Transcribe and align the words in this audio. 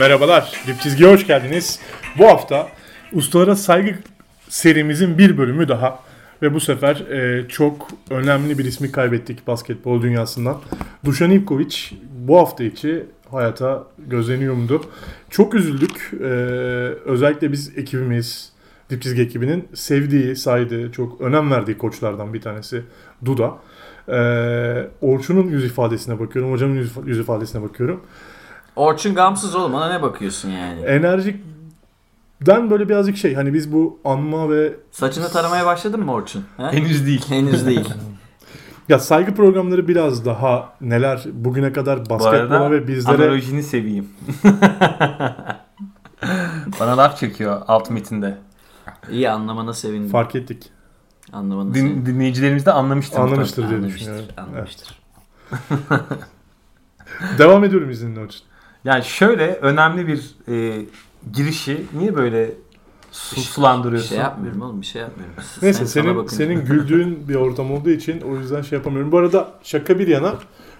Merhabalar, 0.00 0.52
Dip 0.66 0.80
Çizgi'ye 0.80 1.12
hoş 1.12 1.26
geldiniz. 1.26 1.80
Bu 2.18 2.26
hafta 2.26 2.68
Ustalara 3.12 3.56
Saygı 3.56 3.94
serimizin 4.48 5.18
bir 5.18 5.38
bölümü 5.38 5.68
daha. 5.68 5.98
Ve 6.42 6.54
bu 6.54 6.60
sefer 6.60 6.96
e, 6.96 7.48
çok 7.48 7.88
önemli 8.10 8.58
bir 8.58 8.64
ismi 8.64 8.92
kaybettik 8.92 9.46
basketbol 9.46 10.02
dünyasından. 10.02 10.60
Dušan 11.04 11.30
Ivković 11.30 11.92
bu 12.26 12.38
hafta 12.38 12.64
içi 12.64 13.06
hayata 13.30 13.84
gözleniyordu. 13.98 14.82
Çok 15.30 15.54
üzüldük. 15.54 16.10
E, 16.20 16.26
özellikle 17.04 17.52
biz 17.52 17.78
ekibimiz, 17.78 18.52
Dip 18.90 19.02
Çizgi 19.02 19.22
ekibinin 19.22 19.68
sevdiği, 19.74 20.36
saydığı, 20.36 20.92
çok 20.92 21.20
önem 21.20 21.50
verdiği 21.50 21.78
koçlardan 21.78 22.34
bir 22.34 22.40
tanesi 22.40 22.82
Duda. 23.24 23.58
E, 24.08 24.18
Orçun'un 25.00 25.48
yüz 25.48 25.64
ifadesine 25.64 26.20
bakıyorum, 26.20 26.52
hocamın 26.52 26.88
yüz 27.06 27.18
ifadesine 27.18 27.62
bakıyorum. 27.62 28.00
Orçun 28.76 29.14
gamsız 29.14 29.54
oğlum 29.54 29.74
ona 29.74 29.88
ne 29.88 30.02
bakıyorsun 30.02 30.48
yani? 30.50 30.80
Enerjikten 30.80 32.70
böyle 32.70 32.88
birazcık 32.88 33.16
şey 33.16 33.34
hani 33.34 33.54
biz 33.54 33.72
bu 33.72 33.98
anma 34.04 34.50
ve 34.50 34.72
Saçını 34.90 35.28
taramaya 35.28 35.66
başladın 35.66 36.00
mı 36.00 36.12
Orçun? 36.12 36.44
Ha? 36.56 36.72
Henüz 36.72 37.06
değil. 37.06 37.24
Henüz 37.28 37.66
değil. 37.66 37.88
ya 38.88 38.98
saygı 38.98 39.34
programları 39.34 39.88
biraz 39.88 40.24
daha 40.24 40.72
neler 40.80 41.22
bugüne 41.32 41.72
kadar 41.72 42.10
basketbola 42.10 42.70
ve 42.70 42.88
bizlere 42.88 43.24
analojini 43.24 43.62
seveyim. 43.62 44.08
Bana 46.80 46.96
laf 46.96 47.18
çekiyor 47.18 47.62
alt 47.68 47.90
metinde. 47.90 48.38
İyi 49.10 49.30
anlamana 49.30 49.72
sevindim. 49.72 50.08
fark 50.10 50.34
ettik. 50.34 50.70
Anlamana 51.32 51.74
Din, 51.74 51.80
sevindim. 51.80 52.06
dinleyicilerimiz 52.06 52.66
de 52.66 52.72
anlamıştır. 52.72 53.18
Anlamıştır 53.18 53.62
diye 53.68 53.76
Anlamıştır, 53.76 54.00
düşünüyorum. 54.00 54.28
anlamıştır. 54.36 55.00
Evet. 55.52 55.60
Devam 57.38 57.64
ediyorum 57.64 57.90
izninle 57.90 58.20
Orçun. 58.20 58.40
Yani 58.84 59.04
şöyle 59.04 59.54
önemli 59.54 60.06
bir 60.06 60.30
e, 60.48 60.84
girişi 61.32 61.86
niye 61.98 62.16
böyle 62.16 62.50
su, 63.12 63.36
Bir 63.36 63.40
sulandırıyorsun? 63.40 64.08
şey 64.08 64.18
yapmıyorum 64.18 64.62
oğlum 64.62 64.80
bir 64.80 64.86
şey 64.86 65.02
yapmıyorum. 65.02 65.34
Sen- 65.42 65.66
Neyse 65.66 65.86
sana 65.86 66.04
senin 66.04 66.26
senin 66.26 66.64
güldüğün 66.64 67.28
bir 67.28 67.34
ortam 67.34 67.72
olduğu 67.72 67.90
için 67.90 68.20
o 68.20 68.36
yüzden 68.36 68.62
şey 68.62 68.78
yapamıyorum. 68.78 69.12
Bu 69.12 69.18
arada 69.18 69.50
şaka 69.62 69.98
bir 69.98 70.08
yana 70.08 70.34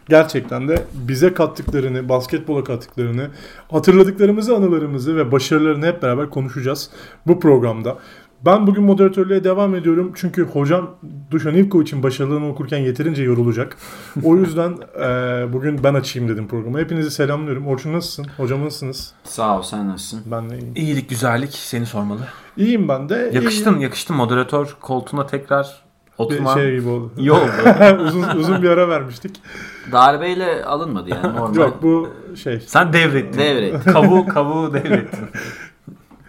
gerçekten 0.08 0.68
de 0.68 0.82
bize 0.94 1.34
kattıklarını, 1.34 2.08
basketbola 2.08 2.64
kattıklarını, 2.64 3.30
hatırladıklarımızı, 3.70 4.56
anılarımızı 4.56 5.16
ve 5.16 5.32
başarılarını 5.32 5.86
hep 5.86 6.02
beraber 6.02 6.30
konuşacağız 6.30 6.90
bu 7.26 7.40
programda. 7.40 7.98
Ben 8.44 8.66
bugün 8.66 8.84
moderatörlüğe 8.84 9.44
devam 9.44 9.74
ediyorum 9.74 10.12
çünkü 10.14 10.44
hocam 10.46 10.90
Dušan 11.30 11.54
Ivković'in 11.54 12.02
başarılarını 12.02 12.48
okurken 12.48 12.78
yeterince 12.78 13.22
yorulacak. 13.22 13.76
O 14.24 14.36
yüzden 14.36 14.70
eee, 15.00 15.52
bugün 15.52 15.84
ben 15.84 15.94
açayım 15.94 16.28
dedim 16.28 16.48
programı. 16.48 16.78
Hepinizi 16.78 17.10
selamlıyorum. 17.10 17.66
Orçun 17.66 17.92
nasılsın? 17.92 18.26
Hocam 18.36 18.64
nasılsınız? 18.64 19.12
Sağ 19.24 19.58
ol 19.58 19.62
sen 19.62 19.88
nasılsın? 19.88 20.22
Ben 20.26 20.50
de 20.50 20.58
iyiyim. 20.58 20.72
İyilik, 20.76 21.08
güzellik 21.08 21.52
seni 21.52 21.86
sormalı. 21.86 22.20
İyiyim 22.56 22.88
ben 22.88 23.08
de. 23.08 23.30
Yakıştın, 23.34 23.78
yakıştın 23.78 24.16
moderatör 24.16 24.76
koltuğuna 24.80 25.26
tekrar 25.26 25.82
Bir 26.18 26.24
oturman. 26.24 26.54
şey 26.54 26.78
gibi 26.78 26.88
oldu. 26.88 27.12
İyi 27.18 27.32
oldu. 27.32 27.50
uzun, 28.06 28.22
uzun 28.22 28.62
bir 28.62 28.70
ara 28.70 28.88
vermiştik. 28.88 29.40
Darbeyle 29.92 30.64
alınmadı 30.64 31.10
yani 31.10 31.36
normal. 31.36 31.54
Yok 31.56 31.78
bu 31.82 32.08
şey. 32.42 32.60
Sen 32.60 32.92
devrettin. 32.92 33.38
Devret. 33.40 33.84
Kavuğu, 33.84 34.26
kavuğu 34.26 34.74
devrettin. 34.74 35.20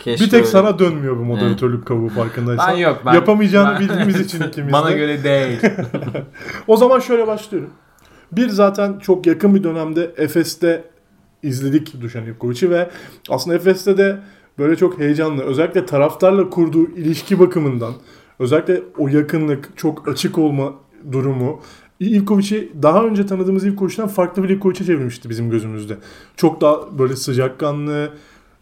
Keşke 0.02 0.25
Bir 0.25 0.30
tek 0.30 0.39
öyle- 0.39 0.47
sana 0.52 0.80
dönmüyor 0.80 1.17
bu 1.17 1.23
moderatörlük 1.23 1.85
kavuğu 1.85 2.09
farkındaysan. 2.09 2.73
Ben 2.73 2.77
yok. 2.77 3.02
Ben, 3.05 3.13
Yapamayacağını 3.13 3.73
ben- 3.73 3.80
bildiğimiz 3.80 4.19
için 4.25 4.41
ikimiz 4.41 4.73
Bana 4.73 4.89
de. 4.89 4.97
göre 4.97 5.23
değil. 5.23 5.59
O 6.67 6.77
zaman 6.77 6.99
şöyle 6.99 7.27
başlıyorum. 7.27 7.69
Bir 8.31 8.49
zaten 8.49 9.00
çok 9.00 9.25
yakın 9.28 9.56
bir 9.56 9.63
dönemde 9.63 10.11
Efes'te 10.17 10.84
izledik 11.44 12.01
Dušan 12.01 12.25
Ivković'i 12.25 12.69
ve 12.69 12.90
aslında 13.29 13.56
Efes'te 13.56 13.97
de 13.97 14.19
böyle 14.59 14.75
çok 14.75 15.00
heyecanlı 15.00 15.44
özellikle 15.44 15.85
taraftarla 15.85 16.50
kurduğu 16.50 16.88
ilişki 16.90 17.40
bakımından 17.40 17.94
özellikle 18.40 18.81
o 18.97 19.07
yakınlık 19.07 19.69
çok 19.78 20.07
açık 20.07 20.38
olma 20.38 20.73
durumu 21.11 21.61
Ivković'i 22.00 22.72
daha 22.84 23.03
önce 23.06 23.25
tanıdığımız 23.25 23.66
Ivković'ten 23.66 24.07
farklı 24.07 24.44
bir 24.44 24.50
Ivković'e 24.50 24.85
çevirmişti 24.85 25.29
bizim 25.29 25.50
gözümüzde. 25.50 25.97
Çok 26.35 26.61
daha 26.61 27.00
böyle 27.00 27.16
sıcakkanlı, 27.16 28.09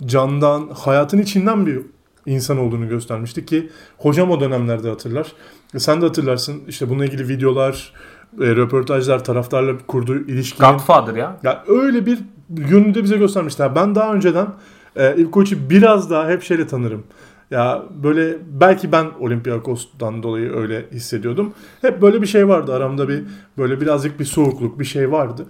candan, 0.06 0.70
hayatın 0.74 1.18
içinden 1.18 1.66
bir 1.66 1.82
insan 2.26 2.58
olduğunu 2.58 2.90
göstermişti 2.90 3.46
ki 3.46 3.70
hocam 3.98 4.32
o 4.32 4.40
dönemlerde 4.40 4.90
hatırlar. 4.90 5.34
E, 5.76 5.80
Sen 5.80 6.02
de 6.02 6.06
hatırlarsın 6.06 6.62
işte 6.68 6.90
bununla 6.90 7.06
ilgili 7.06 7.28
videolar, 7.28 7.94
e, 8.42 8.46
röportajlar, 8.56 9.24
taraftarla 9.24 9.74
kurduğu 9.88 10.16
ilişkinin 10.16 10.70
Godfather 10.70 11.16
ya. 11.16 11.38
ya 11.44 11.64
öyle 11.68 12.06
bir 12.06 12.20
yönünü 12.58 12.96
de 12.96 13.04
bize 13.04 13.18
göstermişti. 13.18 13.64
Ben 13.76 13.96
daha 13.96 14.14
önceden 14.14 14.48
e, 14.96 15.16
Ivković'i 15.16 15.70
biraz 15.70 16.10
daha 16.10 16.30
hep 16.30 16.44
şeyle 16.44 16.68
tanırım. 16.68 17.04
Ya 17.52 17.84
böyle 18.04 18.38
belki 18.62 18.92
ben 18.92 19.06
Olympiakos'tan 19.20 20.24
dolayı 20.24 20.54
öyle 20.56 20.86
hissediyordum. 20.92 21.54
Hep 21.82 22.02
böyle 22.02 22.22
bir 22.22 22.28
şey 22.28 22.48
vardı 22.48 22.74
aramda 22.74 23.10
bir 23.10 23.24
böyle 23.58 23.82
birazcık 23.82 24.20
bir 24.20 24.26
soğukluk 24.26 24.80
bir 24.80 24.86
şey 24.86 25.12
vardı. 25.12 25.46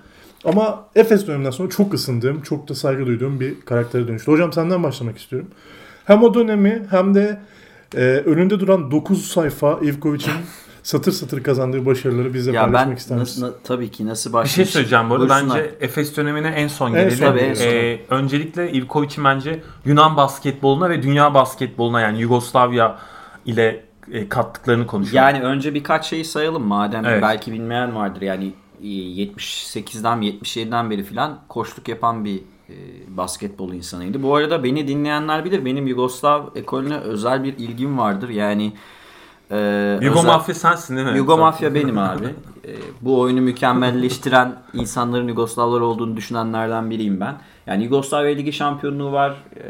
Ama 0.45 0.85
Efes 0.95 1.27
döneminden 1.27 1.51
sonra 1.51 1.69
çok 1.69 1.93
ısındığım, 1.93 2.41
çok 2.41 2.69
da 2.69 2.75
saygı 2.75 3.05
duyduğum 3.05 3.39
bir 3.39 3.61
karaktere 3.61 4.07
dönüştü. 4.07 4.31
Hocam 4.31 4.53
senden 4.53 4.83
başlamak 4.83 5.17
istiyorum. 5.17 5.47
Hem 6.05 6.23
o 6.23 6.33
dönemi 6.33 6.85
hem 6.91 7.15
de 7.15 7.39
e, 7.95 7.99
önünde 8.01 8.59
duran 8.59 8.91
9 8.91 9.25
sayfa 9.25 9.79
Ivković'in 9.83 10.33
satır 10.83 11.11
satır 11.11 11.43
kazandığı 11.43 11.85
başarıları 11.85 12.33
bizle 12.33 12.51
Ya 12.51 12.61
paylaşmak 12.61 12.89
ben 12.91 12.95
ister 12.95 13.17
misin? 13.17 13.41
nasıl, 13.41 13.53
tabii 13.63 13.91
ki 13.91 14.05
nasıl 14.07 14.29
Bir 14.29 14.33
başlamış? 14.33 14.55
şey 14.55 14.65
söyleyeceğim 14.65 15.09
bu 15.09 15.13
arada. 15.15 15.29
Bence 15.29 15.71
Efes 15.81 16.17
dönemine 16.17 16.47
en 16.47 16.67
son 16.67 16.87
En 16.87 16.93
gelelim. 16.93 17.17
son, 17.17 17.25
Tabii, 17.25 17.39
en 17.39 17.53
son. 17.53 17.65
Ee, 17.65 17.99
öncelikle 18.09 18.71
Ivković'in 18.71 19.23
bence 19.23 19.59
Yunan 19.85 20.17
basketboluna 20.17 20.89
ve 20.89 21.03
dünya 21.03 21.33
basketboluna 21.33 22.01
yani 22.01 22.21
Yugoslavya 22.21 22.97
ile 23.45 23.83
e, 24.11 24.29
kattıklarını 24.29 24.87
konuşuyor. 24.87 25.23
Yani 25.23 25.41
önce 25.43 25.73
birkaç 25.73 26.05
şeyi 26.05 26.25
sayalım 26.25 26.63
madem 26.63 27.05
Evet. 27.05 27.21
belki 27.23 27.51
bilmeyen 27.51 27.95
vardır. 27.95 28.21
Yani 28.21 28.53
78'den 28.83 30.17
77'den 30.23 30.89
beri 30.89 31.03
filan 31.03 31.39
koçluk 31.49 31.87
yapan 31.87 32.25
bir 32.25 32.37
e, 32.69 32.73
basketbol 33.17 33.73
insanıydı. 33.73 34.23
Bu 34.23 34.35
arada 34.35 34.63
beni 34.63 34.87
dinleyenler 34.87 35.45
bilir 35.45 35.65
benim 35.65 35.87
Yugoslav 35.87 36.43
ekolüne 36.55 36.97
özel 36.97 37.43
bir 37.43 37.57
ilgim 37.57 37.97
vardır. 37.97 38.29
Yani 38.29 38.73
e, 39.51 39.57
Yugo 40.01 40.19
özel- 40.19 40.27
Mafya 40.27 40.55
sensin 40.55 40.97
değil 40.97 41.07
mi? 41.07 41.17
Yugo 41.17 41.37
Mafya 41.37 41.75
benim 41.75 41.97
abi. 41.97 42.25
E, 42.67 42.71
bu 43.01 43.19
oyunu 43.19 43.41
mükemmelleştiren 43.41 44.55
insanların 44.73 45.27
Yugoslavlar 45.27 45.81
olduğunu 45.81 46.17
düşünenlerden 46.17 46.89
biriyim 46.89 47.19
ben. 47.19 47.35
Yani 47.69 47.83
Yugoslavya 47.83 48.35
Ligi 48.35 48.53
şampiyonluğu 48.53 49.11
var, 49.11 49.29
e, 49.55 49.63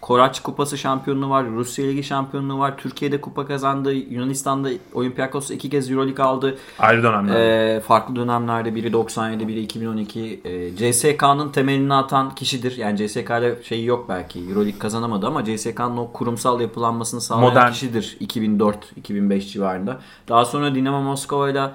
Koraç 0.00 0.40
Kupası 0.40 0.78
şampiyonluğu 0.78 1.30
var, 1.30 1.46
Rusya 1.46 1.86
Ligi 1.86 2.02
şampiyonluğu 2.02 2.58
var, 2.58 2.76
Türkiye'de 2.76 3.20
kupa 3.20 3.46
kazandı, 3.46 3.92
Yunanistan'da 3.92 4.68
Olympiakos 4.94 5.50
iki 5.50 5.70
kez 5.70 5.90
Euroleague 5.90 6.24
aldı. 6.24 6.58
Ayrı 6.78 7.02
dönemler. 7.02 7.34
E, 7.76 7.80
farklı 7.80 8.16
dönemlerde 8.16 8.74
biri 8.74 8.92
97, 8.92 9.48
biri 9.48 9.60
2012. 9.60 10.40
E, 10.44 10.76
CSK'nın 10.76 11.48
temelini 11.48 11.94
atan 11.94 12.34
kişidir. 12.34 12.76
Yani 12.76 12.96
CSK 12.96 13.30
ile 13.30 13.62
şeyi 13.62 13.86
yok 13.86 14.06
belki. 14.08 14.38
Euroleague 14.40 14.78
kazanamadı 14.78 15.26
ama 15.26 15.44
CSK'nın 15.44 15.96
o 15.96 16.12
kurumsal 16.12 16.60
yapılanmasını 16.60 17.20
sağlayan 17.20 17.50
Modern. 17.50 17.72
kişidir 17.72 18.16
2004-2005 18.20 19.40
civarında. 19.40 19.98
Daha 20.28 20.44
sonra 20.44 20.74
Dinamo 20.74 21.02
Moskova 21.02 21.50
ile 21.50 21.70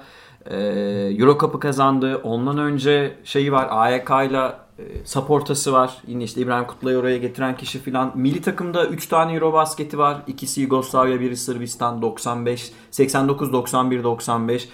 Euro 1.20 1.38
Cup'ı 1.38 1.60
kazandı. 1.60 2.20
Ondan 2.22 2.58
önce 2.58 3.16
şeyi 3.24 3.52
var 3.52 3.66
AYK 3.70 4.10
ile 4.30 4.63
Saportası 5.04 5.72
var. 5.72 5.96
Yine 6.06 6.24
işte 6.24 6.40
İbrahim 6.40 6.66
Kutlu'yu 6.66 6.98
oraya 6.98 7.18
getiren 7.18 7.56
kişi 7.56 7.78
filan. 7.78 8.12
Milli 8.14 8.42
takımda 8.42 8.86
3 8.86 9.06
tane 9.06 9.34
Euro 9.34 9.52
basketi 9.52 9.98
var. 9.98 10.22
İkisi 10.26 10.60
Yugoslavya, 10.60 11.20
biri 11.20 11.36
Sırbistan 11.36 12.02
95, 12.02 12.72
89, 12.90 13.52
91, 13.52 14.04
95. 14.04 14.68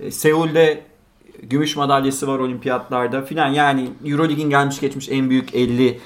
E, 0.00 0.10
Seul'de 0.10 0.82
gümüş 1.42 1.76
madalyası 1.76 2.26
var 2.26 2.38
olimpiyatlarda 2.38 3.22
filan. 3.22 3.48
Yani 3.48 3.88
Euroleague'in 4.04 4.50
gelmiş 4.50 4.80
geçmiş 4.80 5.08
en 5.08 5.30
büyük 5.30 5.54
50 5.54 5.88
e, 5.88 5.98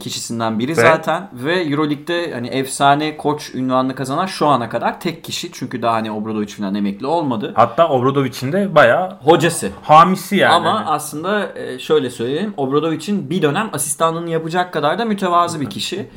kişisinden 0.00 0.58
biri 0.58 0.74
zaten 0.74 1.28
ve 1.32 1.62
Euroleague'de 1.62 2.32
hani 2.34 2.48
efsane 2.48 3.16
koç 3.16 3.54
ünvanını 3.54 3.94
kazanan 3.94 4.26
şu 4.26 4.46
ana 4.46 4.68
kadar 4.68 5.00
tek 5.00 5.24
kişi 5.24 5.52
çünkü 5.52 5.82
daha 5.82 5.94
hani 5.94 6.10
Obradovic 6.10 6.46
falan 6.46 6.74
emekli 6.74 7.06
olmadı. 7.06 7.52
Hatta 7.56 7.88
Obradovic'in 7.88 8.52
de 8.52 8.74
bayağı 8.74 9.18
Hocası. 9.24 9.70
hamisi 9.82 10.36
yani. 10.36 10.52
Ama 10.54 10.84
aslında 10.86 11.58
e, 11.58 11.78
şöyle 11.78 12.10
söyleyeyim. 12.10 12.54
Obradovic'in 12.56 13.30
bir 13.30 13.42
dönem 13.42 13.70
asistanlığını 13.72 14.30
yapacak 14.30 14.72
kadar 14.72 14.98
da 14.98 15.04
mütevazı 15.04 15.60
bir 15.60 15.70
kişi. 15.70 16.08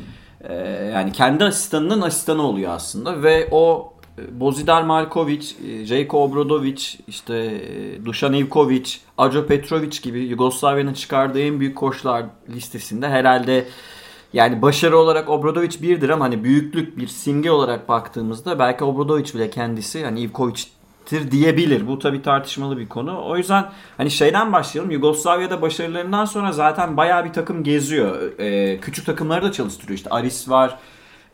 E, 0.49 0.53
Yani 0.93 1.11
kendi 1.11 1.43
asistanının 1.45 2.01
asistanı 2.01 2.41
oluyor 2.41 2.71
aslında 2.71 3.23
ve 3.23 3.47
o 3.51 3.93
e, 3.94 3.94
Bozidar 4.31 4.83
Malkovic, 4.83 5.55
e, 5.67 5.85
Jejko 5.85 6.23
Obradovic, 6.23 6.81
işte 7.07 7.35
e, 7.35 8.05
Dušan 8.05 8.33
Ivkovic, 8.33 8.97
Ajo 9.17 9.45
Petrovic 9.45 9.99
gibi 10.01 10.19
Yugoslavya'nın 10.19 10.93
çıkardığı 10.93 11.39
en 11.39 11.59
büyük 11.59 11.77
koçlar 11.77 12.25
listesinde 12.49 13.09
herhalde 13.09 13.67
yani 14.33 14.61
başarı 14.61 14.97
olarak 14.97 15.29
Obradovic 15.29 15.81
birdir 15.81 16.09
ama 16.09 16.25
hani 16.25 16.43
büyüklük 16.43 16.97
bir 16.97 17.07
simge 17.07 17.51
olarak 17.51 17.89
baktığımızda 17.89 18.59
belki 18.59 18.83
Obradovic 18.83 19.33
bile 19.33 19.49
kendisi 19.49 20.05
hani 20.05 20.21
Ivkovic 20.21 20.63
tir 21.05 21.31
diyebilir. 21.31 21.87
Bu 21.87 21.99
tabii 21.99 22.21
tartışmalı 22.21 22.77
bir 22.77 22.89
konu. 22.89 23.25
O 23.25 23.37
yüzden 23.37 23.65
hani 23.97 24.11
şeyden 24.11 24.53
başlayalım. 24.53 24.91
Yugoslavya'da 24.91 25.61
başarılarından 25.61 26.25
sonra 26.25 26.51
zaten 26.51 26.97
bayağı 26.97 27.25
bir 27.25 27.33
takım 27.33 27.63
geziyor. 27.63 28.39
Ee, 28.39 28.79
küçük 28.79 29.05
takımları 29.05 29.43
da 29.43 29.51
çalıştırıyor. 29.51 29.97
İşte 29.97 30.09
Aris 30.09 30.49
var. 30.49 30.79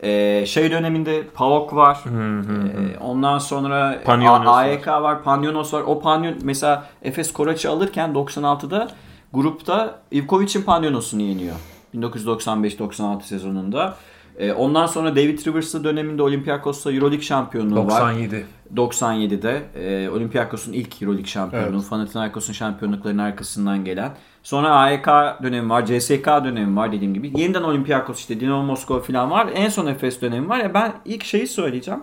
Ee, 0.04 0.46
şey 0.46 0.72
döneminde 0.72 1.24
PAOK 1.34 1.76
var. 1.76 2.00
Ee, 2.06 2.98
ondan 2.98 3.38
sonra 3.40 4.02
Panionos 4.06 4.42
A- 4.42 4.46
var. 4.46 4.66
AYK 4.66 4.88
var. 4.88 5.24
Panionos 5.24 5.74
var. 5.74 5.82
O 5.82 6.00
Panyon 6.02 6.36
mesela 6.44 6.86
Efes 7.02 7.34
Koraç'ı 7.34 7.70
alırken 7.70 8.14
96'da 8.14 8.88
grupta 9.34 10.00
Ivkovic'in 10.12 10.62
Panionos'unu 10.64 11.22
yeniyor. 11.22 11.56
1995-96 11.96 13.22
sezonunda. 13.22 13.96
Ee, 14.38 14.52
ondan 14.54 14.86
sonra 14.86 15.16
David 15.16 15.48
Rivers'lı 15.48 15.84
döneminde 15.84 16.24
Olympiakos'ta 16.24 16.92
Euroleague 16.92 17.22
şampiyonluğu 17.22 17.76
var. 17.88 18.02
97. 18.02 18.46
97'de 18.76 19.62
e, 19.76 20.10
Olympiakos'un 20.10 20.74
ilk 20.74 21.02
Euroleague 21.02 21.28
şampiyonluğu, 21.28 21.78
Evet. 21.80 21.90
Panathinaikos'un 21.90 22.54
şampiyonluklarının 22.54 23.24
arkasından 23.24 23.86
gelen. 23.86 24.12
Sonra 24.44 24.70
AEK 24.70 25.08
dönemi 25.44 25.70
var, 25.70 25.86
CSK 25.86 26.28
dönemi 26.28 26.76
var 26.76 26.92
dediğim 26.92 27.14
gibi. 27.14 27.42
Yeniden 27.42 27.64
Olympiakos 27.64 28.20
işte 28.20 28.40
Dinamo 28.40 28.64
Moskova 28.64 29.00
falan 29.00 29.32
var. 29.32 29.50
En 29.54 29.70
son 29.70 29.88
Efes 29.88 30.22
dönemi 30.22 30.50
var. 30.50 30.60
Ya 30.60 30.74
ben 30.74 30.94
ilk 31.06 31.24
şeyi 31.24 31.48
söyleyeceğim. 31.48 32.00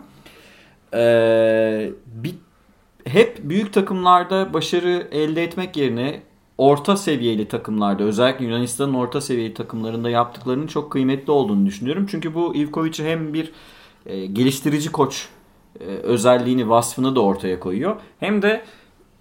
Ee, 0.95 1.91
bir, 2.07 2.35
hep 3.05 3.39
büyük 3.43 3.73
takımlarda 3.73 4.55
başarı 4.55 5.09
elde 5.13 5.45
etmek 5.45 5.77
yerine 5.77 6.23
orta 6.59 6.97
seviyeli 6.97 7.49
takımlarda 7.49 8.03
özellikle 8.05 8.45
Yunanistan'ın 8.45 8.95
orta 8.95 9.21
seviyeli 9.21 9.55
takımlarında 9.55 10.11
yaptıklarının 10.11 10.67
çok 10.67 10.93
kıymetli 10.93 11.31
olduğunu 11.31 11.67
düşünüyorum. 11.67 12.07
Çünkü 12.11 12.35
bu 12.35 12.55
Ivkovic'i 12.55 13.05
hem 13.05 13.35
bir 13.35 13.53
e, 14.07 14.27
geliştirici 14.27 14.93
koç 14.93 15.29
e, 15.81 15.85
özelliğini, 15.85 16.69
vasfını 16.69 17.17
da 17.17 17.21
ortaya 17.21 17.61
koyuyor. 17.61 17.97
Hem 18.21 18.43
de 18.43 18.65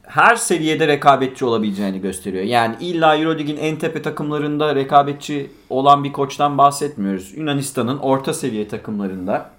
her 0.07 0.35
seviyede 0.35 0.87
rekabetçi 0.87 1.45
olabileceğini 1.45 2.01
gösteriyor. 2.01 2.43
Yani 2.43 2.75
illa 2.79 3.15
Euroleague'in 3.15 3.57
en 3.57 3.75
tepe 3.75 4.01
takımlarında 4.01 4.75
rekabetçi 4.75 5.51
olan 5.69 6.03
bir 6.03 6.13
koçtan 6.13 6.57
bahsetmiyoruz. 6.57 7.37
Yunanistan'ın 7.37 7.97
orta 7.97 8.33
seviye 8.33 8.67
takımlarında 8.67 9.49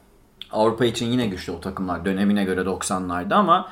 Avrupa 0.53 0.85
için 0.85 1.06
yine 1.06 1.27
güçlü 1.27 1.53
o 1.53 1.61
takımlar 1.61 2.05
dönemine 2.05 2.45
göre 2.45 2.61
90'larda 2.61 3.35
ama 3.35 3.69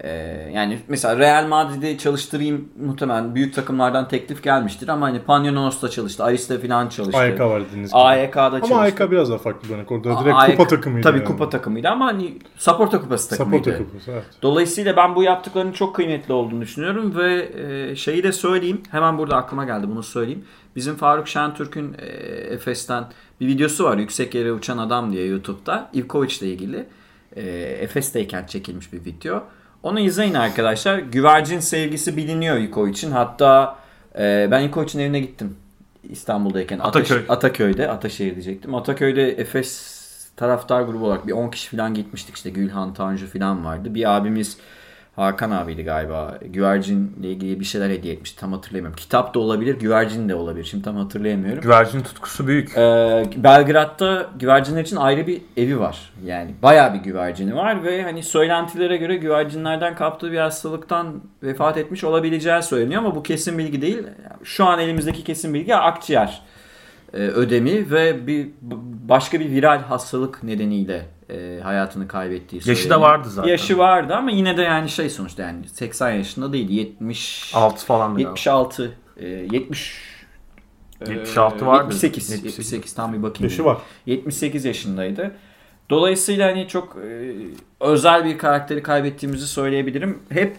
e, 0.00 0.10
yani 0.54 0.78
mesela 0.88 1.18
Real 1.18 1.46
Madrid'i 1.46 1.98
çalıştırayım 1.98 2.68
muhtemelen 2.80 3.34
büyük 3.34 3.54
takımlardan 3.54 4.08
teklif 4.08 4.42
gelmiştir 4.42 4.88
ama 4.88 5.06
hani 5.06 5.20
Panathinaikos'ta 5.20 5.88
çalıştı, 5.88 6.24
Aris'te 6.24 6.58
falan 6.58 6.88
çalıştı. 6.88 7.18
AYK 7.18 7.40
var 7.40 7.62
dediğiniz 7.66 7.90
gibi. 7.90 8.00
AYK'da 8.00 8.50
çalıştı. 8.50 8.74
Ama 8.74 8.82
AYK 8.82 9.10
biraz 9.10 9.30
daha 9.30 9.38
farklı 9.38 9.68
bir 9.68 9.74
örnek. 9.74 9.92
Orada 9.92 10.20
direkt 10.20 10.36
AYK 10.36 10.56
kupa 10.56 10.68
takımıydı. 10.68 11.02
Tabii 11.02 11.18
yani. 11.18 11.26
kupa 11.26 11.50
takımıydı 11.50 11.88
ama 11.88 12.06
hani 12.06 12.38
Saporta 12.56 13.00
Kupası 13.00 13.30
takımıydı. 13.30 13.64
Saporta 13.64 13.84
kupası 13.84 14.10
evet. 14.10 14.24
Dolayısıyla 14.42 14.96
ben 14.96 15.14
bu 15.14 15.22
yaptıklarının 15.22 15.72
çok 15.72 15.96
kıymetli 15.96 16.34
olduğunu 16.34 16.60
düşünüyorum 16.60 17.16
ve 17.16 17.48
e, 17.56 17.96
şeyi 17.96 18.22
de 18.22 18.32
söyleyeyim. 18.32 18.82
Hemen 18.90 19.18
burada 19.18 19.36
aklıma 19.36 19.64
geldi 19.64 19.86
bunu 19.88 20.02
söyleyeyim. 20.02 20.44
Bizim 20.76 20.94
Faruk 20.94 21.28
Şentürk'ün 21.28 21.96
e, 21.98 22.06
Efes'ten 22.54 23.04
bir 23.40 23.46
videosu 23.46 23.84
var. 23.84 23.98
Yüksek 23.98 24.34
yere 24.34 24.52
uçan 24.52 24.78
adam 24.78 25.12
diye 25.12 25.26
YouTube'da. 25.26 25.90
Ivkovic 25.94 26.36
ile 26.40 26.48
ilgili. 26.48 26.86
E, 27.36 27.42
Efes'teyken 27.80 28.46
çekilmiş 28.46 28.92
bir 28.92 29.04
video. 29.04 29.42
Onu 29.84 30.00
izleyin 30.00 30.34
arkadaşlar. 30.34 30.98
Güvercin 30.98 31.60
sevgisi 31.60 32.16
biliniyor 32.16 32.56
Ivkovic'in. 32.56 33.10
Hatta 33.10 33.76
e, 34.18 34.48
ben 34.50 34.62
Ivkovic'in 34.62 34.98
evine 35.00 35.20
gittim. 35.20 35.56
İstanbul'dayken. 36.10 36.78
Ataköy. 36.78 37.16
Ataş- 37.18 37.24
Ataköy'de. 37.28 37.88
Ataşehir 37.90 38.32
diyecektim. 38.34 38.74
Ataköy'de 38.74 39.30
Efes 39.30 39.94
taraftar 40.36 40.82
grubu 40.82 41.06
olarak 41.06 41.26
bir 41.26 41.32
10 41.32 41.50
kişi 41.50 41.76
falan 41.76 41.94
gitmiştik. 41.94 42.36
İşte 42.36 42.50
Gülhan, 42.50 42.94
Tanju 42.94 43.26
falan 43.26 43.64
vardı. 43.64 43.94
Bir 43.94 44.16
abimiz 44.16 44.56
Hakan 45.16 45.50
abiydi 45.50 45.84
galiba. 45.84 46.38
Güvercinle 46.44 47.28
ilgili 47.28 47.60
bir 47.60 47.64
şeyler 47.64 47.90
hediye 47.90 48.14
etmiş. 48.14 48.32
Tam 48.32 48.52
hatırlayamıyorum. 48.52 48.96
Kitap 48.96 49.34
da 49.34 49.38
olabilir, 49.38 49.78
güvercin 49.78 50.28
de 50.28 50.34
olabilir. 50.34 50.64
Şimdi 50.64 50.84
tam 50.84 50.96
hatırlayamıyorum. 50.96 51.62
Güvercin 51.62 52.00
tutkusu 52.00 52.46
büyük. 52.46 52.78
Ee, 52.78 53.24
Belgrad'da 53.36 54.30
güvercinler 54.38 54.82
için 54.82 54.96
ayrı 54.96 55.26
bir 55.26 55.42
evi 55.56 55.80
var. 55.80 56.12
Yani 56.24 56.54
bayağı 56.62 56.94
bir 56.94 56.98
güvercini 56.98 57.56
var 57.56 57.84
ve 57.84 58.02
hani 58.02 58.22
söylentilere 58.22 58.96
göre 58.96 59.16
güvercinlerden 59.16 59.94
kaptığı 59.94 60.32
bir 60.32 60.38
hastalıktan 60.38 61.20
vefat 61.42 61.76
etmiş 61.76 62.04
olabileceği 62.04 62.62
söyleniyor 62.62 63.02
ama 63.02 63.14
bu 63.14 63.22
kesin 63.22 63.58
bilgi 63.58 63.82
değil. 63.82 64.02
Şu 64.44 64.64
an 64.64 64.78
elimizdeki 64.78 65.24
kesin 65.24 65.54
bilgi 65.54 65.76
akciğer 65.76 66.42
e, 67.14 67.16
ödemi 67.16 67.90
ve 67.90 68.26
bir 68.26 68.48
başka 69.08 69.40
bir 69.40 69.50
viral 69.50 69.82
hastalık 69.82 70.42
nedeniyle 70.42 71.06
e, 71.30 71.60
hayatını 71.62 72.08
kaybettiği 72.08 72.62
söyleniyor. 72.62 72.78
Yaşı 72.78 72.90
da 72.90 73.00
vardı 73.00 73.28
zaten. 73.30 73.50
Yaşı 73.50 73.78
vardı 73.78 74.14
ama 74.14 74.30
yine 74.30 74.56
de 74.56 74.62
yani 74.62 74.88
şey 74.88 75.10
sonuçta 75.10 75.42
yani 75.42 75.68
80 75.68 76.10
yaşında 76.10 76.52
değil 76.52 76.70
70 76.70 77.52
6 77.54 77.86
falan 77.86 78.10
da 78.10 78.14
galiba. 78.14 78.28
76 78.28 78.96
e, 79.16 79.26
70 79.26 80.02
e, 81.00 81.10
76 81.10 81.66
vardı. 81.66 81.94
78, 81.94 82.30
78. 82.30 82.58
78 82.58 82.94
tam 82.94 83.12
bir 83.12 83.22
bakayım. 83.22 83.50
Yaşı 83.50 83.64
var. 83.64 83.78
78 84.06 84.64
yaşındaydı. 84.64 85.34
Dolayısıyla 85.90 86.48
hani 86.48 86.68
çok 86.68 86.96
e, 86.96 87.34
özel 87.80 88.24
bir 88.24 88.38
karakteri 88.38 88.82
kaybettiğimizi 88.82 89.46
söyleyebilirim. 89.46 90.18
Hep 90.28 90.56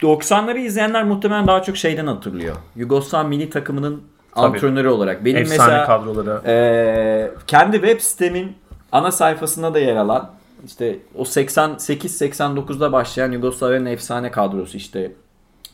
90'ları 0.00 0.58
izleyenler 0.58 1.04
muhtemelen 1.04 1.46
daha 1.46 1.62
çok 1.62 1.76
şeyden 1.76 2.06
hatırlıyor. 2.06 2.56
Yugoslav 2.76 3.28
milli 3.28 3.50
takımının 3.50 4.02
Tabii. 4.34 4.46
antrenörü 4.46 4.88
olarak. 4.88 5.24
Benim 5.24 5.36
Efsane 5.36 5.58
mesela 5.58 5.86
kadroları. 5.86 6.42
ee, 6.46 7.30
kendi 7.46 7.76
web 7.76 8.00
sitemin 8.00 8.56
ana 8.92 9.12
sayfasında 9.12 9.74
da 9.74 9.78
yer 9.78 9.96
alan 9.96 10.30
işte 10.66 10.98
o 11.14 11.22
88-89'da 11.22 12.92
başlayan 12.92 13.32
Yugoslavya'nın 13.32 13.86
efsane 13.86 14.30
kadrosu 14.30 14.76
işte 14.76 15.12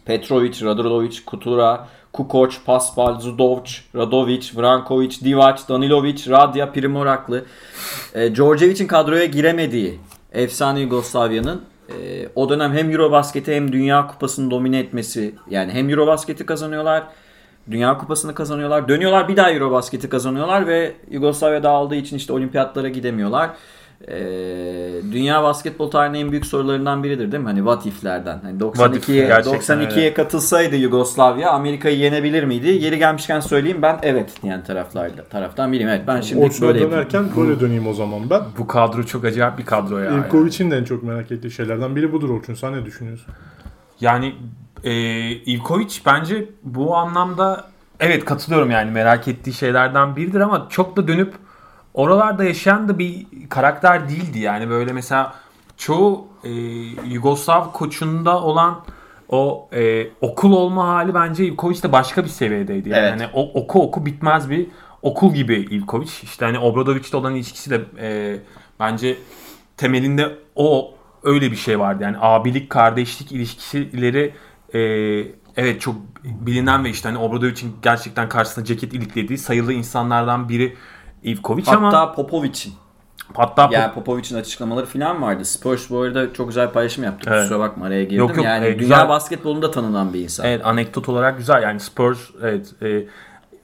Petrovic, 0.04 0.64
Radolovic, 0.64 1.24
Kutura, 1.26 1.88
Kukoc, 2.12 2.54
Paspal, 2.66 3.20
Zudovic, 3.20 3.70
Radovic, 3.96 4.50
Vrankovic, 4.56 5.24
Divac, 5.24 5.68
Danilovic, 5.68 6.30
Radya, 6.30 6.72
Primoraklı. 6.72 7.44
E, 8.14 8.34
Djordjevic'in 8.34 8.86
kadroya 8.86 9.24
giremediği 9.24 10.00
efsane 10.32 10.80
Yugoslavya'nın 10.80 11.62
e, 11.88 12.28
o 12.34 12.48
dönem 12.48 12.72
hem 12.72 12.90
Eurobasket'i 12.90 13.54
hem 13.54 13.72
Dünya 13.72 14.06
Kupası'nı 14.06 14.50
domine 14.50 14.78
etmesi 14.78 15.34
yani 15.50 15.72
hem 15.72 15.90
Eurobasket'i 15.90 16.46
kazanıyorlar 16.46 17.04
Dünya 17.70 17.98
Kupası'nı 17.98 18.34
kazanıyorlar. 18.34 18.88
Dönüyorlar 18.88 19.28
bir 19.28 19.36
daha 19.36 19.50
Eurobasket'i 19.52 20.08
kazanıyorlar 20.08 20.66
ve 20.66 20.92
Yugoslavya 21.10 21.62
dağıldığı 21.62 21.94
için 21.96 22.16
işte 22.16 22.32
olimpiyatlara 22.32 22.88
gidemiyorlar. 22.88 23.50
Ee, 24.08 24.14
dünya 25.12 25.42
basketbol 25.42 25.90
tarihinin 25.90 26.24
en 26.24 26.30
büyük 26.30 26.46
sorularından 26.46 27.04
biridir 27.04 27.32
değil 27.32 27.42
mi? 27.42 27.46
Hani 27.48 27.58
what 27.58 27.86
if'lerden. 27.86 28.40
Hani 28.42 28.58
What 28.58 28.96
if, 28.96 29.08
92'ye 29.08 29.26
gerçekten 29.26 29.78
92'ye 29.78 30.14
katılsaydı 30.14 30.76
Yugoslavya 30.76 31.50
Amerika'yı 31.50 31.98
yenebilir 31.98 32.44
miydi? 32.44 32.68
Yeri 32.68 32.98
gelmişken 32.98 33.40
söyleyeyim 33.40 33.82
ben 33.82 33.98
evet 34.02 34.42
diyen 34.42 34.64
taraflarla 34.64 35.24
taraftan 35.30 35.72
biriyim. 35.72 35.88
Evet 35.88 36.02
ben 36.06 36.20
şimdi 36.20 36.44
Orçun'a 36.44 36.68
böyle 36.68 36.80
yapayım. 36.80 37.00
dönerken 37.00 37.24
böyle 37.36 37.60
döneyim 37.60 37.86
o 37.86 37.94
zaman 37.94 38.30
ben. 38.30 38.42
Bu 38.58 38.66
kadro 38.66 39.02
çok 39.02 39.24
acayip 39.24 39.58
bir 39.58 39.66
kadro 39.66 39.98
ya. 39.98 40.18
Ivkovic'in 40.18 40.70
de 40.70 40.76
en 40.76 40.84
çok 40.84 41.02
merak 41.02 41.32
ettiği 41.32 41.50
şeylerden 41.50 41.96
biri 41.96 42.12
budur 42.12 42.30
Orçun. 42.30 42.54
Sen 42.54 42.72
ne 42.72 42.84
düşünüyorsun? 42.84 43.34
Yani 44.00 44.34
e, 44.84 44.92
Ivkovic 45.30 46.00
bence 46.06 46.48
bu 46.62 46.96
anlamda 46.96 47.64
evet 48.00 48.24
katılıyorum 48.24 48.70
yani 48.70 48.90
merak 48.90 49.28
ettiği 49.28 49.52
şeylerden 49.52 50.16
biridir 50.16 50.40
ama 50.40 50.66
çok 50.70 50.96
da 50.96 51.08
dönüp 51.08 51.34
oralarda 51.94 52.44
yaşayan 52.44 52.88
da 52.88 52.98
bir 52.98 53.26
karakter 53.48 54.08
değildi. 54.08 54.38
Yani 54.38 54.70
böyle 54.70 54.92
mesela 54.92 55.34
çoğu 55.76 56.26
e, 56.44 56.50
Yugoslav 57.08 57.72
koçunda 57.72 58.42
olan 58.42 58.80
o 59.28 59.68
e, 59.72 60.06
okul 60.20 60.52
olma 60.52 60.88
hali 60.88 61.14
bence 61.14 61.46
Ivkovic 61.46 61.82
de 61.82 61.92
başka 61.92 62.24
bir 62.24 62.28
seviyedeydi. 62.28 62.88
Yani 62.88 63.00
Evet. 63.00 63.12
hani 63.12 63.30
o, 63.32 63.60
oku 63.60 63.82
oku 63.82 64.06
bitmez 64.06 64.50
bir 64.50 64.66
okul 65.02 65.34
gibi 65.34 65.54
Ivkovic. 65.54 66.10
İşte 66.22 66.44
hani 66.44 66.58
Obradovic'le 66.58 67.14
olan 67.14 67.34
ilişkisi 67.34 67.70
de 67.70 67.80
e, 68.00 68.36
bence 68.80 69.16
temelinde 69.76 70.32
o 70.56 70.94
öyle 71.22 71.50
bir 71.50 71.56
şey 71.56 71.78
vardı. 71.78 72.02
Yani 72.02 72.16
abilik, 72.20 72.70
kardeşlik 72.70 73.32
ilişkileri 73.32 74.34
e, 74.74 74.78
evet 75.56 75.80
çok 75.80 75.96
bilinen 76.24 76.84
ve 76.84 76.90
işte 76.90 77.08
hani 77.08 77.18
Obradovic'in 77.18 77.76
gerçekten 77.82 78.28
karşısına 78.28 78.64
ceket 78.64 78.94
iliklediği 78.94 79.38
sayılı 79.38 79.72
insanlardan 79.72 80.48
biri 80.48 80.76
Ivkovic 81.24 81.64
Hatta 81.66 81.78
ama 81.78 82.12
Popovic'in. 82.12 82.74
hatta 83.34 83.68
Yani 83.72 83.94
Popovic'in 83.94 84.36
açıklamaları 84.36 84.86
falan 84.86 85.22
vardı. 85.22 85.44
Spurs 85.44 85.90
bu 85.90 86.00
arada 86.00 86.32
çok 86.32 86.48
güzel 86.48 86.70
paylaşım 86.72 87.04
yaptı. 87.04 87.30
Evet. 87.32 87.42
Kusura 87.42 87.58
bakma 87.58 87.86
araya 87.86 88.04
girdim. 88.04 88.18
Yok, 88.18 88.36
yok, 88.36 88.44
yani 88.44 88.66
e, 88.66 88.68
dünya 88.68 88.78
güzel. 88.78 89.08
basketbolunda 89.08 89.70
tanınan 89.70 90.14
bir 90.14 90.20
insan. 90.20 90.46
evet 90.46 90.66
anekdot 90.66 91.08
olarak 91.08 91.38
güzel 91.38 91.62
yani 91.62 91.80
Spurs 91.80 92.18
evet 92.42 92.74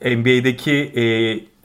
e, 0.00 0.16
NBA'deki 0.16 0.72
e, 0.72 1.04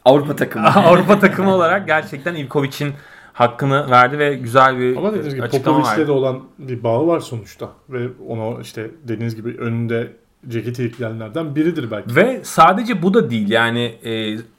Avrupa 0.05 0.35
takımı. 0.35 0.67
Avrupa 0.75 1.19
takımı 1.19 1.53
olarak 1.53 1.87
gerçekten 1.87 2.35
Ivkovic'in 2.35 2.93
hakkını 3.35 3.91
verdi 3.91 4.19
ve 4.19 4.33
güzel 4.33 4.79
bir 4.79 4.97
Ama 4.97 5.13
dediğiniz 5.13 5.35
gibi 5.35 5.49
Popovic'le 5.49 6.07
de 6.07 6.11
olan 6.11 6.39
bir 6.59 6.83
bağı 6.83 7.07
var 7.07 7.19
sonuçta. 7.19 7.69
Ve 7.89 8.07
ona 8.27 8.61
işte 8.61 8.91
dediğiniz 9.03 9.35
gibi 9.35 9.49
önünde 9.57 10.11
ceketi 10.47 10.81
yüklenenlerden 10.81 11.55
biridir 11.55 11.91
belki. 11.91 12.15
Ve 12.15 12.39
sadece 12.43 13.01
bu 13.01 13.13
da 13.13 13.29
değil 13.29 13.49
yani 13.49 13.95
e, 14.03 14.11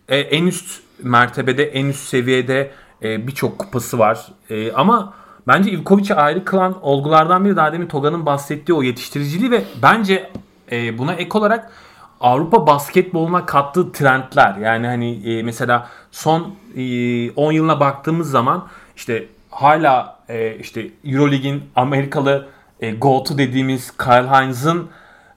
e, 0.08 0.18
en 0.18 0.46
üst 0.46 0.82
mertebede 1.02 1.64
en 1.64 1.86
üst 1.86 2.08
seviyede 2.08 2.70
e, 3.02 3.26
birçok 3.26 3.58
kupası 3.58 3.98
var. 3.98 4.26
E, 4.50 4.72
ama 4.72 5.14
bence 5.46 5.70
Ivkovic'i 5.70 6.14
ayrı 6.14 6.44
kılan 6.44 6.82
olgulardan 6.82 7.44
biri 7.44 7.56
daha 7.56 7.72
demin 7.72 7.86
Toga'nın 7.86 8.26
bahsettiği 8.26 8.78
o 8.78 8.82
yetiştiriciliği 8.82 9.50
ve 9.50 9.64
bence 9.82 10.30
e, 10.72 10.98
buna 10.98 11.14
ek 11.14 11.38
olarak 11.38 11.72
Avrupa 12.20 12.66
basketboluna 12.66 13.46
kattığı 13.46 13.92
trendler. 13.92 14.56
Yani 14.56 14.86
hani 14.86 15.30
e, 15.30 15.42
mesela 15.42 15.88
son 16.10 16.54
e, 16.76 17.30
10 17.30 17.52
yılına 17.52 17.80
baktığımız 17.80 18.30
zaman 18.30 18.68
işte 18.96 19.26
hala 19.50 20.16
e, 20.28 20.56
işte 20.56 20.86
Eurolig'in 21.04 21.62
Amerikalı 21.76 22.46
e, 22.80 22.90
GOAT'u 22.90 23.38
dediğimiz 23.38 23.96
Kyle 23.96 24.28
Hines'ın 24.28 24.88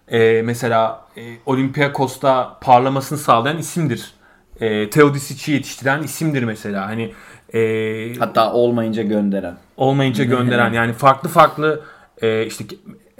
e, 0.07 0.41
mesela 0.41 1.01
e, 1.17 1.21
Olympiakos'ta 1.45 2.57
parlamasını 2.61 3.17
sağlayan 3.17 3.57
isimdir. 3.57 4.13
E, 4.61 4.89
Teodosic'i 4.89 5.51
yetiştiren 5.51 6.03
isimdir 6.03 6.43
mesela. 6.43 6.87
Hani 6.87 7.13
e, 7.53 8.19
Hatta 8.19 8.53
olmayınca 8.53 9.03
gönderen. 9.03 9.57
olmayınca 9.77 10.23
gönderen 10.23 10.73
yani 10.79 10.93
farklı 10.93 11.29
farklı 11.29 11.81
e, 12.21 12.45
işte 12.45 12.65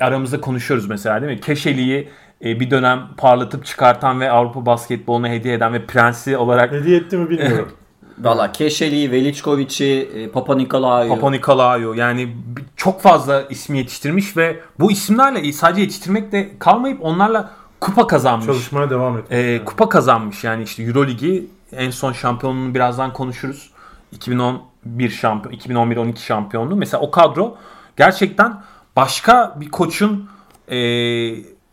aramızda 0.02 0.42
konuşuyoruz 0.42 0.90
mesela 0.90 1.22
değil 1.22 1.34
mi? 1.34 1.42
Keşeli'yi 1.42 2.10
e, 2.46 2.60
bir 2.60 2.72
dönem 2.72 3.08
parlatıp 3.18 3.66
çıkartan 3.66 4.20
ve 4.20 4.32
Avrupa 4.32 4.66
basketboluna 4.66 5.30
hediye 5.30 5.54
eden 5.54 5.74
ve 5.74 5.86
prensi 5.86 6.38
olarak 6.38 6.72
Hediye 6.72 6.98
etti 6.98 7.18
mi 7.18 7.30
bilmiyorum. 7.30 7.72
Valla 8.20 8.52
Keşeli, 8.52 9.12
Veličković'i, 9.12 10.10
e, 10.16 10.30
Papa 10.30 10.56
Nikolaou. 10.56 11.10
Papa 11.10 11.32
Nikolaou 11.32 11.96
yani 11.96 12.36
çok 12.76 13.02
fazla 13.02 13.42
ismi 13.50 13.78
yetiştirmiş 13.78 14.38
ve 14.38 14.60
bu 14.80 14.92
isimlerle 14.92 15.54
sadece 15.54 15.82
yetiştirmek 15.82 16.32
de 16.32 16.50
kalmayıp 16.60 17.06
onlarla 17.06 17.52
kupa 17.80 18.08
kazanmış. 18.08 18.46
Çalışmaya 18.46 18.90
devam 18.90 19.18
etmiş. 19.18 19.38
E, 19.40 19.66
kupa 19.66 19.90
kazanmış 19.90 20.44
yani 20.44 20.64
işte 20.64 20.84
Euroligi 20.84 21.48
en 21.72 21.92
son 21.92 22.14
şampiyonluğunu 22.14 22.76
birazdan 22.76 23.14
konuşuruz. 23.14 23.70
2011 24.12 25.10
şampiyon 25.10 25.56
2011-12 25.56 26.18
şampiyonluğu. 26.18 26.76
Mesela 26.76 27.02
o 27.02 27.12
kadro 27.12 27.58
gerçekten 27.98 28.62
başka 28.96 29.56
bir 29.60 29.72
koçun 29.72 30.30
e, 30.68 30.78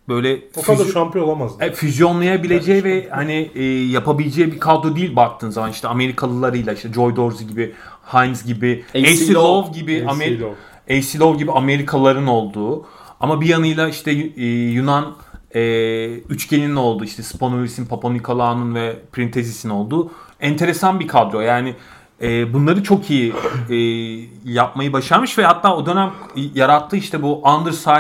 böyle 0.09 0.41
o 0.57 0.63
kadar 0.63 0.79
füzyon- 0.79 0.93
şampiyon 0.93 1.25
olamazdı. 1.25 1.65
e, 1.65 1.73
füzyonlayabileceği 1.73 2.85
ve 2.85 3.09
hani 3.11 3.51
e, 3.55 3.65
yapabileceği 3.65 4.53
bir 4.53 4.61
kadro 4.61 4.97
değil 4.97 5.17
baktığın 5.17 5.51
zaman 5.51 5.71
işte 5.71 5.89
Amerikalılarıyla 5.89 6.73
işte 6.73 6.93
Joy 6.93 7.17
Dorsey 7.17 7.47
gibi, 7.47 7.73
Hines 8.13 8.45
gibi, 8.45 8.85
AC 8.95 9.35
Love 9.35 9.35
Love 9.35 9.71
gibi 9.81 10.05
AC 10.09 10.17
Amer- 10.17 10.41
Love. 10.41 10.55
AC 10.99 11.19
Love 11.21 11.37
gibi 11.39 11.53
Amerikalıların 11.53 12.27
olduğu 12.27 12.87
ama 13.21 13.41
bir 13.41 13.47
yanıyla 13.47 13.89
işte 13.89 14.11
e, 14.37 14.45
Yunan 14.71 15.17
e, 15.55 16.07
üçgeninin 16.15 16.77
olduğu 16.77 17.05
işte 17.05 17.23
Spanolis'in, 17.23 17.87
Papanikolaou'nun 17.87 18.75
ve 18.75 18.97
Printezis'in 19.13 19.71
olduğu 19.71 20.11
enteresan 20.41 21.01
bir 21.01 21.09
kadro. 21.09 21.41
Yani 21.41 21.75
e, 22.23 22.53
bunları 22.53 22.83
çok 22.83 23.11
iyi 23.11 23.33
e, 23.71 23.77
yapmayı 24.45 24.93
başarmış 24.93 25.39
ve 25.39 25.45
hatta 25.45 25.77
o 25.77 25.87
dönem 25.87 26.11
yarattığı 26.55 26.97
işte 26.97 27.23
bu 27.23 27.43
undersize 27.43 27.91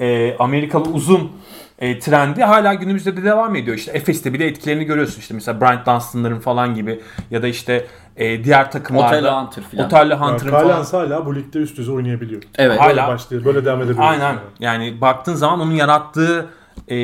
e, 0.00 0.36
Amerikalı 0.38 0.84
uzun 0.88 1.32
e, 1.78 1.98
trendi 1.98 2.44
hala 2.44 2.74
günümüzde 2.74 3.16
de 3.16 3.24
devam 3.24 3.56
ediyor. 3.56 3.76
İşte 3.76 3.92
Efes'te 3.92 4.32
bile 4.32 4.46
etkilerini 4.46 4.84
görüyorsun. 4.84 5.20
İşte 5.20 5.34
mesela 5.34 5.60
Bryant 5.60 5.86
Dunstan'ların 5.86 6.40
falan 6.40 6.74
gibi 6.74 7.00
ya 7.30 7.42
da 7.42 7.46
işte 7.48 7.86
e, 8.16 8.44
diğer 8.44 8.70
takımlarda 8.70 9.16
Otello 9.16 9.40
Hunter 9.42 9.62
filan. 9.64 9.86
Otello 9.86 10.10
Yani 10.10 10.14
Hunter'ın 10.14 10.50
falan. 10.50 10.62
Kalyans 10.62 10.92
hala 10.92 11.26
bu 11.26 11.34
ligde 11.36 11.58
üst 11.58 11.76
düzey 11.78 11.94
oynayabiliyor. 11.94 12.42
Evet. 12.58 12.80
Hala- 12.80 12.88
Böyle 12.88 13.06
başlıyor. 13.06 13.44
Böyle 13.44 13.64
devam 13.64 13.80
edebiliyor. 13.82 14.04
Aynen. 14.04 14.36
Yani 14.60 15.00
baktığın 15.00 15.34
zaman 15.34 15.60
onun 15.60 15.72
yarattığı 15.72 16.46
e, 16.90 16.96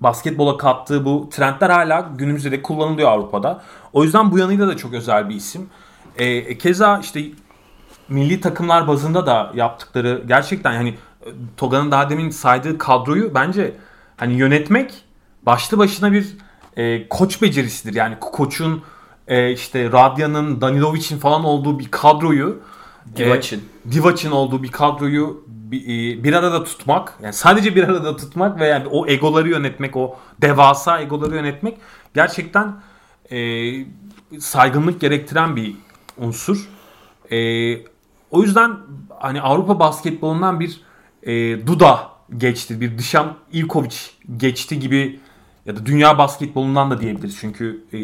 basketbola 0.00 0.56
kattığı 0.56 1.04
bu 1.04 1.28
trendler 1.32 1.70
hala 1.70 2.08
günümüzde 2.16 2.52
de 2.52 2.62
kullanılıyor 2.62 3.08
Avrupa'da. 3.10 3.62
O 3.92 4.04
yüzden 4.04 4.30
bu 4.30 4.38
yanıyla 4.38 4.68
da 4.68 4.76
çok 4.76 4.94
özel 4.94 5.28
bir 5.28 5.34
isim. 5.34 5.68
E, 6.16 6.58
keza 6.58 6.98
işte 6.98 7.20
milli 8.08 8.40
takımlar 8.40 8.88
bazında 8.88 9.26
da 9.26 9.50
yaptıkları 9.54 10.22
gerçekten 10.26 10.72
yani 10.72 10.88
e, 10.88 10.94
Toga'nın 11.56 11.90
daha 11.90 12.10
demin 12.10 12.30
saydığı 12.30 12.78
kadroyu 12.78 13.34
bence 13.34 13.74
hani 14.16 14.34
yönetmek 14.34 15.04
başlı 15.42 15.78
başına 15.78 16.12
bir 16.12 16.36
e, 16.76 17.08
koç 17.08 17.42
becerisidir. 17.42 17.94
Yani 17.94 18.14
ko- 18.14 18.30
koçun 18.30 18.82
e, 19.28 19.52
işte 19.52 19.92
Radya'nın, 19.92 20.60
Danilovic'in 20.60 21.18
falan 21.18 21.44
olduğu 21.44 21.78
bir 21.78 21.90
kadroyu 21.90 22.58
Divac'in. 23.16 23.58
e, 23.58 23.92
Divac'in 23.92 24.30
olduğu 24.30 24.62
bir 24.62 24.72
kadroyu 24.72 25.44
bir, 25.46 25.82
e, 25.82 26.24
bir 26.24 26.32
arada 26.32 26.64
tutmak, 26.64 27.14
yani 27.22 27.32
sadece 27.32 27.76
bir 27.76 27.84
arada 27.84 28.16
tutmak 28.16 28.60
ve 28.60 28.66
yani 28.66 28.86
o 28.86 29.06
egoları 29.06 29.48
yönetmek, 29.48 29.96
o 29.96 30.16
devasa 30.42 31.00
egoları 31.00 31.34
yönetmek 31.34 31.78
gerçekten 32.14 32.74
e, 33.30 33.38
saygınlık 34.40 35.00
gerektiren 35.00 35.56
bir 35.56 35.76
unsur. 36.18 36.68
E, 37.30 37.38
o 38.30 38.42
yüzden 38.42 38.76
hani 39.20 39.40
Avrupa 39.40 39.78
basketbolundan 39.78 40.60
bir 40.60 40.80
e, 41.22 41.66
Duda 41.66 42.10
geçti, 42.36 42.80
bir 42.80 42.98
Dışan 42.98 43.36
Ivkovic 43.54 43.96
geçti 44.36 44.78
gibi 44.78 45.20
ya 45.66 45.76
da 45.76 45.86
dünya 45.86 46.18
basketbolundan 46.18 46.90
da 46.90 47.00
diyebiliriz. 47.00 47.36
Çünkü 47.40 47.84
e, 47.92 47.98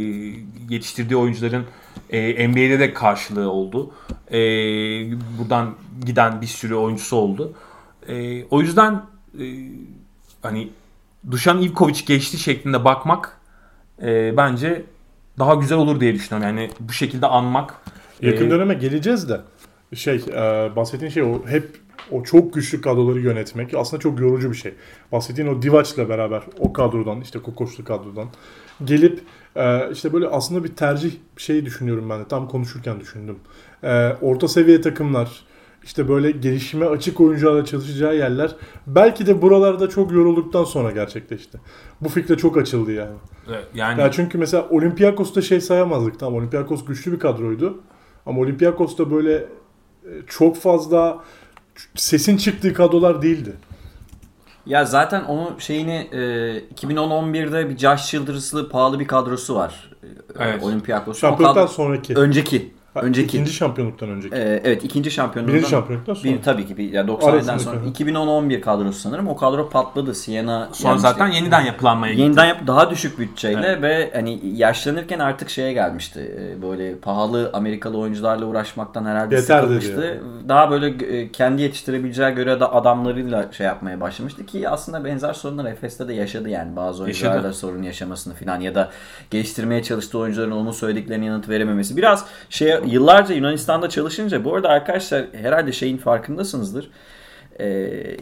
yetiştirdiği 0.75 1.17
oyuncuların 1.17 1.65
e, 2.11 2.49
NBA'de 2.49 2.79
de 2.79 2.95
karşılığı 2.95 3.51
oldu. 3.51 3.91
E, 4.31 4.39
buradan 5.39 5.75
giden 6.07 6.41
bir 6.41 6.47
sürü 6.47 6.75
oyuncusu 6.75 7.17
oldu. 7.17 7.53
E, 8.09 8.45
o 8.45 8.61
yüzden 8.61 9.03
e, 9.41 9.45
hani 10.43 10.69
Dušan 11.31 11.63
Ivkovic 11.63 12.01
geçti 12.07 12.39
şeklinde 12.39 12.85
bakmak 12.85 13.41
e, 14.03 14.37
bence 14.37 14.85
daha 15.39 15.55
güzel 15.55 15.79
olur 15.79 16.01
diye 16.01 16.15
düşünüyorum. 16.15 16.57
Yani 16.57 16.71
bu 16.81 16.93
şekilde 16.93 17.27
anmak. 17.27 17.75
Yakın 18.23 18.47
e, 18.47 18.51
döneme 18.51 18.75
geleceğiz 18.75 19.29
de 19.29 19.41
şey 19.95 20.17
e, 20.17 20.77
bahsettiğin 20.77 21.11
şey 21.11 21.23
o 21.23 21.47
hep 21.47 21.69
o 22.11 22.23
çok 22.23 22.55
güçlü 22.55 22.81
kadroları 22.81 23.21
yönetmek 23.21 23.75
aslında 23.75 24.01
çok 24.01 24.21
yorucu 24.21 24.51
bir 24.51 24.57
şey. 24.57 24.75
Bahsettiğin 25.13 25.49
o 25.49 25.63
Divac'la 25.63 26.09
beraber 26.09 26.43
o 26.59 26.73
kadrodan 26.73 27.21
işte 27.21 27.39
Kokoşlu 27.39 27.85
kadrodan 27.85 28.29
gelip 28.85 29.21
e, 29.57 29.91
işte 29.93 30.13
böyle 30.13 30.27
aslında 30.27 30.65
bir 30.65 30.77
tercih 30.77 31.13
şey 31.37 31.65
düşünüyorum 31.65 32.11
ben 32.11 32.21
de 32.21 32.29
tam 32.29 32.49
konuşurken 32.49 33.01
düşündüm. 33.01 33.39
E, 33.83 34.13
orta 34.21 34.49
seviye 34.49 34.81
takımlar 34.81 35.45
işte 35.85 36.09
böyle 36.09 36.31
gelişime 36.31 36.87
açık 36.87 37.21
oyuncularla 37.21 37.65
çalışacağı 37.65 38.17
yerler 38.17 38.57
belki 38.87 39.27
de 39.27 39.43
buralarda 39.43 39.89
çok 39.89 40.13
yorulduktan 40.13 40.65
sonra 40.65 40.91
gerçekleşti. 40.91 41.61
Bu 42.01 42.09
fikre 42.09 42.37
çok 42.37 42.57
açıldı 42.57 42.93
yani. 42.93 43.17
yani 43.75 44.01
Ya 44.01 44.11
çünkü 44.11 44.39
mesela 44.39 44.69
Olympiakos'ta 44.71 45.43
şey 45.43 45.61
sayamazdık. 45.61 46.21
Tamam 46.21 46.35
Olympiakos 46.35 46.85
güçlü 46.85 47.13
bir 47.13 47.19
kadroydu. 47.19 47.83
Ama 48.27 48.41
Olympiakos'ta 48.41 49.11
böyle 49.11 49.47
çok 50.27 50.57
fazla 50.57 51.25
sesin 51.95 52.37
çıktığı 52.37 52.75
kadrolar 52.75 53.23
değildi. 53.23 53.53
Ya 54.67 54.85
zaten 54.85 55.25
onun 55.25 55.59
şeyini 55.59 56.09
e, 56.13 56.19
2010-11'de 56.75 57.71
bir 57.71 57.79
Josh 57.79 58.07
Childers'lı 58.11 58.69
pahalı 58.69 59.01
bir 59.01 59.07
kadrosu 59.07 59.55
var. 59.55 59.91
E, 60.03 60.07
Evet. 60.39 60.63
Olympiakos'un. 60.63 61.21
Şampiyonluktan 61.21 61.65
kadro- 61.67 61.73
sonraki. 61.73 62.15
Önceki. 62.15 62.74
Önceki. 63.03 63.27
ikinci 63.27 63.53
şampiyonluktan 63.53 64.09
önceki. 64.09 64.37
E, 64.37 64.61
evet 64.65 64.85
ikinci 64.85 65.11
şampiyonluğundan. 65.11 65.55
Birinci 65.55 65.71
şampiyonluktan 65.71 66.15
sonra. 66.15 66.33
Bir, 66.35 66.43
tabii 66.43 66.67
ki 66.67 66.77
bir, 66.77 66.93
ya 66.93 67.03
90'dan 67.03 67.29
Arasındaki, 67.33 67.63
sonra 67.63 67.77
evet. 67.85 68.01
2010-11 68.01 68.61
kadrosu 68.61 68.99
sanırım. 68.99 69.29
O 69.29 69.37
kadro 69.37 69.69
patladı. 69.69 70.15
Siena 70.15 70.69
sonra 70.73 70.89
yenmişti. 70.89 71.09
zaten 71.09 71.27
yeniden 71.27 71.61
yapılanmaya 71.61 72.13
gitti. 72.13 72.23
Yeniden 72.23 72.45
yap 72.45 72.61
daha 72.67 72.91
düşük 72.91 73.19
bütçeyle 73.19 73.83
ve 73.83 74.11
hani 74.15 74.41
yaşlanırken 74.57 75.19
artık 75.19 75.51
şeye 75.51 75.73
gelmişti. 75.73 76.35
e, 76.41 76.63
Böyle 76.63 76.95
pahalı 76.97 77.51
Amerikalı 77.53 77.99
oyuncularla 77.99 78.45
uğraşmaktan 78.47 79.05
herhalde 79.05 79.35
Yeter 79.35 79.71
dedi 79.71 79.81
sıkılmıştı. 79.81 80.23
Daha 80.49 80.71
böyle 80.71 81.17
e, 81.19 81.33
kendi 81.33 81.63
yetiştirebileceği 81.63 82.35
göre 82.35 82.61
de 82.61 82.65
adamlarıyla 82.65 83.53
şey 83.53 83.67
yapmaya 83.67 84.01
başlamıştı 84.01 84.47
ki 84.47 84.69
aslında 84.69 85.05
benzer 85.05 85.33
sorunlar 85.33 85.65
Efes'te 85.65 86.09
de 86.09 86.15
yaşadı 86.15 86.49
yani. 86.49 86.77
Bazı 86.77 87.03
oyuncularla 87.03 87.37
Yaşadı. 87.37 87.55
sorun 87.55 87.83
yaşamasını 87.83 88.35
falan 88.35 88.61
ya 88.61 88.75
da 88.75 88.91
geliştirmeye 89.31 89.83
çalıştığı 89.83 90.19
oyuncuların 90.19 90.51
onun 90.51 90.73
söylediklerine 90.73 91.25
yanıt 91.25 91.49
verememesi. 91.49 91.97
Biraz 91.97 92.25
şey 92.51 92.75
yıllarca 92.87 93.35
Yunanistan'da 93.35 93.89
çalışınca 93.89 94.45
bu 94.45 94.55
arada 94.55 94.69
arkadaşlar 94.69 95.25
herhalde 95.33 95.73
şeyin 95.73 95.97
farkındasınızdır. 95.97 96.91
Ee, 97.59 97.67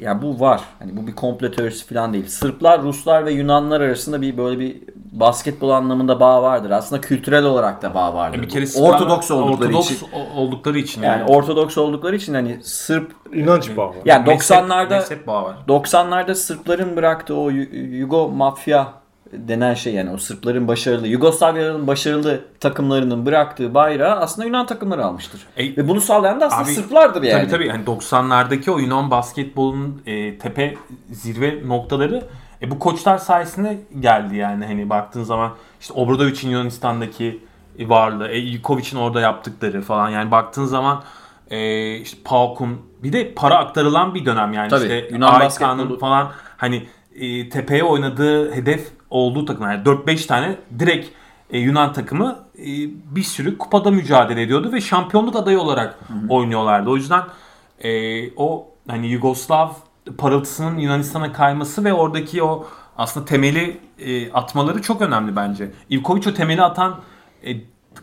yani 0.00 0.22
bu 0.22 0.40
var. 0.40 0.60
Hani 0.78 0.96
bu 0.96 1.06
bir 1.06 1.14
komplo 1.14 1.50
teorisi 1.50 1.94
falan 1.94 2.12
değil. 2.12 2.26
Sırplar, 2.26 2.82
Ruslar 2.82 3.26
ve 3.26 3.32
Yunanlar 3.32 3.80
arasında 3.80 4.22
bir 4.22 4.36
böyle 4.36 4.58
bir 4.58 4.76
basketbol 5.12 5.70
anlamında 5.70 6.20
bağ 6.20 6.42
vardır. 6.42 6.70
Aslında 6.70 7.00
kültürel 7.00 7.44
olarak 7.44 7.82
da 7.82 7.94
bağ 7.94 8.14
vardır. 8.14 8.42
Bir 8.42 8.48
kere. 8.48 8.64
Ortodoks 8.80 9.30
oldukları 9.30 9.68
Ortodoks 9.68 9.90
için. 9.90 10.06
oldukları 10.36 10.78
için. 10.78 11.02
Yani 11.02 11.24
ortodoks 11.24 11.78
oldukları 11.78 12.16
için 12.16 12.34
hani 12.34 12.58
Sırp 12.62 13.12
İnanç 13.32 13.76
bağı 13.76 13.88
var. 13.88 13.94
yani 14.04 14.26
Mezhep- 14.30 14.54
90'larda 14.56 14.88
mezhep 14.90 15.26
bağı 15.26 15.42
var. 15.44 15.56
90'larda 15.68 16.34
Sırpların 16.34 16.96
bıraktığı 16.96 17.36
o 17.36 17.50
Yu- 17.50 17.76
Yugo 17.96 18.28
mafya 18.28 18.92
denen 19.32 19.74
şey 19.74 19.94
yani 19.94 20.10
o 20.10 20.16
Sırpların 20.16 20.68
başarılı, 20.68 21.08
Yugoslavya'nın 21.08 21.86
başarılı 21.86 22.40
takımlarının 22.60 23.26
bıraktığı 23.26 23.74
bayrağı 23.74 24.16
aslında 24.20 24.46
Yunan 24.46 24.66
takımları 24.66 25.04
almıştır. 25.04 25.40
E, 25.56 25.76
Ve 25.76 25.88
bunu 25.88 26.00
sağlayan 26.00 26.40
da 26.40 26.46
aslında 26.46 26.62
Abi, 26.62 26.70
Sırplardır 26.70 27.22
yani. 27.22 27.42
Tabii 27.42 27.50
tabii 27.50 27.66
yani 27.66 27.84
90'lardaki 27.84 28.70
o 28.70 28.78
Yunan 28.78 29.10
basketbolunun 29.10 30.02
e, 30.06 30.38
tepe 30.38 30.74
zirve 31.10 31.68
noktaları 31.68 32.22
e, 32.62 32.70
bu 32.70 32.78
koçlar 32.78 33.18
sayesinde 33.18 33.78
geldi 34.00 34.36
yani 34.36 34.66
hani 34.66 34.90
baktığın 34.90 35.22
zaman 35.24 35.52
işte 35.80 35.94
Obradovic'in 35.94 36.50
Yunanistan'daki 36.50 37.40
varlığı, 37.80 38.28
e, 38.28 38.38
Ivkovic'in 38.38 38.96
orada 38.96 39.20
yaptıkları 39.20 39.82
falan 39.82 40.08
yani 40.08 40.30
baktığın 40.30 40.64
zaman 40.64 41.02
e, 41.50 41.94
işte 41.96 42.18
PAOK'un 42.24 42.80
bir 43.02 43.12
de 43.12 43.34
para 43.34 43.56
aktarılan 43.58 44.14
bir 44.14 44.26
dönem 44.26 44.52
yani 44.52 44.68
Tabii, 44.68 44.82
işte 44.82 45.08
Yunan 45.10 45.40
basketbolu- 45.40 45.98
falan 45.98 46.32
hani 46.56 46.82
e, 47.14 47.48
tepeye 47.48 47.84
oynadığı 47.84 48.52
hedef 48.54 48.88
olduğu 49.12 49.44
takım 49.44 49.64
yani 49.64 49.82
4-5 49.84 50.26
tane 50.26 50.56
direkt 50.78 51.08
e, 51.50 51.58
Yunan 51.58 51.92
takımı 51.92 52.38
e, 52.58 52.66
bir 53.16 53.22
sürü 53.22 53.58
kupada 53.58 53.90
mücadele 53.90 54.42
ediyordu 54.42 54.72
ve 54.72 54.80
şampiyonluk 54.80 55.36
adayı 55.36 55.60
olarak 55.60 55.98
oynuyorlardı. 56.28 56.90
O 56.90 56.96
yüzden 56.96 57.22
e, 57.80 57.90
o 58.36 58.68
hani 58.88 59.06
Yugoslav 59.06 59.70
parıltısının 60.18 60.78
Yunanistan'a 60.78 61.32
kayması 61.32 61.84
ve 61.84 61.92
oradaki 61.92 62.42
o 62.42 62.66
aslında 62.96 63.26
temeli 63.26 63.80
e, 63.98 64.32
atmaları 64.32 64.82
çok 64.82 65.02
önemli 65.02 65.36
bence. 65.36 65.70
Ivkovic 65.90 66.30
o 66.30 66.34
temeli 66.34 66.62
atan 66.62 67.00
e, 67.46 67.56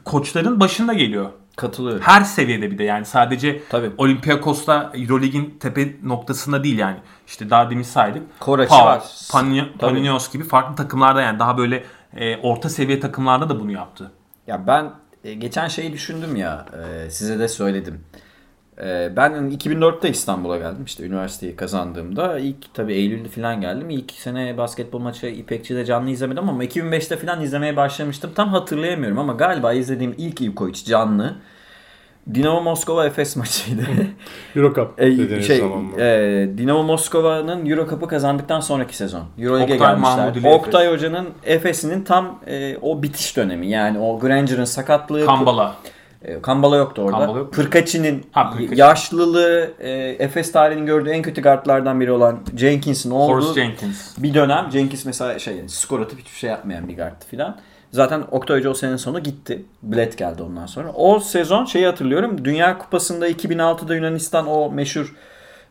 koçların 0.06 0.60
başında 0.60 0.94
geliyor. 0.94 1.30
Katılıyorum. 1.60 2.02
Her 2.02 2.22
seviyede 2.22 2.72
bir 2.72 2.78
de 2.78 2.84
yani 2.84 3.06
sadece 3.06 3.62
Tabii. 3.70 3.92
Olympiakos'ta 3.98 4.92
Eurolig'in 4.96 5.58
tepe 5.60 5.96
noktasında 6.04 6.64
değil 6.64 6.78
yani. 6.78 6.98
İşte 7.28 7.50
daha 7.50 7.70
demin 7.70 7.84
saydık. 7.84 8.40
Koraç'ı 8.40 8.74
var. 8.74 9.04
Panionios 9.80 10.34
gibi 10.34 10.44
farklı 10.44 10.76
takımlarda 10.76 11.22
yani 11.22 11.40
daha 11.40 11.58
böyle 11.58 11.84
e, 12.16 12.38
orta 12.38 12.70
seviye 12.70 13.00
takımlarda 13.00 13.50
da 13.50 13.60
bunu 13.60 13.72
yaptı. 13.72 14.12
Ya 14.48 14.68
ben 14.68 14.92
e, 15.24 15.34
geçen 15.34 15.68
şeyi 15.68 15.94
düşündüm 15.94 16.36
ya 16.36 16.66
e, 16.74 17.10
size 17.10 17.40
de 17.40 17.48
söyledim. 17.48 18.04
E, 18.84 19.10
ben 19.16 19.32
2004'te 19.32 20.10
İstanbul'a 20.10 20.58
geldim 20.58 20.84
işte 20.86 21.06
üniversiteyi 21.06 21.56
kazandığımda 21.56 22.40
ilk 22.40 22.74
tabii 22.74 22.94
Eylül'de 22.94 23.30
falan 23.30 23.62
geldim. 23.62 23.90
İlk 23.90 24.12
sene 24.12 24.58
basketbol 24.58 25.00
maçı 25.00 25.28
İpekçi'de 25.28 25.86
canlı 25.86 26.10
izlemedim 26.10 26.50
ama 26.50 26.64
2005'te 26.64 27.18
falan 27.18 27.42
izlemeye 27.42 27.78
başlamıştım. 27.78 28.32
Tam 28.36 28.50
hatırlayamıyorum 28.50 29.20
ama 29.20 29.34
galiba 29.34 29.74
izlediğim 29.74 30.16
ilk 30.18 30.42
Ivkovic 30.42 30.74
canlı 30.86 31.36
Dinamo 32.34 32.62
Moskova 32.62 33.06
Efes 33.06 33.36
maçıydı. 33.36 33.82
Euro 34.56 34.74
Cup 34.74 35.02
E, 35.02 35.44
şey, 35.44 35.58
e, 35.98 36.58
Dinamo 36.58 36.84
Moskova'nın 36.84 37.66
Euro 37.66 37.90
Cup'ı 37.90 38.08
kazandıktan 38.08 38.60
sonraki 38.60 38.98
sezon. 38.98 39.24
Oktay 39.64 39.78
gelmişler. 39.78 40.52
Oktay 40.52 40.92
Hoca'nın 40.92 41.30
Efes'inin 41.44 42.04
tam 42.04 42.40
e, 42.48 42.78
o 42.82 43.04
bitiş 43.04 43.38
dönemi. 43.38 43.68
Yani 43.70 44.00
o 44.00 44.20
Granger'ın 44.20 44.66
sakatlığı. 44.66 45.26
Kambala. 45.26 45.76
E, 46.22 46.42
Kambala 46.42 46.76
yoktu 46.78 47.02
orada. 47.02 47.18
Kambala 47.18 47.38
yok? 47.40 47.54
Pırkaçi'nin 47.54 48.26
yaşlılığı 48.76 49.74
e, 49.80 49.92
Efes 50.20 50.52
tarihinin 50.52 50.86
gördüğü 50.86 51.10
en 51.10 51.22
kötü 51.22 51.42
guardlardan 51.42 52.00
biri 52.00 52.12
olan 52.12 52.40
Jenkins'in 52.58 53.12
olduğu 53.12 53.34
Horace 53.34 53.62
Jenkins. 53.62 54.18
bir 54.18 54.34
dönem. 54.34 54.70
Jenkins 54.72 55.06
mesela 55.06 55.40
şey 55.40 55.56
yani 55.56 55.70
skor 55.70 56.00
atıp 56.00 56.20
hiçbir 56.20 56.38
şey 56.38 56.50
yapmayan 56.50 56.88
bir 56.88 56.98
guard 56.98 57.24
filan. 57.30 57.58
Zaten 57.92 58.24
Oktay 58.32 58.58
Hoca 58.60 58.70
o 58.70 58.74
senenin 58.74 58.98
sonu 58.98 59.20
gitti. 59.20 59.66
Bilet 59.84 60.18
geldi 60.18 60.44
ondan 60.44 60.66
sonra. 60.66 60.92
O 60.92 61.20
sezon 61.20 61.66
şeyi 61.66 61.86
hatırlıyorum. 61.86 62.46
Dünya 62.46 62.78
Kupası'nda 62.78 63.30
2006'da 63.30 63.96
Yunanistan 63.96 64.48
o 64.48 64.72
meşhur 64.72 65.16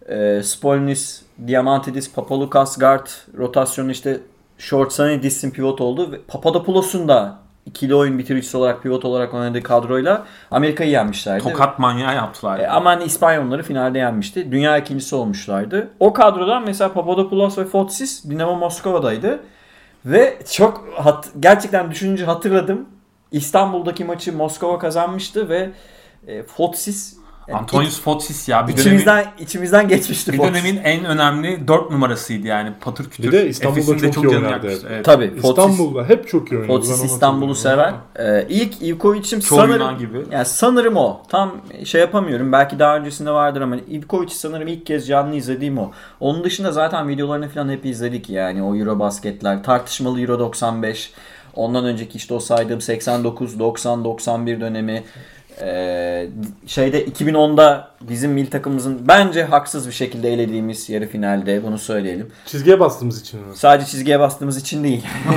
e, 0.09 0.43
Spolnis, 0.43 1.23
Diamantidis, 1.47 2.13
Papalukas 2.13 2.79
guard 2.79 3.07
rotasyonu 3.39 3.91
işte 3.91 4.21
Shortsanidis'in 4.59 5.51
pivot 5.51 5.81
oldu. 5.81 6.21
Papadopoulos'un 6.29 7.09
da 7.09 7.39
ikili 7.69 7.95
oyun 7.95 8.19
bitiricisi 8.19 8.57
olarak 8.57 8.83
pivot 8.83 9.05
olarak 9.05 9.35
oynadığı 9.35 9.63
kadroyla 9.63 10.25
Amerika'yı 10.51 10.91
yenmişlerdi. 10.91 11.45
Tokat 11.45 11.79
manyağı 11.79 12.15
yaptılar. 12.15 12.59
E, 12.59 12.69
ama 12.69 12.91
hani 12.91 13.05
İspanyolları 13.05 13.63
finalde 13.63 13.99
yenmişti. 13.99 14.53
Dünya 14.53 14.79
ikincisi 14.79 15.15
olmuşlardı. 15.15 15.89
O 16.01 16.13
kadrodan 16.13 16.65
mesela 16.65 16.93
Papadopoulos 16.93 17.59
ve 17.59 17.65
Fotsis 17.65 18.25
Dinamo 18.25 18.57
Moskova'daydı. 18.57 19.41
Ve 20.07 20.39
çok 20.53 20.89
hat- 20.97 21.29
gerçekten 21.41 21.91
düşününce 21.91 22.25
hatırladım. 22.25 22.89
İstanbul'daki 23.33 24.05
maçı 24.05 24.37
Moskova 24.37 24.79
kazanmıştı 24.79 25.49
ve 25.49 25.71
e, 26.27 26.43
Fotsis 26.43 27.17
Antonius 27.53 28.01
Fotsis 28.01 28.49
ya 28.49 28.69
bir 28.69 28.73
iç- 28.73 28.79
dönemin, 28.79 28.99
içimizden 28.99 29.27
içimizden 29.39 29.89
geçmişti 29.89 30.33
bir 30.33 30.37
Fotsis. 30.37 30.55
dönemin 30.55 30.81
en 30.85 31.05
önemli 31.05 31.69
4 31.69 31.91
numarasıydı 31.91 32.47
yani 32.47 32.73
patır 32.81 33.11
kütür. 33.11 33.25
Bir 33.25 33.33
de 33.33 33.49
İstanbul'da 33.49 33.81
Efes'in 33.81 34.09
de 34.09 34.13
çok 34.13 34.25
iyi 34.25 34.29
oynardı. 34.37 34.73
Evet. 34.91 35.05
Tabii 35.05 35.27
Fotsis, 35.41 35.49
İstanbul'da 35.49 36.05
hep 36.09 36.29
çok 36.29 36.53
iyi 36.53 36.59
oynuyordu. 36.61 36.73
Fotsis 36.87 37.05
İstanbul'u 37.05 37.55
sever. 37.55 37.93
hatırlıyorum. 37.93 38.47
E, 38.51 38.55
ilk 38.55 38.83
Ivkovic'im 38.83 39.43
sanırım 39.43 39.99
gibi. 39.99 40.23
Yani 40.31 40.45
sanırım 40.45 40.97
o. 40.97 41.23
Tam 41.29 41.53
şey 41.85 42.01
yapamıyorum. 42.01 42.53
Belki 42.53 42.79
daha 42.79 42.97
öncesinde 42.97 43.31
vardır 43.31 43.61
ama 43.61 43.77
Ivkovic 43.77 44.29
sanırım 44.29 44.69
ilk 44.69 44.87
kez 44.87 45.09
canlı 45.09 45.37
izlediğim 45.37 45.79
o. 45.79 45.91
Onun 46.21 46.45
dışında 46.45 46.73
zaten 46.73 47.09
videolarını 47.09 47.49
falan 47.49 47.69
hep 47.69 47.87
izledik 47.87 48.31
yani 48.31 48.63
o 48.63 48.77
Euro 48.77 48.99
basketler. 48.99 49.63
Tartışmalı 49.63 50.21
Euro 50.21 50.39
95. 50.39 51.13
Ondan 51.55 51.85
önceki 51.85 52.17
işte 52.19 52.35
o 52.35 52.41
saydığım 52.41 52.81
89, 52.81 53.59
90, 53.59 54.05
91 54.05 54.61
dönemi. 54.61 55.05
Ee, 55.63 56.29
şeyde 56.67 57.07
2010'da 57.07 57.91
bizim 58.01 58.31
milli 58.31 58.51
takımımızın 58.51 59.09
bence 59.09 59.45
haksız 59.45 59.87
bir 59.87 59.93
şekilde 59.93 60.33
elediğimiz 60.33 60.91
yarı 60.91 61.07
finalde 61.07 61.63
bunu 61.63 61.79
söyleyelim. 61.79 62.31
Çizgiye 62.47 62.81
bastığımız 62.81 63.21
için 63.21 63.41
mi? 63.41 63.57
Sadece 63.57 63.87
çizgiye 63.87 64.21
bastığımız 64.21 64.57
için 64.57 64.85
değil. 64.85 65.07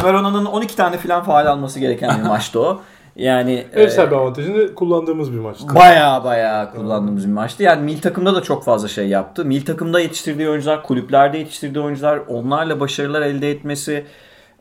Ömer 0.00 0.14
Onan'ın 0.14 0.44
12 0.44 0.76
tane 0.76 0.98
falan 0.98 1.24
faal 1.24 1.46
alması 1.46 1.80
gereken 1.80 2.18
bir 2.18 2.28
maçtı 2.28 2.60
o. 2.60 2.80
Yani 3.16 3.66
Ev 3.72 3.86
e, 3.86 3.90
sahibi 3.90 4.16
avantajını 4.16 4.74
kullandığımız 4.74 5.32
bir 5.32 5.38
maçtı. 5.38 5.74
Baya 5.74 6.24
baya 6.24 6.72
kullandığımız 6.76 7.26
bir 7.26 7.32
maçtı. 7.32 7.62
Yani 7.62 7.82
mil 7.82 8.00
takımda 8.00 8.34
da 8.34 8.42
çok 8.42 8.64
fazla 8.64 8.88
şey 8.88 9.08
yaptı. 9.08 9.44
Mil 9.44 9.64
takımda 9.64 10.00
yetiştirdiği 10.00 10.48
oyuncular, 10.48 10.82
kulüplerde 10.82 11.38
yetiştirdiği 11.38 11.84
oyuncular, 11.84 12.16
onlarla 12.28 12.80
başarılar 12.80 13.22
elde 13.22 13.50
etmesi 13.50 14.04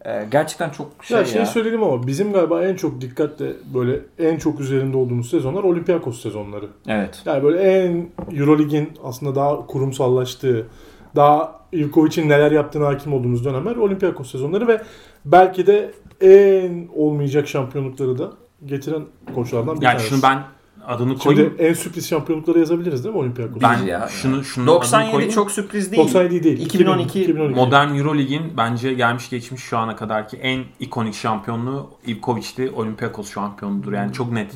e, 0.06 0.26
gerçekten 0.32 0.70
çok 0.70 0.88
şey 1.04 1.16
ya 1.18 1.22
ya. 1.22 1.28
şey 1.28 1.46
söyleyelim 1.46 1.84
ama 1.84 2.08
bizim 2.08 2.34
galiba 2.34 2.63
en 2.63 2.76
çok 2.76 3.02
dikkatle 3.02 3.52
böyle 3.74 4.00
en 4.20 4.38
çok 4.38 4.60
üzerinde 4.60 4.98
olduğumuz 4.98 5.30
sezonlar 5.30 5.63
Olympiakos 5.63 6.22
sezonları. 6.22 6.66
Evet. 6.88 7.22
Yani 7.26 7.44
böyle 7.44 7.60
en 7.62 8.10
Eurolig'in 8.39 8.89
aslında 9.04 9.36
daha 9.36 9.68
kurumsallaştığı, 9.68 10.68
daha 11.16 11.60
Ivkovic'in 11.74 12.30
neler 12.30 12.52
yaptığına 12.52 12.88
hakim 12.88 13.13
olduğumuz 13.13 13.46
dönemler 13.46 13.76
Olympiakos 13.76 14.32
sezonları 14.32 14.68
ve 14.68 14.82
belki 15.26 15.68
de 15.68 15.92
en 16.22 16.88
olmayacak 16.96 17.48
şampiyonlukları 17.48 18.18
da 18.18 18.32
getiren 18.66 19.02
koçlardan 19.36 19.78
bir 19.78 19.82
Yani 19.86 19.92
tanesi. 19.98 20.10
şunu 20.10 20.24
ben 20.24 20.44
adını 20.88 21.17
koyayım. 21.17 21.50
Şimdi 21.50 21.63
en 21.63 21.74
sürpriz 21.74 22.10
şampiyonlukları 22.10 22.60
yazabiliriz 22.60 23.04
değil 23.04 23.15
mi 23.15 23.22
Olympiakos? 23.22 23.62
ben 23.62 23.78
ya. 23.78 24.08
şunu 24.08 24.43
şunu 24.43 24.63
adını 24.63 24.76
97 24.76 25.12
koyayım. 25.12 25.34
çok 25.34 25.52
sürpriz 25.52 25.91
değil. 25.91 26.04
97 26.04 26.43
değil. 26.43 26.65
2012 26.65 27.22
2012. 27.22 27.56
Modern 27.56 27.96
Eurolig'in 27.96 28.58
bence 28.58 28.93
gelmiş 28.93 29.30
geçmiş 29.30 29.63
şu 29.63 29.78
ana 29.78 29.96
kadarki 29.96 30.38
en 30.38 30.63
ikonik 30.80 31.13
şampiyonluğu 31.13 31.89
Ivkovic'ti. 32.08 32.72
Olympiakos 32.76 33.34
şampiyonudur. 33.34 33.93
Yani 33.93 34.13
çok 34.13 34.32
net. 34.32 34.52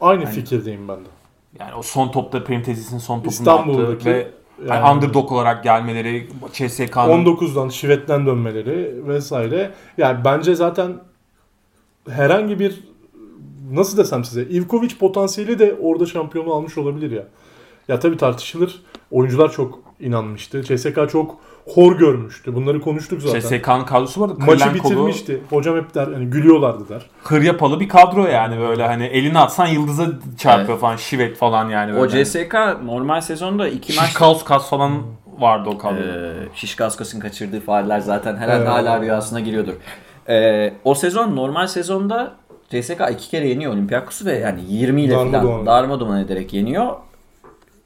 Aynı 0.00 0.26
fikirdeyim 0.26 0.88
ben 0.88 0.96
de. 0.96 1.08
Yani 1.60 1.74
o 1.74 1.82
son 1.82 2.08
topta 2.08 2.44
Printezis'in 2.44 2.98
son 2.98 3.16
topunu 3.16 3.32
İstanbul'daki 3.32 3.92
attı 3.92 4.04
ve 4.04 4.32
yani- 4.68 4.68
yani 4.68 4.96
underdog 4.96 5.32
olarak 5.32 5.64
gelmeleri 5.64 6.28
CSK'nın 6.52 7.24
19'dan 7.24 7.68
Şivet'ten 7.68 8.26
dönmeleri 8.26 9.06
vesaire. 9.08 9.70
Yani 9.98 10.24
bence 10.24 10.54
zaten 10.54 10.92
herhangi 12.08 12.58
bir 12.58 12.84
nasıl 13.70 13.96
desem 13.98 14.24
size 14.24 14.42
Ivkovic 14.42 14.98
potansiyeli 15.00 15.58
de 15.58 15.76
orada 15.82 16.06
şampiyonu 16.06 16.52
almış 16.54 16.78
olabilir 16.78 17.10
ya. 17.10 17.22
Ya 17.88 18.00
tabii 18.00 18.16
tartışılır. 18.16 18.82
Oyuncular 19.10 19.52
çok 19.52 19.78
inanmıştı. 20.00 20.62
CSK 20.62 21.10
çok 21.12 21.38
hor 21.74 21.98
görmüştü. 21.98 22.54
Bunları 22.54 22.80
konuştuk 22.80 23.22
zaten. 23.22 23.40
CSK'nın 23.40 23.84
kadrosu 23.84 24.20
vardı. 24.20 24.34
Maçı 24.38 24.64
Kırlenkolu, 24.64 24.92
bitirmişti. 24.92 25.40
Hocam 25.50 25.76
hep 25.76 25.94
der 25.94 26.06
hani 26.06 26.26
gülüyorlardı 26.26 26.88
der. 26.88 27.10
Hıryapalı 27.22 27.80
bir 27.80 27.88
kadro 27.88 28.26
yani 28.26 28.58
böyle 28.60 28.86
hani 28.86 29.04
elini 29.04 29.38
atsan 29.38 29.66
yıldıza 29.66 30.06
çarpıyor 30.38 30.78
falan. 30.78 30.96
Şivet 30.96 31.36
falan 31.36 31.68
yani 31.68 31.94
O 31.98 32.00
böyle. 32.00 32.24
CSK 32.24 32.54
normal 32.84 33.20
sezonda 33.20 33.68
iki 33.68 33.96
maç 33.96 34.06
Şişkauskas 34.06 34.70
falan 34.70 35.02
vardı 35.38 35.68
o 35.72 35.78
kadroda. 35.78 36.02
Ee, 36.02 36.34
Şişkaskas'ın 36.54 37.20
kaçırdığı 37.20 37.60
fauller 37.60 38.00
zaten 38.00 38.36
herhalde 38.36 38.56
Evet. 38.58 38.68
hala 38.68 39.00
rüyasına 39.00 39.40
giriyordur. 39.40 39.72
Ee, 40.28 40.72
o 40.84 40.94
sezon 40.94 41.36
normal 41.36 41.66
sezonda 41.66 42.32
CSK 42.70 43.00
iki 43.12 43.30
kere 43.30 43.48
yeniyor 43.48 43.72
Olympiakos'u 43.72 44.24
ve 44.24 44.38
yani 44.38 44.60
20 44.68 45.02
ile 45.02 45.14
falan 45.14 45.66
darma 45.66 46.20
ederek 46.20 46.52
yeniyor. 46.52 46.96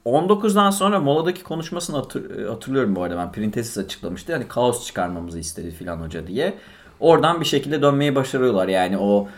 19'dan 0.07 0.71
sonra 0.71 1.01
moladaki 1.01 1.43
konuşmasını 1.43 1.97
hatır- 1.97 2.47
hatırlıyorum 2.47 2.97
bu 2.97 3.03
arada 3.03 3.16
ben. 3.16 3.33
Printesis 3.33 3.79
açıklamıştı. 3.79 4.33
Yani 4.33 4.49
kaos 4.49 4.87
çıkarmamızı 4.87 5.38
istedi 5.38 5.71
filan 5.71 5.97
hoca 5.97 6.27
diye. 6.27 6.55
Oradan 7.01 7.40
bir 7.40 7.45
şekilde 7.47 7.83
dönmeyi 7.83 8.14
başarıyorlar. 8.14 8.69
Yani 8.69 8.99
o 8.99 9.29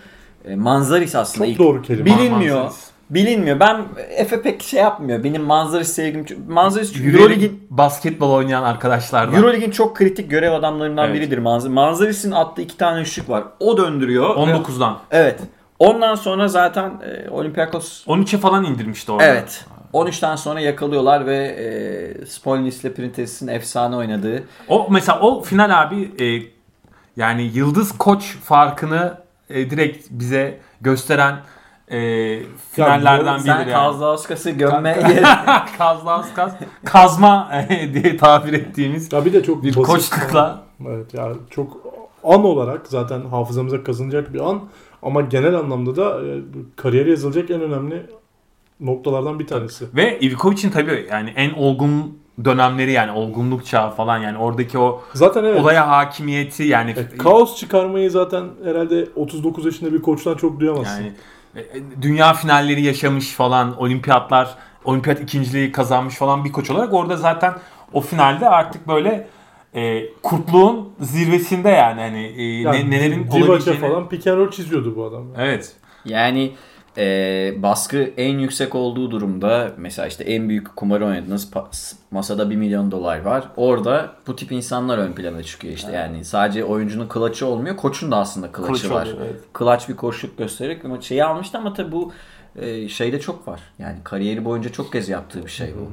e, 0.44 0.56
Manzaris 0.56 1.14
aslında 1.14 1.44
Çok 1.44 1.52
ilk 1.52 1.58
doğru 1.58 1.82
kelime. 1.82 2.04
bilinmiyor. 2.06 2.56
Manzaris. 2.56 2.91
Bilinmiyor. 3.14 3.60
Ben 3.60 3.84
Efe 4.10 4.42
pek 4.42 4.62
şey 4.62 4.80
yapmıyor. 4.80 5.24
Benim 5.24 5.42
Manzaris 5.42 5.88
sevgim. 5.88 6.26
Manzaris 6.48 6.96
Euroleague 6.96 7.20
Euroleague'in 7.20 7.66
basketbol 7.70 8.30
oynayan 8.30 8.62
arkadaşlardan. 8.62 9.34
Euroleague'in 9.34 9.70
çok 9.70 9.96
kritik 9.96 10.30
görev 10.30 10.52
adamlarından 10.52 11.06
Evet. 11.08 11.16
biridir 11.16 11.38
Manzar. 11.38 11.70
Manzaris'in 11.70 12.30
attığı 12.30 12.62
iki 12.62 12.76
tane 12.76 13.00
üçlük 13.00 13.28
var. 13.28 13.44
O 13.60 13.76
döndürüyor. 13.76 14.36
19'dan. 14.36 14.98
Evet. 15.10 15.40
Ondan 15.78 16.14
sonra 16.14 16.48
zaten 16.48 16.92
e, 17.04 17.30
Olympiakos 17.30 18.06
13'e 18.06 18.38
falan 18.38 18.64
indirmişti 18.64 19.12
orada. 19.12 19.24
evet 19.24 19.64
13'ten 19.92 20.36
sonra 20.36 20.60
yakalıyorlar 20.60 21.26
ve 21.26 21.36
e, 21.36 22.26
Spolnis 22.26 22.84
ile 22.84 22.94
Printes'in 22.94 23.48
efsane 23.48 23.96
oynadığı 23.96 24.44
O 24.68 24.86
mesela 24.90 25.20
o 25.20 25.42
final 25.42 25.82
abi 25.82 26.10
e, 26.20 26.42
yani 27.16 27.42
yıldız 27.42 27.98
koç 27.98 28.36
farkını 28.44 29.14
e, 29.50 29.70
direkt 29.70 30.06
bize 30.10 30.58
gösteren 30.80 31.36
e, 31.92 31.98
finallerden 32.72 33.38
Sen 33.38 33.58
biridir 33.58 33.70
yani. 33.72 33.84
Kazlaoskas'ı 33.84 34.50
gömme 34.50 34.96
Kazlauskas 35.78 36.52
kazma 36.84 37.50
e, 37.68 37.94
diye 37.94 38.16
tabir 38.16 38.52
ettiğimiz 38.52 39.12
Ya 39.12 39.24
bir 39.24 39.32
de 39.32 39.42
çok 39.42 39.62
bir 39.64 39.74
basit- 39.74 39.86
koçlukla 39.86 40.62
Evet 40.88 41.14
ya 41.14 41.32
çok 41.50 41.76
an 42.24 42.44
olarak 42.44 42.86
zaten 42.86 43.20
hafızamıza 43.20 43.84
kazınacak 43.84 44.34
bir 44.34 44.40
an 44.40 44.62
ama 45.02 45.20
genel 45.20 45.54
anlamda 45.54 45.96
da 45.96 46.20
e, 46.26 46.40
kariyeri 46.76 47.10
yazılacak 47.10 47.50
en 47.50 47.60
önemli 47.60 48.06
noktalardan 48.80 49.38
bir 49.38 49.46
tanesi. 49.46 49.84
ve 49.96 50.18
Ivkovic'in 50.20 50.70
tabii 50.70 51.06
yani 51.10 51.32
en 51.36 51.50
olgun 51.52 52.18
dönemleri 52.44 52.92
yani 52.92 53.10
olgunluk 53.12 53.66
çağı 53.66 53.90
falan 53.90 54.18
yani 54.18 54.38
oradaki 54.38 54.78
o 54.78 55.02
Zaten 55.14 55.44
evet. 55.44 55.60
olaya 55.60 55.88
hakimiyeti 55.88 56.62
yani 56.62 56.90
e, 56.90 57.16
kaos 57.16 57.56
çıkarmayı 57.56 58.10
zaten 58.10 58.44
herhalde 58.64 59.08
39 59.16 59.64
yaşında 59.64 59.92
bir 59.92 60.02
koçtan 60.02 60.34
çok 60.34 60.60
duyamazsın. 60.60 61.02
yani 61.02 61.12
dünya 62.02 62.34
finalleri 62.34 62.82
yaşamış 62.82 63.32
falan 63.32 63.80
olimpiyatlar 63.80 64.54
olimpiyat 64.84 65.20
ikinciliği 65.20 65.72
kazanmış 65.72 66.14
falan 66.14 66.44
bir 66.44 66.52
koç 66.52 66.70
olarak 66.70 66.92
orada 66.94 67.16
zaten 67.16 67.54
o 67.92 68.00
finalde 68.00 68.48
artık 68.48 68.88
böyle 68.88 69.28
e, 69.74 70.02
kurtluğun 70.22 70.92
zirvesinde 71.00 71.68
yani 71.68 72.00
hani 72.00 72.26
e, 72.36 72.42
Yani 72.60 72.90
ne, 72.90 72.90
nelerin 72.90 73.28
olabileceğini 73.28 73.80
falan 73.80 74.08
pick 74.08 74.26
and 74.26 74.36
roll 74.36 74.50
çiziyordu 74.50 74.96
bu 74.96 75.04
adam. 75.04 75.24
evet 75.38 75.72
Yani 76.04 76.52
e, 76.98 77.54
baskı 77.56 78.10
en 78.16 78.38
yüksek 78.38 78.74
olduğu 78.74 79.10
durumda 79.10 79.72
mesela 79.76 80.08
işte 80.08 80.24
en 80.24 80.48
büyük 80.48 80.76
kumarı 80.76 81.06
oynadınız 81.06 81.50
pa- 81.52 81.94
masada 82.10 82.50
1 82.50 82.56
milyon 82.56 82.90
dolar 82.90 83.20
var. 83.20 83.44
Orada 83.56 84.12
bu 84.26 84.36
tip 84.36 84.52
insanlar 84.52 84.98
ön 84.98 85.12
plana 85.12 85.42
çıkıyor 85.42 85.74
işte 85.74 85.92
yani 85.92 86.24
sadece 86.24 86.64
oyuncunun 86.64 87.08
klaçı 87.08 87.46
olmuyor 87.46 87.76
koçun 87.76 88.10
da 88.10 88.16
aslında 88.16 88.52
klaçı 88.52 88.66
Kılıç 88.66 88.90
var. 88.90 89.02
oluyor, 89.06 89.18
evet. 89.26 89.40
Klaç 89.52 89.88
bir 89.88 89.96
koşuluk 89.96 90.38
göstererek 90.38 90.84
ama 90.84 91.00
şeyi 91.00 91.24
almıştı 91.24 91.58
ama 91.58 91.74
tabii 91.74 91.92
bu 91.92 92.12
e, 92.56 92.88
şeyde 92.88 93.20
çok 93.20 93.48
var. 93.48 93.60
Yani 93.78 93.96
kariyeri 94.04 94.44
boyunca 94.44 94.72
çok 94.72 94.92
kez 94.92 95.08
yaptığı 95.08 95.44
bir 95.44 95.50
şey 95.50 95.74
bu. 95.74 95.90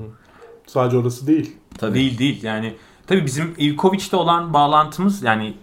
Sadece 0.67 0.97
orası 0.97 1.27
değil. 1.27 1.55
Tabii. 1.77 1.93
Değil 1.93 2.17
değil 2.17 2.43
yani 2.43 2.73
tabii 3.07 3.25
bizim 3.25 3.55
Ivkovic'te 3.59 4.15
olan 4.17 4.53
bağlantımız 4.53 5.23
yani 5.23 5.53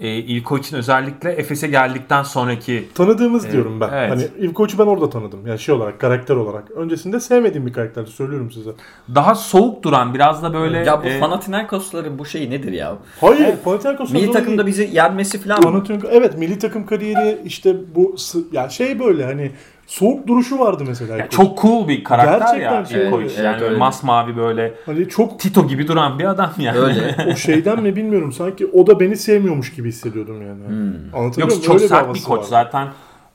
e, 0.00 0.18
Ivkovic'in 0.18 0.76
özellikle 0.76 1.30
Efes'e 1.32 1.66
geldikten 1.66 2.22
sonraki 2.22 2.88
Tanıdığımız 2.94 3.44
Evet, 3.44 3.52
diyorum 3.52 3.80
ben. 3.80 3.88
evet. 3.92 4.10
Hani 4.10 4.46
Ivkoviç'i 4.46 4.78
ben 4.78 4.86
orada 4.86 5.10
tanıdım. 5.10 5.46
Yani 5.46 5.58
şey 5.58 5.74
olarak, 5.74 5.98
karakter 6.00 6.36
olarak. 6.36 6.70
Öncesinde 6.70 7.20
sevmediğim 7.20 7.66
bir 7.66 7.72
karakterdi 7.72 8.10
söylüyorum 8.10 8.50
size. 8.50 8.70
daha 9.14 9.34
soğuk 9.34 9.82
duran 9.82 10.14
biraz 10.14 10.42
da 10.42 10.54
böyle 10.54 10.78
Ya 10.78 11.02
bu 11.04 11.06
e, 11.06 11.20
Panathinaikosların 11.20 12.18
bu 12.18 12.24
şeyi 12.26 12.50
nedir 12.50 12.72
ya? 12.72 12.96
Hayır, 13.20 13.40
Evet. 13.44 13.64
Panathinaikos'un 13.64 14.16
Milli 14.16 14.32
takımda 14.32 14.56
değil. 14.66 14.66
bizi 14.66 14.90
yenmesi 14.96 15.40
falan 15.42 15.58
mı? 15.58 15.64
Panathinaikos 15.64 16.10
evet 16.12 16.38
milli 16.38 16.58
takım 16.58 16.86
kariyeri 16.86 17.38
işte 17.44 17.76
bu 17.94 18.14
sı- 18.18 18.44
ya 18.52 18.68
şey 18.68 18.98
böyle 19.00 19.24
hani 19.24 19.50
soğuk 19.86 20.26
duruşu 20.26 20.58
vardı 20.58 20.84
mesela. 20.86 21.16
ya 21.16 21.28
çok 21.30 21.62
cool 21.62 21.88
bir 21.88 22.04
karakter 22.04 22.38
Gerçekten 22.38 22.74
ya 22.80 22.84
şey, 22.84 23.06
Ivkovic. 23.06 23.24
evet, 23.26 23.38
yani 23.44 23.62
öyle. 23.62 23.76
masmavi 23.76 24.36
böyle 24.36 24.74
hani 24.86 25.08
çok 25.08 25.40
Tito 25.40 25.68
gibi 25.68 25.88
duran 25.88 26.18
bir 26.18 26.24
adam 26.24 26.52
yani. 26.58 26.78
Öyle. 26.78 27.16
o 27.32 27.36
şeyden 27.36 27.82
mi 27.82 27.96
bilmiyorum 27.96 28.32
sanki 28.32 28.66
o 28.66 28.86
da 28.86 29.00
beni 29.00 29.16
sevmiyormuş 29.16 29.74
gibi 29.74 29.88
hissediyordum 29.88 30.42
yani. 30.42 30.66
Hmm. 30.68 31.14
Anlatabiliyor 31.18 31.38
Yok 31.38 31.48
muyum? 31.50 31.62
çok 31.62 31.74
Öyle 31.76 31.88
sert 31.88 32.00
bir 32.00 32.04
havası 32.06 32.24
koç 32.24 32.38
vardı. 32.38 32.48
zaten 32.50 32.88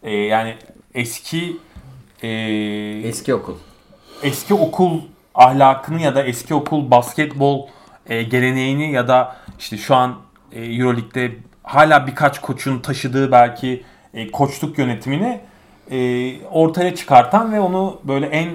e, 0.03 0.15
yani 0.15 0.55
eski 0.93 1.57
e, 2.23 2.27
Eski 3.05 3.33
okul. 3.33 3.55
eski 4.23 4.53
okul 4.53 5.01
ahlakını 5.35 6.01
ya 6.01 6.15
da 6.15 6.23
eski 6.23 6.53
okul 6.53 6.91
basketbol 6.91 7.67
e, 8.09 8.23
geleneğini 8.23 8.91
ya 8.91 9.07
da 9.07 9.35
işte 9.59 9.77
şu 9.77 9.95
an 9.95 10.15
e, 10.51 10.61
EuroLeague'de 10.65 11.31
hala 11.63 12.07
birkaç 12.07 12.41
koçun 12.41 12.79
taşıdığı 12.79 13.31
belki 13.31 13.83
e, 14.13 14.31
koçluk 14.31 14.77
yönetimini 14.77 15.39
e, 15.91 16.35
ortaya 16.45 16.95
çıkartan 16.95 17.53
ve 17.53 17.59
onu 17.59 17.99
böyle 18.03 18.25
en 18.25 18.49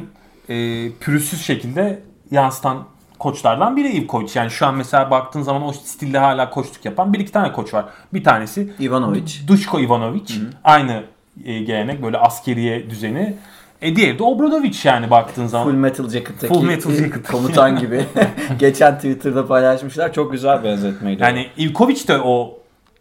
e, 0.49 0.91
pürüzsüz 0.93 1.43
şekilde 1.45 2.03
yansıtan 2.31 2.85
koçlardan 3.19 3.77
biri 3.77 3.97
Ivkovic. 3.97 4.31
Yani 4.35 4.51
şu 4.51 4.67
an 4.67 4.75
mesela 4.75 5.11
baktığın 5.11 5.43
zaman 5.43 5.63
o 5.63 5.73
stilde 5.73 6.19
hala 6.19 6.51
koçluk 6.51 6.85
yapan 6.85 7.13
bir 7.13 7.21
iki 7.21 7.33
tane 7.33 7.53
koç 7.53 7.75
var. 7.75 7.85
Bir 8.15 8.25
tanesi 8.25 8.73
Ivanovic. 8.81 9.49
Duško 9.49 9.81
Ivanovic. 9.81 10.35
Aynı 10.65 11.03
e, 11.45 11.59
gelenek 11.59 12.03
böyle 12.03 12.19
askeriye 12.19 12.91
düzeni. 12.91 13.37
E 13.83 13.97
diğeri 13.97 14.19
de 14.19 14.23
Obradovic 14.23 14.79
yani 14.85 15.11
baktığın 15.11 15.47
zaman. 15.47 15.67
Full 15.67 15.75
Metal 15.75 16.09
Jacket'taki 16.09 16.55
Full 16.55 16.63
Metal 16.63 16.93
Jacket. 16.93 17.29
komutan 17.31 17.79
gibi. 17.79 18.05
Geçen 18.59 18.97
Twitter'da 18.97 19.47
paylaşmışlar. 19.47 20.13
Çok 20.13 20.33
güzel 20.33 20.65
benzetmeydi. 20.65 21.23
Yani 21.23 21.47
Ivkovic 21.59 22.09
de 22.09 22.19
o 22.19 22.59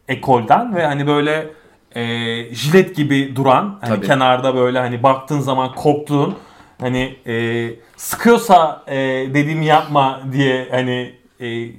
ekolden 0.07 0.75
ve 0.75 0.85
hani 0.85 1.07
böyle 1.07 1.47
e, 1.95 2.03
jilet 2.55 2.95
gibi 2.95 3.35
duran 3.35 3.77
hani 3.81 3.95
Tabii. 3.95 4.07
kenarda 4.07 4.55
böyle 4.55 4.79
hani 4.79 5.03
baktığın 5.03 5.39
zaman 5.39 5.75
korktuğun 5.75 6.35
hani 6.81 7.15
e, 7.27 7.69
sıkıyorsa 7.97 8.83
e, 8.87 8.95
dediğimi 9.33 9.65
yapma 9.65 10.21
diye 10.31 10.67
hani 10.71 11.13
e, 11.39 11.69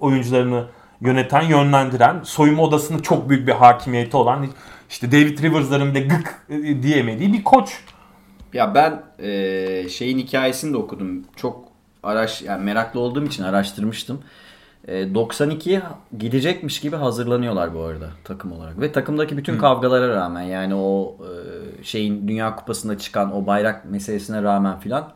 oyuncularını 0.00 0.64
yöneten, 1.00 1.42
yönlendiren, 1.42 2.20
soyunma 2.24 2.62
odasında 2.62 3.02
çok 3.02 3.28
büyük 3.30 3.48
bir 3.48 3.52
hakimiyeti 3.52 4.16
olan 4.16 4.46
işte 4.90 5.12
David 5.12 5.42
Rivers'ların 5.42 5.94
bile 5.94 6.00
gık 6.00 6.46
e, 6.48 6.82
diyemediği 6.82 7.32
bir 7.32 7.44
koç. 7.44 7.78
Ya 8.52 8.74
ben 8.74 9.02
e, 9.18 9.88
şeyin 9.88 10.18
hikayesini 10.18 10.72
de 10.72 10.76
okudum. 10.76 11.24
Çok 11.36 11.64
araş 12.02 12.42
yani 12.42 12.64
meraklı 12.64 13.00
olduğum 13.00 13.24
için 13.24 13.42
araştırmıştım. 13.42 14.22
E, 14.88 15.02
92'ye 15.02 15.82
gidecekmiş 16.18 16.80
gibi 16.80 16.96
hazırlanıyorlar 16.96 17.74
bu 17.74 17.80
arada 17.82 18.08
takım 18.24 18.52
olarak. 18.52 18.80
Ve 18.80 18.92
takımdaki 18.92 19.36
bütün 19.36 19.58
kavgalara 19.58 20.08
rağmen 20.16 20.42
yani 20.42 20.74
o 20.74 21.16
e, 21.20 21.84
şeyin 21.84 22.28
Dünya 22.28 22.56
Kupası'nda 22.56 22.98
çıkan 22.98 23.36
o 23.36 23.46
bayrak 23.46 23.84
meselesine 23.90 24.42
rağmen 24.42 24.78
filan 24.80 25.08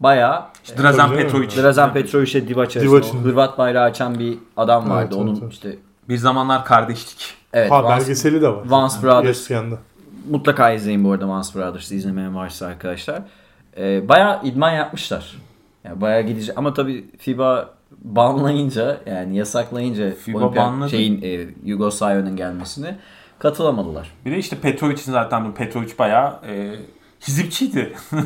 bayağı 0.00 0.42
İşte 0.64 0.78
Drazen 0.82 1.06
Tabii 1.06 1.16
canım. 1.16 1.22
Petrovic. 1.22 1.62
Drazen 1.62 1.92
Petrovic'e 1.92 2.48
Divac 2.48 2.76
arasında 2.76 3.22
Hırvat 3.24 3.58
bayrağı 3.58 3.84
açan 3.84 4.18
bir 4.18 4.38
adam 4.56 4.90
vardı. 4.90 5.08
Evet, 5.10 5.22
Onun 5.22 5.30
evet, 5.32 5.42
evet. 5.42 5.52
işte 5.52 5.76
Bir 6.08 6.16
zamanlar 6.16 6.64
kardeşlik. 6.64 7.34
evet 7.52 7.70
Ha 7.70 7.74
Vance- 7.80 7.88
belgeseli 8.00 8.42
de 8.42 8.48
var. 8.48 8.62
Vance 8.66 8.94
Brothers. 9.02 9.50
ESPN'de. 9.50 9.74
Mutlaka 10.30 10.70
izleyin 10.70 11.04
bu 11.04 11.12
arada 11.12 11.28
Vance 11.28 11.48
Brothers'ı 11.54 11.94
izlemeyen 11.94 12.34
varsa 12.36 12.66
arkadaşlar. 12.66 13.22
Ee, 13.76 14.08
bayağı 14.08 14.40
idman 14.44 14.70
yapmışlar. 14.70 15.36
Yani 15.84 16.00
bayağı 16.00 16.22
gidecek 16.22 16.58
ama 16.58 16.74
tabii 16.74 17.04
FIBA 17.18 17.68
banlayınca 18.04 19.00
yani 19.06 19.36
yasaklayınca 19.36 20.10
FIBA 20.10 20.38
olimpiyat- 20.38 20.56
banladı. 20.56 20.90
şeyin 20.90 21.22
e, 21.22 21.46
Yugoslavya'nın 21.64 22.36
gelmesini 22.36 22.94
katılamadılar. 23.38 24.12
Bir 24.26 24.30
de 24.32 24.38
işte 24.38 24.56
Petrovic'in 24.56 25.12
zaten 25.12 25.48
bu 25.48 25.54
Petrovic 25.54 25.98
bayağı 25.98 26.40
e, 26.48 26.74
hizipçiydi. 27.28 27.92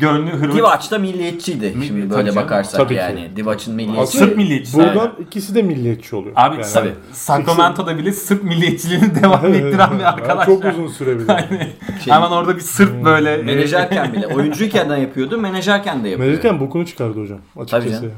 Gönlü 0.00 0.30
Hırvat. 0.30 0.56
Divac 0.56 0.90
da 0.90 0.98
milliyetçiydi. 0.98 1.70
Mi- 1.76 1.86
Şimdi 1.86 2.10
böyle 2.10 2.30
canım. 2.30 2.36
bakarsak 2.44 2.76
Tabii 2.80 2.94
ki. 2.94 3.00
yani. 3.00 3.30
Divac'ın 3.36 3.74
milliyetçi. 3.74 4.02
Aslında 4.02 4.24
Sırp 4.24 4.36
milliyetçisi. 4.36 4.76
Buradan 4.78 5.12
ikisi 5.20 5.54
de 5.54 5.62
milliyetçi 5.62 6.16
oluyor. 6.16 6.32
Abi 6.36 6.54
Yani. 6.56 6.72
tabii. 6.72 6.92
Sacramento'da 7.12 7.98
bile 7.98 8.12
Sırp 8.12 8.44
milliyetçiliğini 8.44 9.22
devam 9.22 9.46
ettiren 9.54 9.98
bir 9.98 10.04
arkadaş. 10.04 10.46
Çok 10.46 10.64
uzun 10.64 10.88
süre 10.88 11.18
bile. 11.18 11.32
Yani 11.32 11.68
Şey- 12.04 12.14
Hemen 12.14 12.30
orada 12.30 12.56
bir 12.56 12.60
Sırp 12.60 13.04
böyle. 13.04 13.34
e, 13.34 13.42
Menajerken 13.42 14.12
bile. 14.12 14.26
Oyuncuyken 14.26 14.90
de 14.90 14.94
yapıyordu. 14.94 15.38
Menajerken 15.38 16.04
de 16.04 16.08
yapıyor. 16.08 16.28
Menajerken 16.30 16.60
bokunu 16.60 16.86
çıkardı 16.86 17.20
hocam. 17.22 17.38
Açıkçası. 17.56 17.86
Tabii 17.86 17.90
canım. 17.94 18.12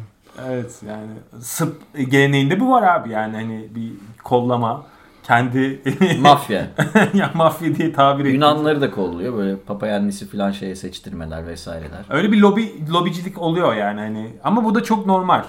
Evet 0.51 0.73
yani 0.88 1.43
Sırp 1.43 1.73
geleneğinde 2.11 2.61
bu 2.61 2.71
var 2.71 2.83
abi 2.83 3.11
yani 3.11 3.35
hani 3.37 3.66
bir 3.75 3.93
kollama 4.25 4.87
kendi 5.31 5.81
Mafya. 6.21 6.66
ya 7.14 7.31
mafya 7.35 7.75
diye 7.75 7.93
tabir 7.93 8.21
ediyor. 8.21 8.35
Yunanları 8.35 8.81
da 8.81 8.90
kolluyor. 8.90 9.37
Böyle 9.37 9.57
papayannisi 9.57 10.29
falan 10.29 10.51
şeye 10.51 10.77
seçtirmeler 10.77 11.47
vesaireler. 11.47 12.05
Öyle 12.11 12.33
bir 12.33 12.40
lobi 12.40 12.93
lobicilik 12.93 13.38
oluyor 13.38 13.75
yani 13.75 14.01
hani 14.01 14.31
ama 14.45 14.64
bu 14.64 14.75
da 14.75 14.83
çok 14.83 15.07
normal. 15.07 15.43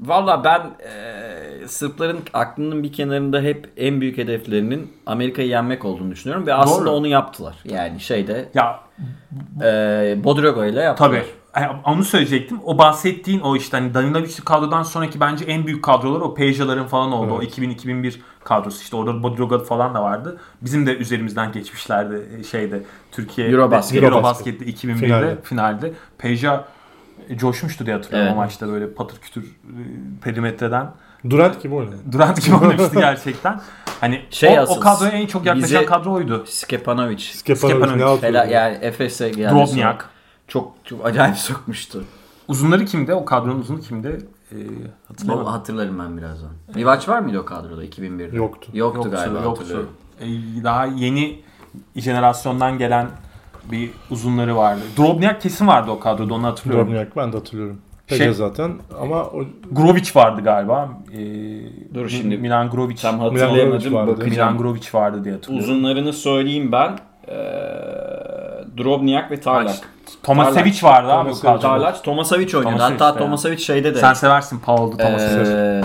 Valla 0.00 0.44
ben 0.44 0.60
e, 0.60 1.68
Sırpların 1.68 2.18
aklının 2.32 2.82
bir 2.82 2.92
kenarında 2.92 3.40
hep 3.40 3.70
en 3.76 4.00
büyük 4.00 4.18
hedeflerinin 4.18 4.92
Amerika'yı 5.06 5.48
yenmek 5.48 5.84
olduğunu 5.84 6.10
düşünüyorum. 6.10 6.46
Ve 6.46 6.54
aslında 6.54 6.86
Doğru. 6.86 6.96
onu 6.96 7.06
yaptılar. 7.06 7.56
Yani 7.64 8.00
şeyde 8.00 8.48
Ya 8.54 8.80
e, 9.62 10.24
Bodrogo 10.24 10.64
ile 10.64 10.80
yaptılar. 10.80 11.08
Tabii. 11.08 11.24
Onu 11.84 12.04
söyleyecektim. 12.04 12.58
O 12.64 12.78
bahsettiğin 12.78 13.40
o 13.40 13.56
işte 13.56 13.76
hani 13.76 13.94
Danilovic'li 13.94 14.44
kadrodan 14.44 14.82
sonraki 14.82 15.20
bence 15.20 15.44
en 15.44 15.66
büyük 15.66 15.84
kadrolar 15.84 16.20
o 16.20 16.34
Peja'ların 16.34 16.86
falan 16.86 17.12
oldu. 17.12 17.32
O 17.34 17.42
2000-2001 17.42 18.14
kadrosu. 18.44 18.82
İşte 18.82 18.96
orada 18.96 19.22
Bodroga 19.22 19.58
falan 19.58 19.94
da 19.94 20.02
vardı. 20.02 20.38
Bizim 20.62 20.86
de 20.86 20.96
üzerimizden 20.96 21.52
geçmişlerdi 21.52 22.28
e, 22.40 22.44
şeyde 22.44 22.82
Türkiye 23.12 23.48
Eurobasket. 23.48 24.02
Eurobasket'te 24.02 24.64
2001'de 24.64 24.94
Finalde. 24.96 25.36
finalde. 25.42 25.92
Peja 26.18 26.64
e, 27.28 27.36
coşmuştu 27.38 27.86
diye 27.86 27.96
hatırlıyorum 27.96 28.26
Evet. 28.28 28.36
o 28.36 28.40
maçta 28.40 28.68
böyle 28.68 28.90
patır 28.94 29.18
kütür 29.20 29.42
e, 29.44 29.48
perimetreden. 30.22 30.90
Durant 31.30 31.62
gibi 31.62 31.74
oynadı. 31.74 31.96
Durant 32.12 32.44
gibi 32.44 32.56
oynamıştı 32.56 32.94
gerçekten. 33.00 33.60
Hani 34.00 34.22
Şey 34.30 34.58
o, 34.58 34.62
asıl, 34.62 34.76
o 34.76 34.80
kadroya 34.80 35.12
en 35.12 35.26
çok 35.26 35.46
yaklaşan 35.46 35.68
bize- 35.80 35.86
kadro 35.86 36.12
oydu. 36.12 36.44
Skepanovic. 36.48 37.18
Skepanovic 37.18 37.78
Skepanovic. 37.86 38.14
ne? 38.14 38.20
Fela, 38.20 38.44
yani 38.44 38.78
Efes'e 38.80 39.28
geldi. 39.28 39.54
Drobnjak. 39.54 40.10
Çok 40.48 40.72
çok 40.84 41.06
acayip 41.06 41.36
sokmuştu. 41.36 42.04
Uzunları 42.48 42.84
kimde? 42.84 43.14
O 43.14 43.24
kadronun 43.24 43.60
uzunu 43.60 43.80
kimde? 43.80 44.08
E, 44.52 44.56
hatırlamıyorum. 45.08 45.52
hatırlarım 45.52 45.98
ben 45.98 46.16
birazdan. 46.18 46.50
Divac 46.74 47.08
var 47.08 47.18
mıydı 47.20 47.38
o 47.38 47.44
kadroda 47.44 47.84
2001'de? 47.84 48.36
Yoktu. 48.36 48.70
Yoktu, 48.74 49.10
galiba 49.10 49.40
hatırlıyorum. 49.50 49.88
E, 50.20 50.26
daha 50.64 50.86
yeni 50.86 51.40
jenerasyondan 51.96 52.78
gelen 52.78 53.08
bir 53.72 53.90
uzunları 54.10 54.56
vardı. 54.56 54.80
Drobnjak 54.98 55.40
kesin 55.40 55.66
vardı 55.66 55.90
o 55.90 56.00
kadroda 56.00 56.34
onu 56.34 56.46
hatırlıyorum. 56.46 56.86
Drobnjak 56.88 57.16
ben 57.16 57.32
de 57.32 57.36
hatırlıyorum. 57.36 57.80
Şey- 58.08 58.18
Pele 58.18 58.32
zaten 58.32 58.72
ama 59.00 59.24
o 59.24 59.44
Grovic 59.72 60.10
vardı 60.14 60.40
galiba. 60.44 60.90
Ee, 61.12 61.94
Dur 61.94 62.08
şimdi. 62.08 62.38
Milan 62.38 62.70
Grovic. 62.70 62.96
Tam 62.96 63.14
Milan 63.14 63.30
hatırlayamadım. 63.30 63.78
Grovic 63.80 63.94
vardı. 63.94 64.10
Bakacağım. 64.10 64.30
Milan 64.30 64.58
Grovic 64.58 64.88
vardı 64.94 65.24
diye 65.24 65.34
hatırlıyorum. 65.34 65.70
Uzunlarını 65.70 66.12
söyleyeyim 66.12 66.72
ben. 66.72 66.98
Ee, 67.28 67.34
Drobnjak 68.78 69.30
ve 69.30 69.40
Tarlac. 69.40 69.78
Tomasevic 70.24 70.82
vardı 70.82 71.12
abi 71.12 71.18
o 71.18 71.22
Tomasevic. 71.22 71.42
kadroda. 71.42 71.60
Tarlac, 71.60 72.02
Tomasavic 72.02 72.56
oynuyordu. 72.56 72.78
Tomasevic 72.78 72.98
Hatta 73.00 73.14
de 73.14 73.18
Tomasavic 73.18 73.58
şeyde 73.58 73.94
de. 73.94 73.98
Sen 73.98 74.12
seversin 74.12 74.58
Paolo 74.58 74.96
Tomasevic. 74.96 75.50
Ee, 75.50 75.82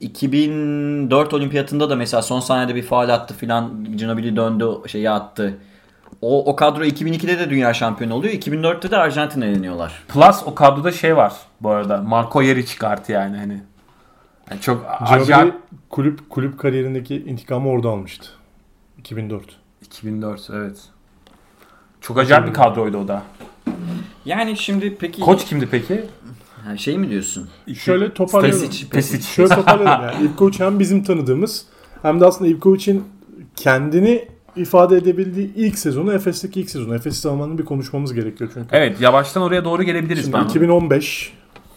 2004 0.00 1.34
olimpiyatında 1.34 1.90
da 1.90 1.96
mesela 1.96 2.22
son 2.22 2.40
saniyede 2.40 2.74
bir 2.74 2.82
faal 2.82 3.08
attı 3.08 3.34
filan 3.34 3.84
Ginobili 3.96 4.36
döndü 4.36 4.68
şeyi 4.86 5.10
attı. 5.10 5.58
O, 6.22 6.50
o 6.50 6.56
kadro 6.56 6.84
2002'de 6.84 7.38
de 7.38 7.50
dünya 7.50 7.74
şampiyonu 7.74 8.14
oluyor. 8.14 8.34
2004'te 8.34 8.90
de 8.90 8.96
Arjantin'e 8.96 9.46
eleniyorlar. 9.46 10.02
Plus 10.08 10.42
o 10.46 10.54
kadroda 10.54 10.92
şey 10.92 11.16
var 11.16 11.32
bu 11.60 11.70
arada. 11.70 12.02
Marco 12.02 12.42
Yeric 12.42 12.78
kartı 12.78 13.12
yani 13.12 13.36
hani. 13.36 13.62
Yani 14.50 14.60
çok 14.60 14.86
acayip. 15.00 15.54
kulüp 15.90 16.30
kulüp 16.30 16.58
kariyerindeki 16.58 17.16
intikamı 17.16 17.68
orada 17.68 17.88
almıştı. 17.88 18.28
2004. 18.98 19.44
2004 19.82 20.50
evet. 20.52 20.76
Çok 22.06 22.18
acayip 22.18 22.46
bir 22.46 22.52
kadroydu 22.52 22.98
o 22.98 23.08
da. 23.08 23.22
Yani 24.24 24.56
şimdi 24.56 24.96
peki 25.00 25.20
Koç 25.20 25.44
kimdi 25.44 25.68
peki? 25.70 26.04
Ha, 26.64 26.76
şey 26.76 26.98
mi 26.98 27.10
diyorsun? 27.10 27.48
Şöyle 27.74 28.14
toparlayalım. 28.14 28.60
Pesic, 28.60 28.88
Pesic. 28.88 29.22
Şöyle 29.22 29.54
toparlayalım 29.54 30.06
yani. 30.06 30.26
Ivkovic 30.26 30.58
hem 30.58 30.78
bizim 30.78 31.04
tanıdığımız 31.04 31.66
hem 32.02 32.20
de 32.20 32.26
aslında 32.26 32.50
Ivkovic'in 32.50 33.04
kendini 33.56 34.28
ifade 34.56 34.96
edebildiği 34.96 35.54
ilk 35.54 35.78
sezonu 35.78 36.12
Efes'teki 36.12 36.60
ilk 36.60 36.70
sezonu. 36.70 36.94
Efes 36.94 37.20
zamanında 37.20 37.58
bir 37.58 37.64
konuşmamız 37.64 38.14
gerekiyor 38.14 38.50
çünkü. 38.54 38.68
Evet 38.72 39.00
yavaştan 39.00 39.42
oraya 39.42 39.64
doğru 39.64 39.82
gelebiliriz 39.82 40.22
Şimdi 40.22 40.36
bence. 40.36 40.48
2015 40.48 41.32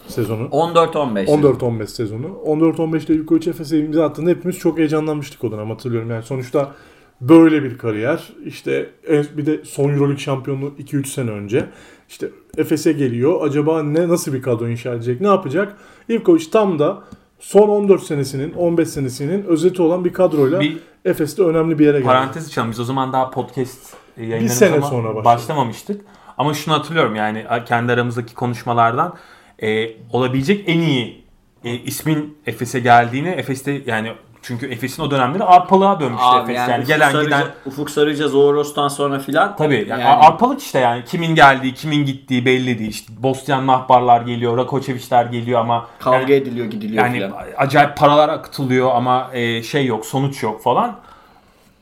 sezonu. 0.07 0.43
14-15. 0.43 1.25
14-15 1.25 1.87
sezonu. 1.87 2.27
14-15'te 2.45 3.13
Ivkovic 3.13 3.49
Efes'e 3.49 3.79
imza 3.79 4.05
attığında 4.05 4.29
hepimiz 4.29 4.57
çok 4.57 4.77
heyecanlanmıştık 4.77 5.43
o 5.43 5.51
dönem 5.51 5.69
hatırlıyorum. 5.69 6.09
Yani 6.09 6.23
sonuçta 6.23 6.71
böyle 7.21 7.63
bir 7.63 7.77
kariyer. 7.77 8.29
İşte 8.45 8.89
bir 9.37 9.45
de 9.45 9.65
son 9.65 9.89
Euroleague 9.89 10.17
şampiyonluğu 10.17 10.73
2-3 10.79 11.05
sene 11.05 11.31
önce. 11.31 11.65
İşte 12.09 12.29
Efes'e 12.57 12.91
geliyor. 12.91 13.47
Acaba 13.47 13.83
ne 13.83 14.07
nasıl 14.07 14.33
bir 14.33 14.41
kadro 14.41 14.67
inşa 14.67 14.93
edecek? 14.93 15.21
Ne 15.21 15.27
yapacak? 15.27 15.77
Ivkovic 16.09 16.49
tam 16.51 16.79
da 16.79 17.03
son 17.39 17.69
14 17.69 18.03
senesinin, 18.03 18.53
15 18.53 18.89
senesinin 18.89 19.43
özeti 19.43 19.81
olan 19.81 20.05
bir 20.05 20.13
kadroyla 20.13 20.59
Bir 20.59 20.77
Efes'te 21.05 21.43
önemli 21.43 21.79
bir 21.79 21.85
yere 21.85 21.97
geldi. 21.97 22.07
parantez 22.07 22.47
açalım. 22.47 22.71
Biz 22.71 22.79
o 22.79 22.83
zaman 22.83 23.13
daha 23.13 23.29
podcast 23.29 23.93
yayınlarımıza 24.17 24.55
sene 24.55 24.81
sonra 24.81 25.07
başladık. 25.07 25.25
başlamamıştık. 25.25 26.01
Ama 26.37 26.53
şunu 26.53 26.73
hatırlıyorum 26.73 27.15
yani 27.15 27.45
kendi 27.65 27.91
aramızdaki 27.91 28.35
konuşmalardan 28.35 29.15
e, 29.63 29.91
olabilecek 30.13 30.63
en 30.67 30.79
iyi 30.79 31.23
e, 31.63 31.73
ismin 31.73 32.37
Efes'e 32.45 32.79
geldiğini 32.79 33.29
Efes'te 33.29 33.81
yani 33.85 34.11
çünkü 34.41 34.67
Efes'in 34.71 35.03
o 35.03 35.11
dönemleri 35.11 35.43
Arpalığa 35.43 35.99
dönmüştü 35.99 36.25
Abi 36.25 36.43
Efes. 36.51 36.55
yani, 36.57 36.71
Yani, 36.71 36.85
gelen 36.85 37.11
Sarıca, 37.11 37.23
giden 37.37 37.47
Ufuk 37.65 37.89
Sarıca, 37.89 38.27
Zoros'tan 38.27 38.87
sonra 38.87 39.19
filan. 39.19 39.55
Tabii 39.55 39.75
yani, 39.89 40.01
Yani- 40.01 40.03
Arpalık 40.03 40.61
işte 40.61 40.79
yani 40.79 41.03
kimin 41.05 41.35
geldiği, 41.35 41.73
kimin 41.73 42.05
gittiği 42.05 42.45
belli 42.45 42.79
değil. 42.79 42.89
İşte 42.89 43.13
Bostian 43.17 43.63
Mahbarlar 43.63 44.21
geliyor, 44.21 44.57
Rakoçeviçler 44.57 45.25
geliyor 45.25 45.59
ama 45.61 45.87
Kavga 45.99 46.19
yani, 46.19 46.33
ediliyor 46.33 46.65
gidiliyor 46.65 47.05
yani 47.05 47.15
filan. 47.17 47.33
acayip 47.57 47.97
paralar 47.97 48.29
akıtılıyor 48.29 48.91
ama 48.95 49.29
e, 49.33 49.63
şey 49.63 49.85
yok, 49.85 50.05
sonuç 50.05 50.43
yok 50.43 50.63
falan. 50.63 50.95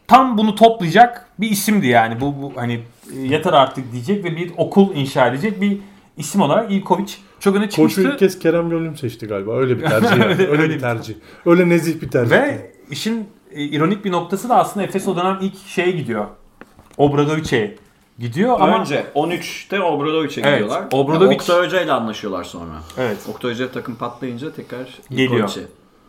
Tam 0.07 0.37
bunu 0.37 0.55
toplayacak 0.55 1.25
bir 1.39 1.49
isimdi 1.51 1.87
yani. 1.87 2.21
Bu, 2.21 2.41
bu 2.41 2.53
hani 2.55 2.79
e, 3.15 3.19
yeter 3.19 3.53
artık 3.53 3.91
diyecek 3.91 4.23
ve 4.23 4.35
bir 4.35 4.51
okul 4.57 4.95
inşa 4.95 5.27
edecek 5.27 5.61
bir 5.61 5.77
isim 6.17 6.41
olarak 6.41 6.71
İlkovic 6.71 7.11
çok 7.39 7.55
öne 7.55 7.65
Koçu 7.65 7.75
çıkmıştı. 7.75 8.01
ilk 8.01 8.19
kez 8.19 8.39
Kerem 8.39 8.69
Gönlüm 8.69 8.95
seçti 8.97 9.27
galiba. 9.27 9.57
Öyle 9.57 9.77
bir 9.77 9.85
tercih. 9.85 10.09
yani. 10.11 10.23
Öyle- 10.25 10.47
öyle, 10.47 10.69
bir 10.69 10.79
tercih. 10.79 11.15
Öyle 11.45 11.69
nezih 11.69 12.01
bir 12.01 12.09
tercih. 12.09 12.31
Ve 12.31 12.71
işin 12.91 13.27
e, 13.51 13.63
ironik 13.63 14.05
bir 14.05 14.11
noktası 14.11 14.49
da 14.49 14.55
aslında 14.55 14.85
Efes 14.85 15.07
o 15.07 15.15
dönem 15.15 15.37
ilk 15.41 15.67
şeye 15.67 15.91
gidiyor. 15.91 16.25
Obradoviç'e 16.97 17.75
gidiyor 18.19 18.57
ama 18.61 18.79
Önce 18.81 19.05
13'te 19.15 19.81
Obradovic'e 19.81 20.41
Evet, 20.41 20.53
gidiyorlar. 20.59 20.83
Obradovic- 20.91 21.33
Oktay 21.35 21.65
Hoca 21.65 21.81
ile 21.81 21.91
anlaşıyorlar 21.91 22.43
sonra. 22.43 22.71
evet 22.97 23.17
Oktay 23.29 23.51
Hoca 23.51 23.71
takım 23.71 23.95
patlayınca 23.95 24.51
tekrar. 24.51 24.97
Ivkovic'e. 25.11 25.61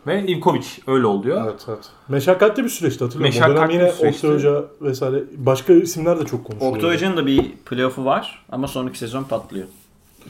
ve 0.07 0.23
İlkovic 0.27 0.65
öyle 0.87 1.05
oluyor. 1.05 1.43
Evet 1.47 1.65
evet. 1.67 1.79
Meşakkatli 2.07 2.63
bir 2.63 2.69
süreçti 2.69 3.03
hatırlıyorum. 3.03 3.35
o 3.37 3.41
dönem 3.41 3.51
Meşakkatli 3.51 3.73
yine 3.75 3.85
bir 3.85 3.91
süreçti. 3.91 4.27
Oktay 4.27 4.37
Hoca 4.37 4.65
vesaire 4.81 5.23
başka 5.37 5.73
isimler 5.73 6.19
de 6.19 6.25
çok 6.25 6.45
konuşuluyor. 6.45 6.75
Oktay 6.75 6.93
Hoca'nın 6.95 7.17
da 7.17 7.25
bir 7.25 7.51
playoff'u 7.51 8.05
var 8.05 8.45
ama 8.51 8.67
sonraki 8.67 8.97
sezon 8.97 9.23
patlıyor. 9.23 9.67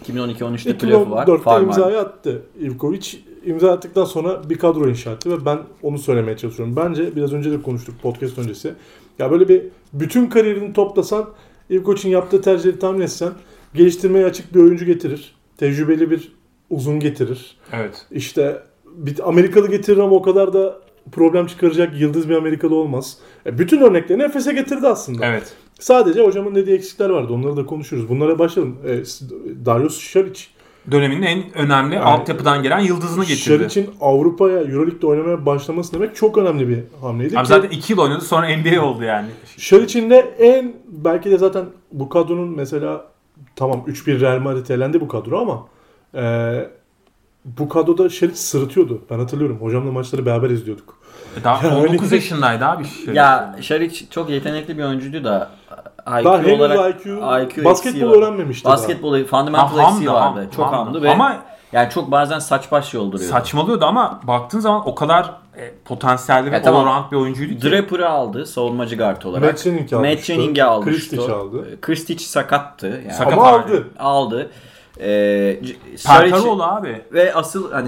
2012-13'te 0.05 0.77
playoff'u 0.77 1.11
var. 1.11 1.27
2014'te 1.27 1.43
Farm 1.43 1.65
imzayı 1.65 1.99
attı 1.99 2.41
Ivkovic. 2.61 3.17
İmza 3.45 3.71
attıktan 3.71 4.05
sonra 4.05 4.49
bir 4.49 4.57
kadro 4.57 4.89
inşa 4.89 5.11
etti 5.11 5.31
ve 5.31 5.45
ben 5.45 5.59
onu 5.83 5.97
söylemeye 5.97 6.37
çalışıyorum. 6.37 6.75
Bence 6.75 7.15
biraz 7.15 7.33
önce 7.33 7.51
de 7.51 7.61
konuştuk 7.61 8.01
podcast 8.01 8.37
öncesi. 8.37 8.73
Ya 9.19 9.31
böyle 9.31 9.49
bir 9.49 9.63
bütün 9.93 10.27
kariyerini 10.27 10.73
toplasan 10.73 11.29
Ivkovic'in 11.69 12.09
yaptığı 12.09 12.41
tercihleri 12.41 12.79
tahmin 12.79 13.01
etsen 13.01 13.31
geliştirmeye 13.73 14.25
açık 14.25 14.55
bir 14.55 14.59
oyuncu 14.59 14.85
getirir. 14.85 15.35
Tecrübeli 15.57 16.11
bir 16.11 16.31
uzun 16.69 16.99
getirir. 16.99 17.57
Evet. 17.71 18.05
İşte 18.11 18.63
bir 18.95 19.29
Amerikalı 19.29 19.69
getirir 19.69 19.97
ama 19.97 20.15
o 20.15 20.21
kadar 20.21 20.53
da 20.53 20.79
problem 21.11 21.47
çıkaracak 21.47 21.99
yıldız 21.99 22.29
bir 22.29 22.35
Amerikalı 22.35 22.75
olmaz. 22.75 23.17
E, 23.45 23.57
bütün 23.59 23.81
örneklerini 23.81 24.23
Efes'e 24.23 24.53
getirdi 24.53 24.87
aslında. 24.87 25.25
Evet. 25.25 25.53
Sadece 25.79 26.25
hocamın 26.25 26.55
dediği 26.55 26.75
eksikler 26.75 27.09
vardı. 27.09 27.33
Onları 27.33 27.57
da 27.57 27.65
konuşuruz. 27.65 28.09
Bunlara 28.09 28.39
başlayalım. 28.39 28.77
E, 28.87 28.93
Darius 29.65 29.99
Šarić. 30.15 30.47
Döneminin 30.91 31.21
en 31.21 31.43
önemli 31.57 31.95
Yani- 31.95 32.05
altyapıdan 32.05 32.63
gelen 32.63 32.79
yıldızını 32.79 33.25
getirdi. 33.25 33.39
Šarić'in 33.63 33.89
Avrupa'ya, 34.01 34.57
Euroleague'de 34.59 35.07
oynamaya 35.07 35.45
başlaması 35.45 35.93
demek 35.93 36.15
çok 36.15 36.37
önemli 36.37 36.67
bir 36.69 36.79
hamleydi. 37.01 37.37
Abi 37.39 37.43
ki 37.43 37.49
zaten 37.49 37.69
2 37.69 37.93
yıl 37.93 37.99
oynadı 37.99 38.21
sonra 38.25 38.47
NBA 38.57 38.81
oldu 38.81 39.03
yani. 39.03 39.27
Šarić'in 39.57 40.09
de 40.09 40.15
en 40.39 40.73
belki 40.87 41.31
de 41.31 41.37
zaten 41.37 41.65
bu 41.91 42.09
kadronun 42.09 42.49
mesela 42.49 43.05
tamam 43.55 43.83
3-1 43.87 44.19
Real 44.21 44.39
Madrid 44.39 44.69
elendi 44.69 45.01
bu 45.01 45.07
kadro 45.07 45.39
ama 45.39 45.67
e, 46.15 46.23
bu 47.57 47.69
kadroda 47.69 48.03
Šarić 48.03 48.33
sırıtıyordu. 48.35 49.01
Ben 49.09 49.19
hatırlıyorum. 49.19 49.57
Hocamla 49.61 49.91
maçları 49.91 50.25
beraber 50.25 50.49
izliyorduk. 50.49 50.97
Daha 51.43 51.67
Ya 51.67 51.77
19 51.77 52.05
öyle- 52.05 52.15
yaşındaydı 52.15 52.65
abi. 52.65 52.85
Şey. 52.85 53.13
Ya 53.13 53.55
Şaric 53.61 54.05
çok 54.09 54.29
yetenekli 54.29 54.77
bir 54.77 54.83
oyuncuydu 54.83 55.23
da 55.23 55.49
IQ 56.07 56.23
Daha 56.25 56.37
henüz 56.43 56.59
olarak 56.59 56.95
IQ, 57.05 57.17
IQ 57.43 57.65
basketbol 57.65 58.11
öğrenmemişti 58.11 58.65
daha. 58.65 58.73
Basketbolu 58.73 59.25
fundamental 59.25 59.67
Ha, 59.77 59.83
hamdı, 59.83 59.89
eksiği 59.91 60.09
vardı. 60.11 60.39
ham- 60.51 60.55
çok 60.55 60.65
hamdı. 60.65 60.75
hamdı 60.77 61.01
ve 61.01 61.11
Ama 61.11 61.37
yani 61.71 61.89
çok 61.89 62.11
bazen 62.11 62.39
saç 62.39 62.71
baş 62.71 62.93
yolduruyordu. 62.93 63.33
saçmalıyordu 63.33 63.85
ama 63.85 64.19
baktığın 64.23 64.59
zaman 64.59 64.87
o 64.87 64.95
kadar 64.95 65.31
e, 65.57 65.71
potansiyelli 65.85 66.51
ve 66.51 66.55
Ya 66.55 66.61
tamam. 66.61 66.87
all-around 66.87 67.11
bir 67.11 67.15
oyuncuydu 67.17 67.59
ki. 67.59 67.71
Draper'ı 67.71 68.09
aldı 68.09 68.45
savunmacı 68.45 68.97
guard 68.97 69.21
olarak. 69.23 69.45
Matt 69.45 69.59
Jenning'i 69.63 69.95
almıştı. 69.95 70.15
Matt 70.15 70.23
Jenning'i 70.25 70.63
almıştı. 70.63 70.91
Kristic 70.91 71.33
aldı. 71.33 71.81
Kristic 71.81 72.19
sakattı. 72.25 72.87
Yani. 72.87 73.13
Sakat 73.13 73.33
Ama 73.33 73.47
aldı. 73.47 73.87
Aldı. 73.99 74.49
Ee, 75.01 75.59
Perperoğlu 76.07 76.63
abi. 76.63 77.01
ve 77.13 77.33
asıl 77.33 77.71
hani 77.71 77.87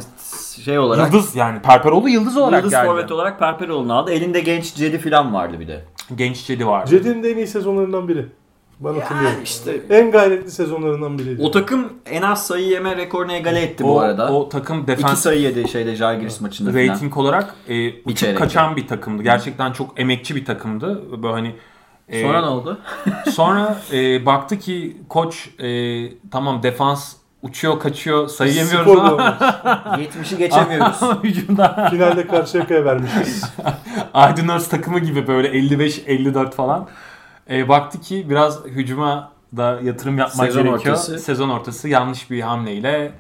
şey 0.64 0.80
olarak 0.80 1.14
Yıldız 1.14 1.36
yani. 1.36 1.62
Perperoğlu 1.62 2.10
yıldız 2.10 2.38
olarak 2.38 2.58
Yıldız 2.58 2.72
geldi. 2.72 2.88
forvet 2.88 3.12
olarak 3.12 3.40
Perperoğlu'nu 3.40 3.94
aldı. 3.94 4.12
Elinde 4.12 4.40
genç 4.40 4.76
Cedi 4.76 4.98
falan 5.00 5.34
vardı 5.34 5.60
bir 5.60 5.68
de. 5.68 5.86
Genç 6.16 6.46
Cedi 6.46 6.68
vardı. 6.68 6.90
Cedi'nin 6.90 7.24
de 7.24 7.32
en 7.32 7.38
iyi 7.38 7.48
sezonlarından 7.48 8.08
biri. 8.08 8.26
Ben 8.80 8.94
hatırlıyorum. 8.94 9.38
işte 9.44 9.82
En 9.90 10.12
gayretli 10.12 10.52
sezonlarından 10.52 11.20
biriydi. 11.20 11.42
o 11.42 11.52
takım 11.52 11.94
en 12.06 12.22
az 12.22 12.48
sayı 12.48 12.68
yeme 12.68 12.96
rekorunu 12.98 13.34
egale 13.34 13.62
etti 13.62 13.84
o, 13.84 13.88
bu 13.88 14.00
arada. 14.00 14.34
o 14.34 14.50
takım 14.50 14.78
İki 14.80 14.88
defans 14.88 15.20
sayı 15.22 15.42
yedi 15.42 15.70
şeyde 15.70 15.96
Jalgiris 15.96 16.42
maçında 16.42 16.72
falan. 16.72 16.88
rating 16.88 17.18
olarak 17.18 17.56
e, 17.70 18.02
uçup 18.06 18.38
kaçan 18.38 18.76
bir 18.76 18.88
takımdı. 18.88 19.24
Gerçekten 19.24 19.72
çok 19.72 20.00
emekçi 20.00 20.36
bir 20.36 20.46
takımdı. 20.46 21.02
Böyle 21.24 21.34
hani 21.34 21.56
e, 22.12 22.22
Sonra 22.22 22.42
ne 22.42 22.48
oldu? 22.48 22.80
Sonra 23.32 23.78
e, 23.92 24.26
baktı 24.26 24.60
ki 24.60 24.98
koç 25.10 25.50
e, 25.60 25.70
tamam 26.32 26.64
defans 26.64 27.14
uçuyor 27.42 27.80
kaçıyor 27.80 28.28
sayı 28.28 28.54
yemiyoruz 28.54 28.92
Skor 28.92 28.98
ama 29.04 29.12
bulamamış. 29.12 30.08
70'i 30.08 30.38
geçemiyoruz. 30.38 31.02
hücumda 31.24 31.88
Finalde 31.90 32.28
Karşıyaka'ya 32.28 32.86
vermişiz. 32.86 33.54
Aydın 34.14 34.48
Öz 34.48 34.68
takımı 34.70 35.00
gibi 35.00 35.28
böyle 35.28 35.48
55-54 35.48 36.52
falan. 36.52 36.88
E, 37.50 37.70
baktı 37.70 38.02
ki 38.02 38.30
biraz 38.30 38.66
hücuma 38.66 39.32
da 39.58 39.80
yatırım 39.84 40.18
yapmak 40.18 40.48
Sezon 40.48 40.64
gerekiyor. 40.64 40.94
ortası. 40.96 41.20
Sezon 41.20 41.50
ortası 41.50 41.88
yanlış 41.88 42.32
bir 42.32 42.42
hamleyle 42.42 43.12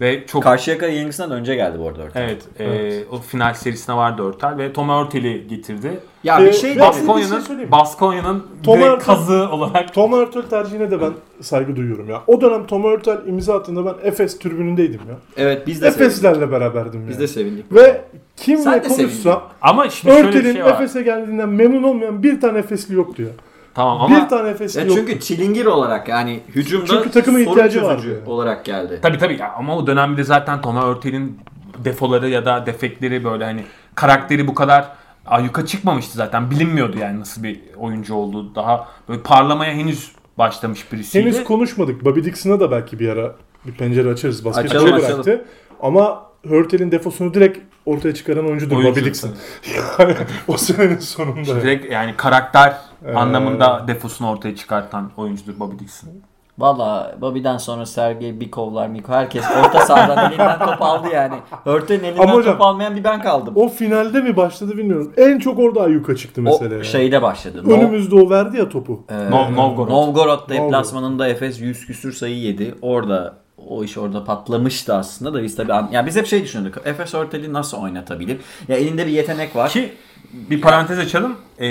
Ve 0.00 0.26
çok 0.26 0.42
Karşıyaka 0.42 0.86
yenilgisinden 0.86 1.30
önce 1.30 1.54
geldi 1.54 1.78
bu 1.78 1.88
arada 1.88 2.02
Örtel. 2.02 2.22
Evet, 2.22 2.42
e, 2.60 3.04
o 3.10 3.18
final 3.18 3.54
serisine 3.54 3.96
vardı 3.96 4.22
Örtel 4.28 4.58
ve 4.58 4.72
Tom 4.72 4.88
Örtel'i 4.88 5.46
getirdi. 5.48 6.00
Ya 6.24 6.40
Ee, 6.40 6.46
bir 6.46 6.52
şey 6.52 6.78
Baskonya'nın 6.78 7.40
şey? 7.40 7.70
Baskonya'nın 7.70 8.46
Tom 8.62 8.80
Örtel- 8.80 8.98
kazığı 9.04 9.48
olarak 9.50 9.94
Tom 9.94 10.12
Hurtel 10.12 10.42
tercihine 10.42 10.90
de 10.90 11.00
ben 11.00 11.12
saygı 11.40 11.76
duyuyorum 11.76 12.10
ya. 12.10 12.22
O 12.26 12.40
dönem 12.40 12.66
Tom 12.66 12.84
Hurtel 12.84 13.18
imza 13.26 13.54
attığında 13.54 13.84
ben 13.86 14.08
Efes 14.08 14.38
tribünündeydim 14.38 15.00
ya. 15.08 15.14
evet 15.36 15.66
biz 15.66 15.82
de 15.82 15.90
sevindik. 15.90 16.00
Efeslerle 16.12 16.50
beraberdim 16.52 17.04
Biz 17.08 17.14
ya. 17.16 17.20
de 17.20 17.26
sevindik. 17.28 17.74
Ve 17.74 18.00
kimle 18.36 18.82
konuşsa 18.82 19.42
ama 19.62 19.90
şimdi 19.90 20.14
şöyle 20.14 20.28
bir 20.28 20.34
Örtel'in 20.38 20.52
şey 20.52 20.64
var. 20.64 20.70
Efes'e 20.72 21.02
geldiğinden 21.02 21.48
memnun 21.48 21.82
olmayan 21.82 22.22
bir 22.22 22.40
tane 22.40 22.58
Efesli 22.58 22.94
yoktu 22.94 23.22
ya. 23.22 23.28
Tamam 23.74 24.00
ama 24.00 24.24
bir 24.24 24.28
tane 24.28 24.48
Efesli 24.48 24.78
Ya 24.80 24.84
yoktu. 24.86 25.00
çünkü 25.06 25.20
çilingir 25.20 25.66
olarak 25.66 26.08
yani 26.08 26.40
hücumda 26.48 26.86
Çünkü 26.86 27.10
takımın 27.10 27.38
sorun 27.44 27.50
ihtiyacı 27.50 27.78
yani. 27.78 28.18
olarak 28.26 28.64
geldi. 28.64 28.98
tabii 29.02 29.18
tabii 29.18 29.38
ya, 29.38 29.52
ama 29.52 29.76
o 29.76 29.86
dönemde 29.86 30.24
zaten 30.24 30.60
Tom 30.62 30.76
Örtel'in 30.76 31.38
defoları 31.84 32.28
ya 32.28 32.44
da 32.44 32.66
defekleri 32.66 33.24
böyle 33.24 33.44
hani 33.44 33.64
karakteri 33.94 34.46
bu 34.48 34.54
kadar 34.54 34.88
ayyuka 35.26 35.66
çıkmamıştı 35.66 36.16
zaten. 36.16 36.50
Bilinmiyordu 36.50 36.98
yani 36.98 37.20
nasıl 37.20 37.42
bir 37.42 37.60
oyuncu 37.76 38.14
olduğu. 38.14 38.54
Daha 38.54 38.88
böyle 39.08 39.20
parlamaya 39.22 39.72
henüz 39.72 40.12
başlamış 40.38 40.92
birisiydi. 40.92 41.24
Henüz 41.24 41.44
konuşmadık. 41.44 42.04
Bobby 42.04 42.20
Dixon'a 42.24 42.60
da 42.60 42.70
belki 42.70 42.98
bir 42.98 43.08
ara 43.08 43.34
bir 43.66 43.72
pencere 43.72 44.08
açarız. 44.10 44.44
Basketbolu 44.44 44.78
Açalım, 44.78 44.98
bıraktı. 45.02 45.20
açalım. 45.20 45.40
Ama 45.82 46.22
Hurtel'in 46.48 46.90
defosunu 46.92 47.34
direkt 47.34 47.58
ortaya 47.86 48.14
çıkaran 48.14 48.46
oyuncudur 48.46 48.76
Oyuncu 48.76 49.00
Bobby 49.00 49.04
Dixon. 49.04 49.30
Yani 49.98 50.14
o 50.48 50.56
senenin 50.56 50.98
sonunda. 50.98 51.62
Direkt 51.62 51.92
yani 51.92 52.14
karakter 52.16 52.76
Ee, 53.06 53.14
anlamında 53.14 53.84
defosunu 53.88 54.30
ortaya 54.30 54.56
çıkartan 54.56 55.10
oyuncudur 55.16 55.60
Bobby 55.60 55.78
Dixon. 55.78 56.10
Valla 56.58 57.14
Bobby'den 57.20 57.56
sonra 57.58 57.86
Sergey 57.86 58.40
Bikovlar, 58.40 58.88
Miko 58.88 59.12
herkes 59.12 59.44
orta 59.64 59.80
sahadan 59.86 60.30
elinden 60.32 60.58
top 60.58 60.82
aldı 60.82 61.08
yani. 61.14 61.34
Hörtel'in 61.64 62.04
elinden 62.04 62.22
Ama 62.22 62.32
hocam, 62.34 62.52
top 62.52 62.62
almayan 62.62 62.96
bir 62.96 63.04
ben 63.04 63.22
kaldım. 63.22 63.54
O 63.56 63.68
finalde 63.68 64.20
mi 64.20 64.36
başladı 64.36 64.76
bilmiyorum. 64.78 65.12
En 65.16 65.38
çok 65.38 65.58
orada 65.58 65.82
ayyuka 65.82 66.16
çıktı 66.16 66.40
O 66.40 66.44
mesela. 66.44 66.74
ya. 66.76 66.84
şeyde 66.84 67.22
başladı. 67.22 67.62
No- 67.64 67.72
Önümüzde 67.72 68.14
o 68.14 68.30
verdi 68.30 68.56
ya 68.58 68.68
topu. 68.68 69.04
Ee, 69.08 69.14
Nov- 69.14 69.56
Novgorod. 69.56 69.90
Novgorod 69.90 70.48
deplasmanında 70.50 71.28
Efes 71.28 71.60
100 71.60 71.86
küsür 71.86 72.12
sayı 72.12 72.36
yedi. 72.38 72.74
Orada 72.82 73.34
o 73.68 73.84
iş 73.84 73.98
orada 73.98 74.24
patlamıştı 74.24 74.94
aslında 74.94 75.34
da 75.34 75.42
biz 75.42 75.56
tabii 75.56 75.94
ya 75.94 76.06
biz 76.06 76.16
hep 76.16 76.26
şey 76.26 76.42
düşünüyorduk. 76.42 76.86
Efes 76.86 77.14
Örtel'i 77.14 77.52
nasıl 77.52 77.78
oynatabilir? 77.78 78.36
Ya 78.68 78.76
elinde 78.76 79.06
bir 79.06 79.10
yetenek 79.12 79.56
var. 79.56 79.70
Ki 79.70 79.92
bir 80.32 80.60
parantez 80.60 80.98
açalım. 80.98 81.36
Ee, 81.58 81.62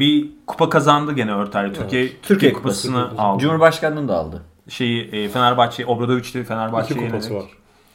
bir 0.00 0.30
kupa 0.46 0.68
kazandı 0.68 1.12
gene 1.12 1.32
Örtel. 1.32 1.74
Türkiye, 1.74 2.08
Türkiye 2.22 2.52
Kupası. 2.52 2.88
kupasını 2.88 3.22
aldı. 3.22 3.42
Cumhurbaşkanlığını 3.42 4.08
da 4.08 4.16
aldı. 4.16 4.42
Şeyi 4.68 5.02
e, 5.12 5.28
Fenerbahçe, 5.28 5.86
Obradoviç'te 5.86 6.44
kupası 6.44 6.94
yenerek. 6.94 7.30
var. 7.30 7.50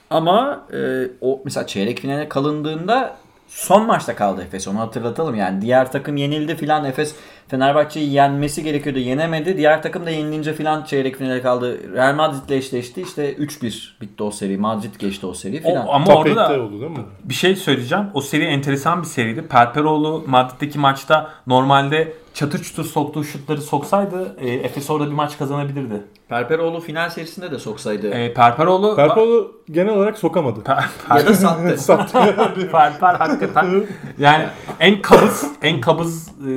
Ama 0.09 0.61
e, 0.73 1.07
o 1.21 1.41
mesela 1.45 1.67
çeyrek 1.67 1.99
finale 1.99 2.29
kalındığında 2.29 3.17
son 3.47 3.85
maçta 3.85 4.15
kaldı 4.15 4.41
Efes. 4.41 4.67
Onu 4.67 4.79
hatırlatalım 4.79 5.35
yani. 5.35 5.61
Diğer 5.61 5.91
takım 5.91 6.17
yenildi 6.17 6.55
filan. 6.55 6.85
Efes 6.85 7.15
Fenerbahçe'yi 7.49 8.11
yenmesi 8.13 8.63
gerekiyordu. 8.63 8.99
Yenemedi. 8.99 9.57
Diğer 9.57 9.83
takım 9.83 10.05
da 10.05 10.09
yenilince 10.09 10.53
filan 10.53 10.83
çeyrek 10.83 11.15
finale 11.15 11.41
kaldı. 11.41 11.93
Real 11.93 12.15
Madrid'le 12.15 12.51
eşleşti. 12.51 13.01
İşte 13.01 13.33
3-1 13.33 14.01
bitti 14.01 14.23
o 14.23 14.31
seri. 14.31 14.57
Madrid 14.57 14.95
geçti 14.99 15.25
o 15.25 15.33
seri 15.33 15.61
filan. 15.61 15.87
O, 15.87 15.91
ama 15.93 16.05
Top 16.05 16.17
orada 16.17 16.35
da 16.35 16.43
8'te 16.45 16.59
oldu 16.59 16.79
değil 16.81 16.91
mi? 16.91 16.97
bir 17.23 17.33
şey 17.33 17.55
söyleyeceğim. 17.55 18.05
O 18.13 18.21
seri 18.21 18.43
enteresan 18.43 19.01
bir 19.01 19.07
seriydi. 19.07 19.41
Perperoğlu 19.47 20.23
Madrid'deki 20.27 20.79
maçta 20.79 21.29
normalde 21.47 22.13
çatır 22.39 22.63
çutur 22.63 22.85
soktuğu 22.85 23.23
şutları 23.23 23.61
soksaydı 23.61 24.35
e, 24.39 24.49
Efes 24.49 24.89
orada 24.89 25.07
bir 25.07 25.13
maç 25.13 25.37
kazanabilirdi. 25.37 26.03
Perperoğlu 26.29 26.79
final 26.79 27.09
serisinde 27.09 27.51
de 27.51 27.59
soksaydı. 27.59 28.09
E, 28.09 28.33
Perperoğlu 28.33 28.95
Perpolu 28.95 29.61
genel 29.71 29.93
olarak 29.93 30.17
sokamadı. 30.17 30.59
Per- 30.59 31.17
ya 31.17 31.27
da 31.27 31.33
sattı. 31.33 31.77
Sattı. 31.81 32.17
Perper 32.71 33.15
hakikaten 33.15 33.83
yani 34.19 34.45
en 34.79 35.01
kabız 35.01 35.51
en 35.61 35.81
kabız 35.81 36.27
e, 36.27 36.51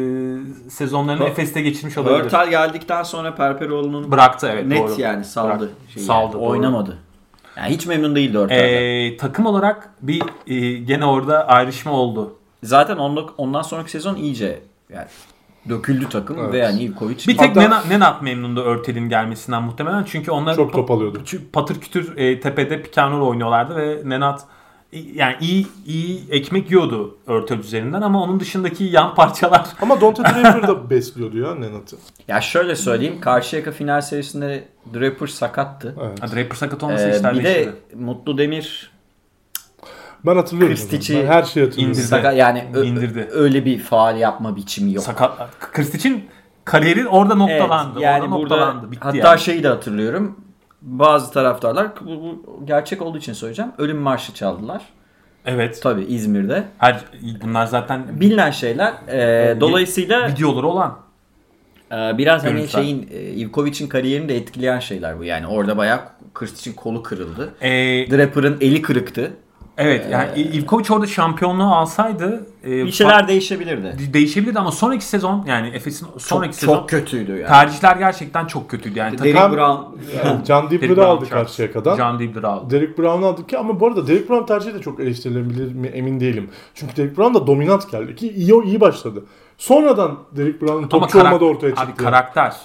sezonlarını 0.70 1.24
Efes'te 1.24 1.62
geçirmiş 1.62 1.98
olabilir. 1.98 2.24
Hörtel 2.24 2.50
geldikten 2.50 3.02
sonra 3.02 3.34
Perperoğlu'nun 3.34 4.10
Bıraktı 4.10 4.50
evet 4.52 4.66
net 4.66 4.88
doğru. 4.88 5.00
yani 5.00 5.24
saldı. 5.24 5.72
Şeyi 5.94 6.06
Saldı, 6.06 6.24
yani. 6.24 6.32
doğru. 6.32 6.50
Oynamadı. 6.50 6.98
Yani 7.56 7.74
hiç 7.74 7.86
memnun 7.86 8.16
değildi 8.16 8.38
Hörtel'den. 8.38 9.12
E, 9.12 9.16
takım 9.16 9.46
olarak 9.46 9.90
bir 10.02 10.22
e, 10.46 10.78
gene 10.78 11.04
orada 11.04 11.48
ayrışma 11.48 11.92
oldu. 11.92 12.36
Zaten 12.62 12.96
ondan, 12.96 13.26
ondan 13.38 13.62
sonraki 13.62 13.90
sezon 13.90 14.16
iyice 14.16 14.62
yani 14.92 15.06
döküldü 15.68 16.08
takım 16.08 16.38
Evet. 16.38 16.52
ve 16.52 16.58
yani 16.58 16.82
Ivkovic 16.82 17.16
Bir 17.28 17.36
tek 17.36 17.50
Hatta- 17.50 17.60
Nenat, 17.60 17.88
Nenat 17.88 18.22
memnundu 18.22 18.62
Örtel'in 18.62 19.08
gelmesinden 19.08 19.62
muhtemelen. 19.62 20.04
Çünkü 20.04 20.30
onlar 20.30 20.56
Çok 20.56 20.72
top 20.72 20.90
alıyordu. 20.90 21.22
Çünkü 21.24 21.44
patır 21.50 21.80
kütür 21.80 22.16
e, 22.16 22.40
tepede 22.40 22.82
pikanol 22.82 23.28
oynuyorlardı 23.28 23.76
ve 23.76 24.00
Nenat 24.04 24.44
yani 25.14 25.36
iyi 25.40 25.66
iyi 25.86 26.20
ekmek 26.30 26.70
yiyordu 26.70 27.16
Örtel 27.26 27.58
üzerinden 27.58 28.02
ama 28.02 28.22
onun 28.22 28.40
dışındaki 28.40 28.84
yan 28.84 29.14
parçalar 29.14 29.66
Ama 29.80 30.00
Dante 30.00 30.22
Draper 30.22 30.68
da 30.68 30.90
besliyordu 30.90 31.38
ya 31.38 31.54
Nenat'ı. 31.54 31.96
Ya 32.28 32.40
şöyle 32.40 32.76
söyleyeyim. 32.76 33.20
Karşıyaka 33.20 33.70
final 33.70 34.00
serisinde 34.00 34.64
Draper 34.94 35.26
sakattı. 35.26 35.96
Evet. 36.06 36.22
Ha, 36.22 36.28
Draper 36.28 36.54
sakat 36.56 36.82
olmasa 36.82 37.08
Ee, 37.08 37.16
işler 37.16 37.34
bir 37.34 37.38
de 37.38 37.44
değişirdi. 37.44 37.76
Mutlu 37.94 38.38
Demir 38.38 38.91
Ben 40.26 40.36
hatırlıyorum. 40.36 40.76
Kristic'i 40.76 41.14
Ben 41.18 41.26
her 41.26 41.42
şeyi 41.42 41.64
hatırlıyorum. 41.66 41.92
indirdi. 41.92 42.06
sakat 42.06 42.36
yani 42.36 42.64
ö- 42.74 42.84
İndirdi. 42.84 43.28
öyle 43.32 43.64
bir 43.64 43.78
faal 43.78 44.16
yapma 44.18 44.56
biçimi 44.56 44.92
yok. 44.94 45.04
Sakat. 45.04 45.58
Kristic'in 45.72 46.24
kariyeri 46.64 47.08
orada 47.08 47.34
Evet, 47.34 47.60
noktalandı. 47.60 48.00
yani 48.00 48.22
orada 48.22 48.30
burada 48.36 48.56
noktalandı. 48.56 48.90
Bitti 48.92 49.00
hatta 49.02 49.16
yani. 49.28 49.40
şeyi 49.40 49.62
de 49.62 49.68
hatırlıyorum. 49.68 50.36
Bazı 50.82 51.32
taraftarlar 51.32 51.88
bu, 52.00 52.06
bu 52.06 52.42
gerçek 52.66 53.02
olduğu 53.02 53.18
için 53.18 53.32
söyleyeceğim. 53.32 53.72
Ölüm 53.78 53.98
marşı 53.98 54.34
çaldılar. 54.34 54.82
Evet. 55.46 55.80
Tabii 55.82 56.02
İzmir'de. 56.04 56.64
Her, 56.78 57.00
bunlar 57.44 57.66
zaten 57.66 58.20
Bilinen 58.20 58.50
şeyler. 58.50 58.92
Ee, 59.08 59.56
dolayısıyla 59.60 60.28
videoları 60.28 60.66
olan. 60.66 60.98
Ee, 61.92 62.18
biraz 62.18 62.44
hani 62.44 62.68
şeyin 62.68 63.08
e, 63.12 63.20
Ivkovic'in 63.30 63.88
kariyerini 63.88 64.28
de 64.28 64.36
etkileyen 64.36 64.78
şeyler 64.78 65.18
bu. 65.18 65.24
Yani 65.24 65.46
orada 65.46 65.76
bayağı 65.76 66.00
Kristic'in 66.34 66.74
kolu 66.76 67.02
kırıldı. 67.02 67.54
Ee, 67.60 67.70
Draper'ın 68.10 68.56
eli 68.60 68.82
kırıktı. 68.82 69.30
Evet 69.82 70.06
yani 70.10 70.40
Ivkovic 70.40 70.84
orada 70.90 71.06
şampiyonluğu 71.06 71.74
alsaydı 71.74 72.46
e, 72.64 72.70
Bir 72.70 72.92
şeyler 72.92 73.28
değişebilirdi. 73.28 73.86
fa- 73.86 74.12
değişebilirdi 74.12 74.58
ama 74.58 74.72
sonraki 74.72 75.04
sezon 75.04 75.44
yani 75.46 75.68
Efes'in 75.68 76.06
sonraki 76.18 76.50
Çok, 76.52 76.60
sezon 76.60 76.74
çok 76.76 76.88
kötüydü 76.88 77.32
yani. 77.32 77.46
tercihler 77.46 77.96
gerçekten 77.96 78.46
çok 78.46 78.70
kötüydü. 78.70 78.98
Yani 78.98 79.18
Derek 79.18 79.34
takım 79.36 79.56
Brown 79.56 79.82
Yani 80.26 80.44
Can 80.44 80.70
Dibler'ı 80.70 80.96
Brown 80.96 81.00
aldı 81.10 81.28
karşıya 81.28 81.72
kadar. 81.72 81.96
John 81.96 82.18
Dibler 82.18 82.42
aldı. 82.42 82.70
Derek 82.70 82.98
Brown'u 82.98 83.26
aldık 83.26 83.48
ki 83.48 83.58
ama 83.58 83.80
bu 83.80 83.86
arada 83.86 84.06
Derek 84.06 84.30
Brown 84.30 84.46
tercihi 84.46 84.74
de 84.74 84.80
çok 84.80 85.00
eleştirilebilir 85.00 85.74
mi 85.74 85.86
emin 85.86 86.20
değilim. 86.20 86.50
Çünkü 86.74 86.96
Derek 86.96 87.18
Brown 87.18 87.34
da 87.34 87.46
dominant 87.46 87.90
geldi 87.90 88.16
ki 88.16 88.32
iyi 88.32 88.62
iyi 88.64 88.80
başladı. 88.80 89.24
Sonradan 89.58 90.18
Derek 90.36 90.62
Brown'un 90.62 90.88
topçu 90.88 91.18
karak- 91.18 91.32
olmadı 91.32 91.44
ortaya 91.44 91.68
Abi 91.68 91.76
çıktı. 91.76 92.04
karakter. 92.04 92.56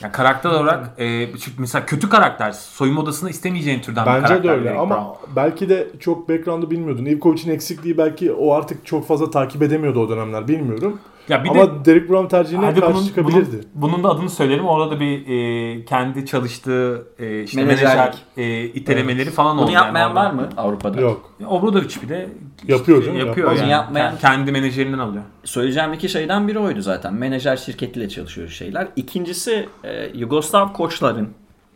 Yani 0.00 0.12
karakter 0.12 0.50
olarak 0.50 0.90
e, 0.98 1.26
çünkü 1.38 1.60
mesela 1.60 1.86
kötü 1.86 2.08
karakter 2.08 2.52
soyunma 2.52 3.00
odasında 3.00 3.30
istemeyeceğin 3.30 3.80
türden 3.80 4.06
bir 4.06 4.10
Bence 4.10 4.26
karakter. 4.26 4.44
de 4.44 4.50
öyle 4.50 4.64
Derek 4.64 4.78
ama 4.80 4.96
Brown. 4.96 5.36
belki 5.36 5.68
de 5.68 5.88
çok 6.00 6.28
background'ı 6.28 6.70
bilmiyordun. 6.70 7.04
Ivkovic'in 7.04 7.50
eksikliği 7.50 7.98
belki 7.98 8.32
o 8.32 8.52
artık 8.54 8.86
çok 8.86 9.06
fazla 9.08 9.30
takip 9.30 9.62
edemiyordu 9.62 10.00
o 10.00 10.08
dönemler 10.08 10.48
bilmiyorum. 10.48 11.00
Ya 11.28 11.44
bir 11.44 11.48
ama 11.48 11.66
de 11.66 11.84
Derek 11.84 12.10
Brown 12.10 12.26
tercihine 12.26 12.74
karşı 12.74 12.94
bunun, 12.94 13.06
çıkabilirdi. 13.06 13.66
bunun, 13.74 13.92
bunun 13.92 14.04
da 14.04 14.08
adını 14.08 14.30
söyleyelim. 14.30 14.66
Orada 14.66 14.90
da 14.90 15.00
bir 15.00 15.26
e, 15.28 15.84
kendi 15.84 16.26
çalıştığı 16.26 17.06
e, 17.18 17.42
işte 17.42 17.64
menajer 17.64 18.14
e, 18.36 18.64
itelemeleri 18.64 19.30
falan 19.30 19.56
oldu. 19.58 19.66
bunu 19.66 19.74
yapmayan 19.74 20.06
yani 20.08 20.14
var 20.14 20.30
mı 20.30 20.48
Avrupa'da? 20.56 21.00
Yok. 21.00 21.30
Obradovic 21.48 22.02
bir 22.02 22.08
de 22.08 22.28
Yapıyor 22.68 23.06
mi? 23.06 23.18
Yapıyor 23.18 23.52
yani. 23.52 23.70
Yapmayan- 23.70 24.10
Kendi- 24.10 24.20
Kendi 24.20 24.52
menajerinden 24.52 24.98
alıyor. 24.98 25.22
Söyleyeceğim 25.44 25.92
iki 25.92 26.08
şeyden 26.08 26.48
biri 26.48 26.58
oydu 26.58 26.82
zaten. 26.82 27.14
Menajer 27.14 27.56
şirketiyle 27.56 28.08
çalışıyor 28.08 28.48
şeyler. 28.48 28.88
İkincisi 28.96 29.68
e, 29.84 30.10
Yugoslav 30.14 30.72
koçların 30.72 31.28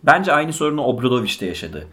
bence 0.03 0.33
aynı 0.33 0.53
sorunu 0.53 0.83
Obradovic'te 0.83 1.47
yaşadı. 1.47 1.87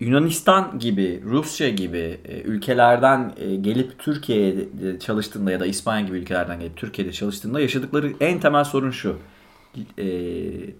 Yunanistan 0.00 0.78
gibi, 0.78 1.22
Rusya 1.24 1.68
gibi 1.68 2.20
e, 2.28 2.40
ülkelerden 2.40 3.32
e, 3.36 3.56
gelip 3.56 3.98
Türkiye'de 3.98 4.98
çalıştığında 4.98 5.50
ya 5.50 5.60
da 5.60 5.66
İspanya 5.66 6.06
gibi 6.06 6.18
ülkelerden 6.18 6.60
gelip 6.60 6.76
Türkiye'de 6.76 7.12
çalıştığında 7.12 7.60
yaşadıkları 7.60 8.12
en 8.20 8.40
temel 8.40 8.64
sorun 8.64 8.90
şu. 8.90 9.16
E, 9.98 10.06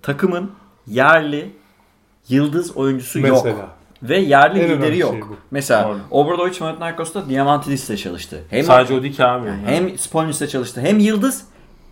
takımın 0.02 0.50
yerli 0.86 1.50
yıldız 2.28 2.76
oyuncusu 2.76 3.18
yok. 3.20 3.44
Mesela. 3.44 3.68
Ve 4.02 4.18
yerli 4.18 4.58
En 4.58 4.64
lideri 4.64 4.78
önemli 4.78 4.98
yok. 4.98 5.12
şey 5.12 5.20
bu. 5.20 5.36
Mesela 5.50 5.88
Doğru. 5.88 5.98
Obradovic 6.10 6.58
Panathinaikos'ta 6.58 7.28
Diamantidis'le 7.28 7.96
çalıştı. 7.96 8.44
Hem 8.50 8.64
Sadece 8.64 8.94
o 8.94 9.02
değil 9.02 9.14
ki 9.14 9.24
abi. 9.24 9.48
hem 9.66 9.98
Spolnis'le 9.98 10.48
çalıştı. 10.48 10.80
Hem 10.80 10.98
yıldız 10.98 11.44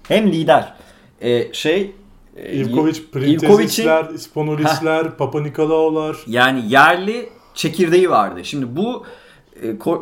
hem 0.08 0.32
lider. 0.32 0.74
Ee, 1.20 1.52
şey 1.52 1.80
e, 1.80 1.90
Ivkovic, 2.36 2.96
Ivkovic'in 2.96 3.10
Printezisler, 3.10 4.04
Sponolisler, 4.18 5.16
Papa 5.16 5.40
Nikolao'lar. 5.40 6.16
yani 6.26 6.64
yerli 6.68 7.28
çekirdeği 7.54 8.10
vardı. 8.10 8.44
Şimdi 8.44 8.76
bu 8.76 9.04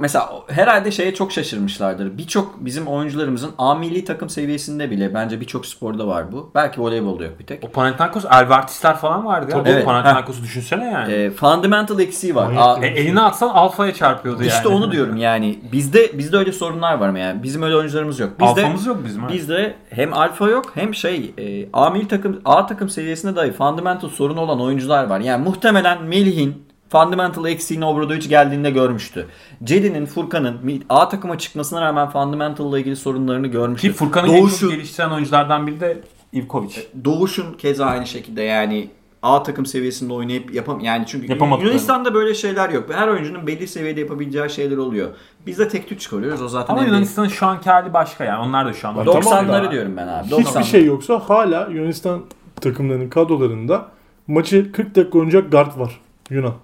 mesela 0.00 0.30
herhalde 0.48 0.90
şeye 0.90 1.14
çok 1.14 1.32
şaşırmışlardır. 1.32 2.18
Birçok 2.18 2.64
bizim 2.64 2.86
oyuncularımızın 2.86 3.50
A 3.58 3.74
milli 3.74 4.04
takım 4.04 4.28
seviyesinde 4.28 4.90
bile 4.90 5.14
bence 5.14 5.40
birçok 5.40 5.66
sporda 5.66 6.06
var 6.06 6.32
bu. 6.32 6.50
Belki 6.54 6.80
voleybolda 6.80 7.24
yok 7.24 7.38
bir 7.38 7.46
tek. 7.46 7.64
O 7.64 7.68
Panathinaikos 7.68 8.24
Elvartisler 8.24 8.96
falan 8.96 9.26
vardı 9.26 9.50
ya. 9.50 9.58
Tabii. 9.58 9.68
O 9.68 9.72
Evet. 9.72 9.84
Panathinaikos'u 9.84 10.42
düşünsene 10.42 10.90
yani. 10.90 11.12
E, 11.12 11.30
fundamental 11.30 12.00
eksiği 12.00 12.34
var. 12.34 12.52
A- 12.58 12.86
E, 12.86 12.88
eline 12.88 13.20
atsan 13.20 13.48
alfaya 13.48 13.94
çarpıyordu 13.94 14.42
yani. 14.42 14.48
İşte 14.52 14.68
onu 14.68 14.92
diyorum 14.92 15.16
yani. 15.16 15.58
Bizde 15.72 16.18
bizde 16.18 16.36
öyle 16.36 16.52
sorunlar 16.52 16.94
var 16.98 17.08
mı 17.08 17.18
yani? 17.18 17.42
Bizim 17.42 17.62
öyle 17.62 17.76
oyuncularımız 17.76 18.20
yok. 18.20 18.30
Bizde 18.40 18.46
Alfamız 18.50 18.86
yok 18.86 18.96
bizim. 19.04 19.22
ha. 19.22 19.28
bizde 19.32 19.74
hem 19.90 20.12
alfa 20.14 20.48
yok 20.48 20.72
hem 20.74 20.94
şey 20.94 21.34
e, 21.38 21.66
A 21.72 21.90
milli 21.90 22.08
takım 22.08 22.40
A 22.44 22.66
takım 22.66 22.88
seviyesinde 22.88 23.36
dahi 23.36 23.52
fundamental 23.52 24.08
sorunu 24.08 24.40
olan 24.40 24.60
oyuncular 24.60 25.04
var. 25.04 25.20
Yani 25.20 25.44
muhtemelen 25.44 26.02
Melih'in 26.02 26.64
fundamental 26.88 27.46
eksiğini 27.46 27.84
Obradovic 27.84 28.28
geldiğinde 28.28 28.70
görmüştü. 28.70 29.26
Cedi'nin, 29.64 30.06
Furkan'ın 30.06 30.84
A 30.88 31.08
takıma 31.08 31.38
çıkmasına 31.38 31.82
rağmen 31.82 32.10
fundamental 32.10 32.70
ile 32.72 32.80
ilgili 32.80 32.96
sorunlarını 32.96 33.46
görmüştü. 33.46 33.88
Ki 33.88 33.94
Furkan'ı 33.94 34.32
en 34.36 34.46
çok 34.46 34.70
geliştiren 34.70 35.10
oyunculardan 35.10 35.66
biri 35.66 35.80
de 35.80 35.98
Ivkovic. 36.34 36.86
Doğuş'un 37.04 37.52
keza 37.54 37.86
aynı 37.86 38.06
şekilde 38.06 38.42
yani 38.42 38.90
A 39.22 39.42
takım 39.42 39.66
seviyesinde 39.66 40.12
oynayıp 40.12 40.54
yapam 40.54 40.80
yani 40.80 41.04
çünkü. 41.06 41.32
Yunanistan'da 41.32 42.14
böyle 42.14 42.34
şeyler 42.34 42.70
yok. 42.70 42.84
Her 42.94 43.08
oyuncunun 43.08 43.46
belli 43.46 43.68
seviyede 43.68 44.00
yapabileceği 44.00 44.50
şeyler 44.50 44.76
oluyor. 44.76 45.08
Biz 45.46 45.58
de 45.58 45.68
tek 45.68 45.88
tük 45.88 46.00
çıkarıyoruz 46.00 46.42
o 46.42 46.48
zaten. 46.48 46.74
Ama 46.74 46.84
Yunanistan'ın 46.84 47.28
şu 47.28 47.46
anki 47.46 47.70
hali 47.70 47.92
başka 47.94 48.24
yani. 48.24 48.46
Onlar 48.46 48.66
da 48.66 48.72
şu 48.72 48.88
an. 48.88 48.96
Bak, 48.96 49.06
90'ları 49.06 49.22
Tamam 49.22 49.48
da- 49.48 49.70
diyorum 49.70 49.96
ben 49.96 50.08
abi. 50.08 50.24
Hiçbir 50.26 50.44
90'ları. 50.44 50.64
şey 50.64 50.84
yoksa 50.84 51.18
hala 51.18 51.68
Yunanistan 51.72 52.20
takımlarının 52.60 53.08
kadrolarında 53.08 53.88
maçı 54.26 54.72
40 54.72 54.94
dakika 54.96 55.18
oynayacak 55.18 55.52
guard 55.52 55.78
var 55.78 56.00
Yunan. 56.30 56.54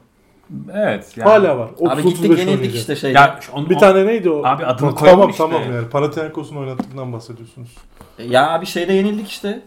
Evet. 0.74 1.12
Yani. 1.16 1.28
Hala 1.30 1.58
var. 1.58 1.70
30 1.78 1.98
Abi 1.98 2.08
gittik 2.08 2.38
yenildik 2.38 2.74
işte 2.74 2.96
şeyde. 2.96 3.18
Ya 3.18 3.40
onu, 3.52 3.70
Bir 3.70 3.78
tane 3.78 4.06
neydi 4.06 4.30
o? 4.30 4.44
Abi 4.44 4.64
adını 4.66 4.78
tamam, 4.78 4.94
koyalım 4.94 5.18
tamam 5.20 5.30
işte. 5.30 5.44
tamam 5.44 5.62
yani 5.74 5.88
Panathinaikos'un 5.88 6.56
oynattığından 6.56 7.12
bahsediyorsunuz. 7.12 7.68
Ya 8.28 8.50
abi 8.50 8.66
şeyde 8.66 8.92
yenildik 8.92 9.28
işte. 9.28 9.62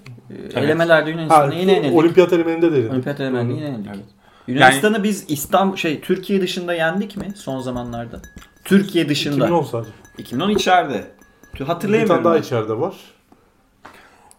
Ee, 0.55 0.59
Elemelerde 0.59 1.03
Ha, 1.03 1.09
Yunanistan'a 1.09 1.53
yine 1.53 1.71
yenildik. 1.73 1.97
olimpiyat 1.97 2.33
elemeninde 2.33 2.71
de 2.71 2.75
yenildik. 2.75 2.93
Olimpiyat 2.93 3.19
elemelerde 3.19 3.53
yine 3.53 3.65
yenildik. 3.65 3.91
Evet. 3.95 4.05
Yunanistan'ı 4.47 5.03
biz 5.03 5.25
İstanbul 5.27 5.75
şey 5.75 6.01
Türkiye 6.01 6.41
dışında 6.41 6.73
yendik 6.73 7.17
mi 7.17 7.27
son 7.35 7.59
zamanlarda? 7.59 8.19
Türkiye 8.65 9.09
dışında. 9.09 9.45
2010 9.45 9.63
sadece. 9.63 9.91
2010 10.17 10.49
içeride. 10.49 10.93
Tü- 10.93 11.53
Bir 11.53 11.57
tane 11.59 11.67
Hatırlayamıyorum. 11.67 12.23
daha 12.23 12.37
içeride 12.37 12.79
var. 12.79 12.93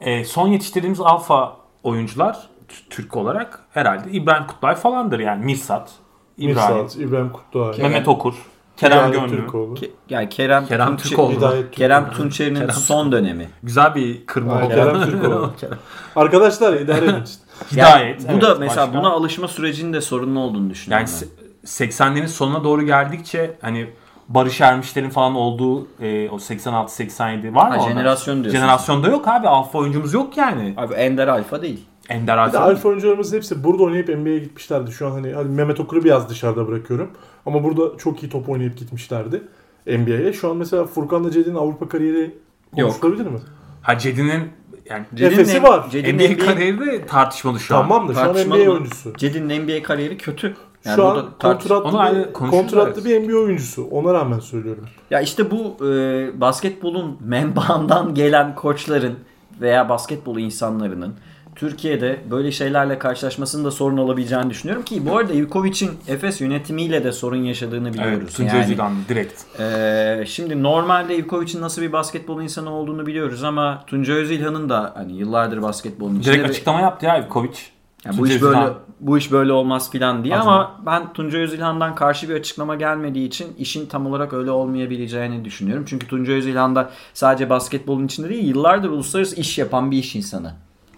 E, 0.00 0.24
son 0.24 0.48
yetiştirdiğimiz 0.48 1.00
alfa 1.00 1.56
oyuncular 1.82 2.48
Türk 2.90 3.16
olarak 3.16 3.60
herhalde 3.72 4.10
İbrahim 4.10 4.46
Kutlay 4.46 4.74
falandır 4.74 5.18
yani. 5.18 5.44
Mirsat, 5.44 5.92
İbrahim, 6.38 6.76
Mirsat, 6.82 6.96
İbrahim 6.96 7.32
Kutluay. 7.32 7.78
Mehmet 7.78 8.08
Okur, 8.08 8.34
Kerem 8.76 8.98
Hidayet 8.98 9.14
Gönlü. 9.14 9.40
Türkoğlu. 9.40 9.74
Ke- 9.74 9.90
yani 10.10 10.28
Kerem, 10.28 10.66
Kerem 10.66 10.88
Tunçe- 10.88 11.08
Türkoğlu. 11.08 11.32
Hidayet 11.36 11.56
Türkoğlu. 11.56 11.70
Kerem 11.70 12.10
Tunçeri'nin 12.10 12.60
Kerem 12.60 12.74
son 12.74 13.12
dönemi. 13.12 13.48
Güzel 13.62 13.94
bir 13.94 14.26
kırma 14.26 14.58
oldu. 14.58 14.68
Kerem 14.68 15.02
Türkoğlu. 15.02 15.52
Arkadaşlar 16.16 16.72
idare 16.74 17.04
edin 17.04 17.22
işte. 17.24 17.42
Hidayet. 17.72 18.20
Yani 18.20 18.28
bu 18.28 18.32
evet, 18.32 18.42
da 18.42 18.54
mesela 18.60 18.86
başka. 18.86 18.98
buna 18.98 19.10
alışma 19.10 19.48
sürecinin 19.48 19.92
de 19.92 20.00
sorunlu 20.00 20.40
olduğunu 20.40 20.70
düşünüyorum. 20.70 21.06
Yani 21.06 21.20
ben. 21.22 21.26
se- 21.26 21.88
80'lerin 21.88 22.28
sonuna 22.28 22.64
doğru 22.64 22.82
geldikçe 22.82 23.56
hani 23.60 23.86
Barış 24.28 24.60
Ermişler'in 24.60 25.10
falan 25.10 25.34
olduğu 25.34 25.86
e, 26.00 26.28
o 26.30 26.36
86-87 26.36 27.54
var 27.54 27.68
mı? 27.68 27.76
Ha, 27.76 27.88
jenerasyon 27.88 28.44
diyorsun. 28.44 28.60
Jenerasyonda 28.60 29.08
yok 29.08 29.28
abi. 29.28 29.48
Alfa 29.48 29.78
oyuncumuz 29.78 30.14
yok 30.14 30.36
yani. 30.36 30.74
Abi 30.76 30.94
Ender 30.94 31.28
Alfa 31.28 31.62
değil. 31.62 31.84
Ender 32.08 32.38
Alfa. 32.38 32.58
alfa 32.58 32.88
oyuncularımız 32.88 33.32
hepsi 33.32 33.64
burada 33.64 33.82
oynayıp 33.82 34.08
NBA'ye 34.08 34.38
gitmişlerdi. 34.38 34.92
Şu 34.92 35.06
an 35.06 35.10
hani 35.10 35.32
hadi 35.32 35.48
Mehmet 35.48 35.80
Okur'u 35.80 36.04
biraz 36.04 36.28
dışarıda 36.28 36.68
bırakıyorum. 36.68 37.10
Ama 37.46 37.64
burada 37.64 37.98
çok 37.98 38.22
iyi 38.22 38.30
top 38.30 38.48
oynayıp 38.48 38.76
gitmişlerdi 38.76 39.42
NBA'ye. 39.86 40.32
Şu 40.32 40.50
an 40.50 40.56
mesela 40.56 40.84
Furkan'la 40.84 41.30
Cedi'nin 41.30 41.54
Avrupa 41.54 41.88
kariyeri 41.88 42.34
Yok. 42.76 42.90
konuşulabilir 42.90 43.26
mi? 43.30 43.38
Ha 43.82 43.98
Cedi'nin 43.98 44.42
yani 44.90 45.06
Efes'i 45.18 45.62
var. 45.62 45.90
Cedi'nin 45.90 46.18
NBA, 46.18 46.34
NBA, 46.34 46.44
kariyeri 46.44 46.80
de 46.80 47.06
tartışmalı 47.06 47.60
şu 47.60 47.76
an. 47.76 47.82
Tamam 47.82 48.08
da 48.08 48.14
şu 48.14 48.20
an 48.20 48.26
tartışmalı 48.26 48.58
NBA 48.58 48.64
mı? 48.64 48.72
oyuncusu. 48.72 49.12
Cedi'nin 49.16 49.62
NBA 49.62 49.82
kariyeri 49.82 50.16
kötü. 50.16 50.54
Yani 50.84 50.96
şu 50.96 51.06
an 51.06 51.26
kontratlı, 51.42 51.88
Onu 51.88 52.16
bir, 52.16 52.32
kontratlı 52.32 53.04
bir 53.04 53.20
NBA 53.20 53.36
oyuncusu. 53.36 53.84
Ona 53.84 54.14
rağmen 54.14 54.38
söylüyorum. 54.38 54.84
Ya 55.10 55.20
işte 55.20 55.50
bu 55.50 55.86
e, 55.86 56.40
basketbolun 56.40 57.18
menbaından 57.20 58.14
gelen 58.14 58.54
koçların 58.54 59.18
veya 59.60 59.88
basketbol 59.88 60.38
insanlarının 60.38 61.14
Türkiye'de 61.56 62.20
böyle 62.30 62.52
şeylerle 62.52 62.98
karşılaşmasının 62.98 63.64
da 63.64 63.70
sorun 63.70 63.96
olabileceğini 63.96 64.50
düşünüyorum 64.50 64.84
ki 64.84 65.06
bu 65.06 65.16
arada 65.16 65.32
Ivkovic'in 65.32 65.90
Efes 66.08 66.40
yönetimiyle 66.40 67.04
de 67.04 67.12
sorun 67.12 67.36
yaşadığını 67.36 67.92
biliyoruz. 67.94 68.18
Evet, 68.22 68.36
Tuncay 68.36 68.56
yani, 68.56 68.64
Özilhan 68.64 68.92
direkt. 69.08 69.60
e, 69.60 70.24
şimdi 70.26 70.62
normalde 70.62 71.18
Ivkovic'in 71.18 71.60
nasıl 71.60 71.82
bir 71.82 71.92
basketbol 71.92 72.42
insanı 72.42 72.70
olduğunu 72.70 73.06
biliyoruz 73.06 73.44
ama 73.44 73.84
Tuncay 73.86 74.16
Özilhan'ın 74.16 74.68
da 74.68 74.92
hani 74.96 75.12
yıllardır 75.12 75.62
basketbolun 75.62 76.20
içinde 76.20 76.34
Direkt 76.34 76.50
açıklama 76.50 76.80
yaptı 76.80 77.06
ya 77.06 77.18
Ivkovic. 77.18 77.50
yani 78.04 78.18
bu 78.18 78.28
iş 78.28 78.42
böyle 78.42 78.72
bu 79.00 79.18
iş 79.18 79.32
böyle 79.32 79.52
olmaz 79.52 79.90
filan 79.90 80.24
diye 80.24 80.36
Adına. 80.36 80.50
ama 80.52 80.80
ben 80.86 81.12
Tuncay 81.12 81.40
Özilhan'dan 81.42 81.94
karşı 81.94 82.28
bir 82.28 82.34
açıklama 82.34 82.74
gelmediği 82.74 83.28
için 83.28 83.46
işin 83.58 83.86
tam 83.86 84.06
olarak 84.06 84.32
öyle 84.32 84.50
olmayabileceğini 84.50 85.44
düşünüyorum. 85.44 85.84
Çünkü 85.88 86.06
Tuncay 86.08 86.34
Özilhan 86.34 86.76
da 86.76 86.90
sadece 87.14 87.50
basketbolun 87.50 88.06
içinde 88.06 88.28
değil 88.28 88.44
yıllardır 88.48 88.90
uluslararası 88.90 89.36
iş 89.36 89.58
yapan 89.58 89.90
bir 89.90 89.98
iş 89.98 90.16
insanı. 90.16 90.52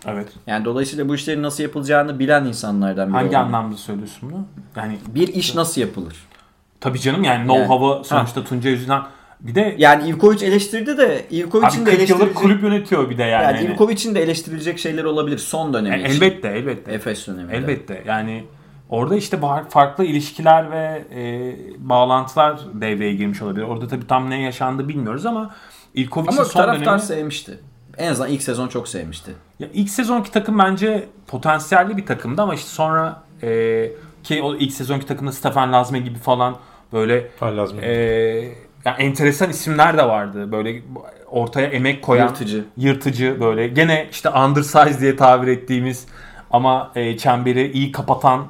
Evet. 0.07 0.29
Yani 0.47 0.65
dolayısıyla 0.65 1.09
bu 1.09 1.15
işlerin 1.15 1.43
nasıl 1.43 1.63
yapılacağını 1.63 2.19
bilen 2.19 2.45
insanlardan 2.45 3.09
biri. 3.09 3.17
Hangi 3.17 3.29
olmalı. 3.29 3.45
anlamda 3.47 3.77
söylüyorsun 3.77 4.31
bunu? 4.33 4.47
Yani 4.77 4.99
Bir 5.09 5.29
iş 5.29 5.55
nasıl 5.55 5.81
yapılır? 5.81 6.17
tabii 6.81 7.01
canım 7.01 7.25
yani 7.25 7.47
know-how'ı 7.49 8.05
sonuçta 8.05 8.45
Tuncay 8.45 8.73
Özilhan 8.73 9.07
bir 9.41 9.55
de 9.55 9.75
Yani 9.79 10.09
Ivkovic 10.11 10.47
eleştirdi 10.47 10.99
de 10.99 11.25
Ivkovic'in 11.33 11.87
de 11.87 11.91
40 11.91 11.99
yıllık 11.99 11.99
eleştirilecek 11.99 12.35
kulüp 12.35 12.63
yönetiyor 12.63 13.11
bir 13.11 13.19
de 13.19 13.23
yani. 13.23 13.45
yani 13.45 13.65
Yani 13.65 13.75
Ivkovic'in 13.75 14.15
de 14.15 14.23
eleştirilecek 14.23 14.79
şeyler 14.79 15.05
olabilir 15.05 15.39
son 15.39 15.75
dönemi 15.75 16.01
Yani 16.01 16.13
için. 16.13 16.23
elbette 16.23 16.49
elbette. 16.49 16.93
Efes 16.93 17.27
döneminde. 17.27 17.57
Elbette 17.57 18.03
yani 18.07 18.45
orada 18.91 19.17
işte 19.17 19.39
farklı 19.69 20.05
ilişkiler 20.05 20.71
ve 20.71 21.05
e, 21.15 21.53
bağlantılar 21.79 22.61
devreye 22.75 23.15
girmiş 23.15 23.43
olabilir. 23.43 23.65
Orada 23.65 23.89
tabii 23.89 24.07
tam 24.07 24.31
ne 24.31 24.41
yaşandı 24.43 24.89
bilmiyoruz 24.89 25.27
ama 25.27 25.55
İlkovic'in 25.95 26.37
Ama 26.37 26.45
son 26.45 26.61
taraftar 26.61 26.85
dönemi... 26.87 27.01
sevmişti. 27.03 27.59
En 27.99 28.11
azından 28.11 28.31
ilk 28.31 28.43
sezon 28.43 28.69
çok 28.69 28.89
sevmişti. 28.89 29.33
Ya 29.59 29.69
ilk 29.75 29.91
sezonki 29.91 30.31
takım 30.31 30.59
bence 30.59 31.09
potansiyelli 31.27 31.97
bir 31.97 32.07
takımdı 32.07 32.43
ama 32.43 32.55
işte 32.55 32.69
sonra 32.69 33.23
e, 33.43 33.91
ki 34.25 34.43
o 34.43 34.55
ilk 34.57 34.73
sezonki 34.73 35.07
takımda 35.07 35.33
Stefan 35.33 35.73
Lazme 35.73 35.99
gibi 35.99 36.19
falan 36.19 36.57
böyle 36.93 37.31
lazım. 37.43 37.79
e, 37.83 37.89
yani 38.85 38.97
enteresan 38.99 39.51
isimler 39.51 39.99
de 39.99 40.03
vardı. 40.09 40.53
Böyle 40.53 40.83
ortaya 41.31 41.67
emek 41.67 42.03
koyan 42.03 42.27
Yırtıcı. 42.29 42.65
yırtıcı 42.77 43.37
böyle 43.41 43.69
gene 43.69 44.09
işte 44.11 44.31
undersize 44.31 45.01
diye 45.01 45.17
tabir 45.17 45.49
ettiğimiz 45.49 46.07
ama 46.51 46.93
e, 46.95 47.17
çemberi 47.19 47.73
iyi 47.73 47.93
kapatan 47.93 48.47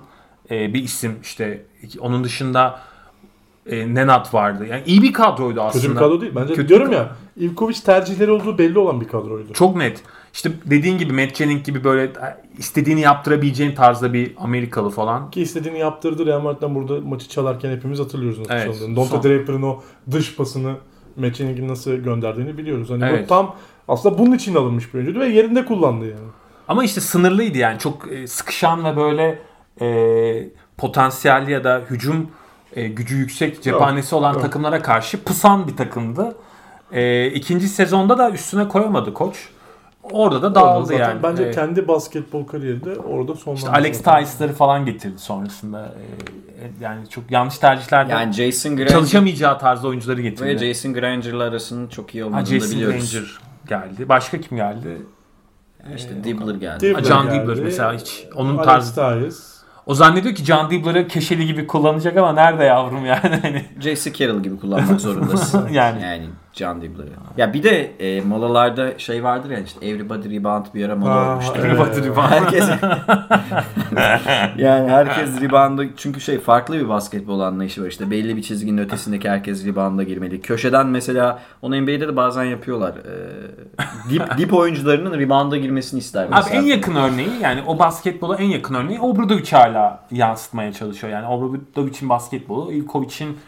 e, 0.51 0.75
bir 0.75 0.83
isim 0.83 1.19
işte 1.23 1.63
onun 2.01 2.25
dışında 2.25 2.81
e, 3.71 3.95
Nenat 3.95 4.35
vardı. 4.35 4.67
Yani 4.67 4.83
iyi 4.87 5.03
bir 5.03 5.13
kadroydu 5.13 5.61
aslında. 5.61 5.83
Kötü 5.83 5.95
bir 5.95 5.99
kadro 5.99 6.21
değil. 6.21 6.33
Bence 6.37 6.55
Kötü 6.55 6.69
diyorum 6.69 6.93
ya 6.93 7.09
Ivkovic 7.41 7.77
tercihleri 7.85 8.31
olduğu 8.31 8.59
belli 8.59 8.79
olan 8.79 9.01
bir 9.01 9.09
kadroydu. 9.09 9.53
Çok 9.53 9.77
net. 9.77 10.03
İşte 10.35 10.51
dediğin 10.65 10.99
gibi 10.99 11.13
Matt 11.13 11.37
Jennings 11.37 11.63
gibi 11.63 11.85
böyle 11.85 12.13
istediğini 12.59 13.01
yaptırabileceğin 13.01 13.75
tarzda 13.75 14.13
bir 14.13 14.35
Amerikalı 14.39 14.91
falan. 14.91 15.31
Ki 15.31 15.43
istediğini 15.43 15.79
yaptırdı 15.79 16.27
Real 16.27 16.41
Madrid'den 16.41 16.75
burada 16.75 17.01
maçı 17.01 17.29
çalarken 17.29 17.71
hepimiz 17.71 17.99
hatırlıyoruz 17.99 18.39
nasıl 18.39 18.53
Evet, 18.53 18.79
çaldığını. 18.79 19.23
Draper'ın 19.23 19.63
o 19.63 19.81
dış 20.11 20.37
pasını 20.37 20.75
Mechenig'in 21.17 21.69
nasıl 21.69 21.93
gönderdiğini 21.93 22.59
biliyoruz. 22.59 22.91
Hani 22.91 23.05
Evet. 23.05 23.25
bu 23.25 23.29
tam 23.29 23.57
aslında 23.89 24.19
bunun 24.19 24.33
için 24.33 24.55
alınmış 24.55 24.95
bir 24.95 24.99
oyuncuydu 24.99 25.21
ve 25.21 25.27
yerinde 25.27 25.65
kullandı 25.65 26.05
yani. 26.05 26.29
Ama 26.69 26.85
işte 26.85 27.01
sınırlıydı 27.01 27.59
yani. 27.59 27.79
Çok 27.79 28.13
e, 28.13 28.27
sıkışan 28.27 28.85
ve 28.85 28.97
böyle 28.97 29.39
e, 29.81 30.49
potansiyelli 30.77 31.51
ya 31.53 31.65
da 31.65 31.83
hücum 31.91 32.31
e, 32.73 32.89
gücü 32.89 33.17
yüksek 33.17 33.63
cephanesi 33.63 34.15
olan 34.15 34.33
yok. 34.33 34.43
takımlara 34.43 34.83
karşı 34.83 35.25
pısan 35.25 35.69
bir 35.69 35.77
takımdı. 35.77 36.35
E, 36.93 37.27
ikinci 37.27 37.69
sezonda 37.69 38.19
da 38.19 38.31
üstüne 38.31 38.69
koyamadı 38.69 39.15
koç. 39.15 39.49
Orada 40.03 40.43
da 40.43 40.47
Orada 40.47 40.55
dağıldı 40.55 40.87
zaten 40.87 41.09
yani. 41.09 41.23
Bence 41.23 41.43
Evet. 41.43 41.55
kendi 41.55 41.89
basketbol 41.89 42.47
kariyeri 42.47 42.85
de 42.85 42.97
orada 42.97 43.35
sonlandı. 43.35 43.59
İşte 43.59 43.71
Alex. 43.71 44.03
Tyus'ları 44.03 44.53
falan 44.53 44.85
getirdi 44.87 45.19
sonrasında. 45.19 45.95
E, 46.61 46.85
yani 46.85 47.09
çok 47.09 47.31
yanlış 47.31 47.59
tercihlerden 47.59 48.11
Yani 48.21 48.33
Jason 48.33 48.77
Granger 48.77 48.93
çalışamayacağı 48.93 49.59
tarzda 49.59 49.89
oyuncuları 49.89 50.21
getirdi. 50.21 50.49
ve 50.49 50.59
Jason 50.75 50.95
Granger'la 50.95 51.45
arasının 51.45 51.89
çok 51.89 52.15
iyi 52.15 52.21
Ha, 52.23 52.27
olmadığını 52.27 52.47
da 52.47 52.51
Jason 52.61 52.71
biliyoruz. 52.77 53.13
Granger 53.13 53.39
geldi. 53.89 54.09
Başka 54.09 54.41
kim 54.41 54.57
geldi? 54.59 55.03
İşte 55.97 56.25
Dibbler 56.25 56.55
geldi. 56.55 56.81
Dibbler 56.81 56.95
Ha, 57.03 57.05
John 57.05 57.27
geldi. 57.27 57.43
Dibbler 57.43 57.65
mesela 57.65 57.95
hiç. 57.95 58.25
Onun 58.35 58.57
Alex 58.59 58.67
tarzı. 58.67 58.95
Tyus. 58.95 59.56
O 59.87 59.95
zannediyor 59.95 60.35
ki 60.35 60.45
John 60.45 60.71
Dibbler'ı 60.71 61.09
keşeli 61.09 61.47
gibi 61.47 61.67
kullanacak 61.67 62.17
ama 62.17 62.33
nerede 62.33 62.65
yavrum 62.65 63.07
yani? 63.07 63.21
Hani 63.43 63.65
J.C. 63.81 64.13
Carroll 64.13 64.43
gibi 64.43 64.61
kullanmak 64.61 65.01
zorundasın. 65.01 65.69
Yani. 65.73 66.03
yani 66.03 66.27
Can 66.57 66.83
Dibbler'ı. 66.83 67.09
Ya 67.37 67.53
bir 67.53 67.63
de 67.63 67.93
e, 67.99 68.21
molalarda 68.21 68.99
şey 68.99 69.25
vardır 69.25 69.51
ya 69.51 69.59
işte 69.61 69.87
everybody 69.87 70.39
rebound 70.39 70.67
bir 70.75 70.85
ara 70.85 70.97
mola 70.97 71.33
olmuştu. 71.33 71.53
Everybody 71.59 72.09
rebound. 72.09 72.31
Herkes 72.31 72.69
yani 74.59 74.91
herkes 74.91 75.41
rebound'a 75.41 75.83
çünkü 75.97 76.21
şey 76.21 76.39
farklı 76.39 76.81
bir 76.81 76.89
basketbol 76.89 77.41
anlayışı 77.41 77.83
var 77.83 77.87
işte 77.87 78.11
belli 78.11 78.37
bir 78.37 78.43
çizginin 78.43 78.79
ötesindeki 78.79 79.31
herkes 79.31 79.67
rebound'a 79.67 80.03
girmeli. 80.03 80.41
Köşeden 80.41 80.87
mesela 80.87 81.39
onu 81.63 81.83
NBA'de 81.83 82.09
de 82.09 82.17
bazen 82.17 82.45
yapıyorlar. 82.45 82.93
Ee, 82.93 84.11
dip, 84.11 84.23
dip 84.39 84.55
oyuncularının 84.55 85.19
rebound'a 85.19 85.57
girmesini 85.57 86.01
ister 86.01 86.25
Abi 86.25 86.35
mesela. 86.35 86.57
en 86.57 86.63
yakın 86.63 86.95
örneği 86.95 87.31
yani 87.43 87.63
o 87.67 87.79
basketbola 87.79 88.37
en 88.37 88.49
yakın 88.49 88.75
örneği 88.75 89.01
Obradovic 89.01 89.51
hala 89.51 90.07
yansıtmaya 90.11 90.73
çalışıyor. 90.73 91.13
Yani 91.13 91.27
Obradovic'in 91.27 92.09
basketbolu 92.09 92.73
Ivkovic'in 92.73 93.39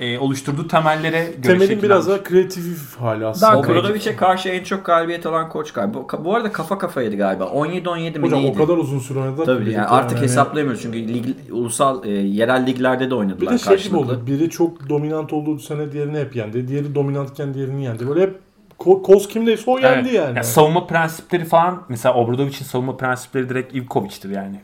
e, 0.00 0.18
oluşturduğu 0.18 0.68
temellere 0.68 1.24
göre 1.24 1.42
Temelin 1.42 1.82
biraz 1.82 2.08
daha 2.08 2.22
kreatif 2.22 2.96
hali 3.00 3.26
aslında. 3.26 3.52
Daha 3.52 3.58
Obradovic'e 3.60 4.16
karşı 4.16 4.48
en 4.48 4.64
çok 4.64 4.84
galibiyet 4.84 5.26
alan 5.26 5.48
koç 5.48 5.72
galiba. 5.72 5.98
Bu- 6.24 6.34
arada 6.34 6.52
kafa 6.52 6.78
kafaydı 6.78 7.16
galiba. 7.16 7.44
17-17 7.44 8.18
mi 8.18 8.26
Hocam 8.26 8.40
neydi? 8.42 8.52
o 8.58 8.66
kadar 8.66 8.76
uzun 8.78 8.98
süre 8.98 9.18
oynadılar. 9.18 9.46
ki 9.46 9.52
Tabii 9.64 9.72
yani 9.72 9.86
artık 9.86 10.16
yani. 10.18 10.24
hesaplayamıyoruz 10.24 10.82
çünkü 10.82 10.98
lig, 10.98 11.26
ulusal 11.50 12.04
e, 12.04 12.10
yerel 12.10 12.66
liglerde 12.66 13.04
de 13.06 13.10
Bir 13.10 13.14
oynadılar 13.16 13.52
de 13.52 13.58
şey 13.58 13.82
gibi 13.82 13.96
oldu. 13.96 14.22
Biri 14.26 14.50
çok 14.50 14.88
dominant 14.88 15.32
olduğu 15.32 15.58
sene 15.58 15.92
diğerini 15.92 16.18
hep 16.18 16.36
yendi. 16.36 16.68
Diğeri 16.68 16.94
dominantken 16.94 17.54
diğerini 17.54 17.84
yendi. 17.84 18.08
Böyle 18.08 18.20
hep 18.22 18.38
ko- 18.78 19.02
koz 19.02 19.28
kimdeyse 19.28 19.70
o 19.70 19.78
yendi 19.78 20.08
Evet. 20.08 20.12
yani. 20.14 20.36
Ya 20.36 20.42
savunma 20.42 20.86
prensipleri 20.86 21.44
falan 21.44 21.82
mesela 21.88 22.14
Obradovic'in 22.14 22.64
savunma 22.64 22.96
prensipleri 22.96 23.48
direkt 23.48 23.74
Ivkovic'tir 23.74 24.30
yani. 24.30 24.60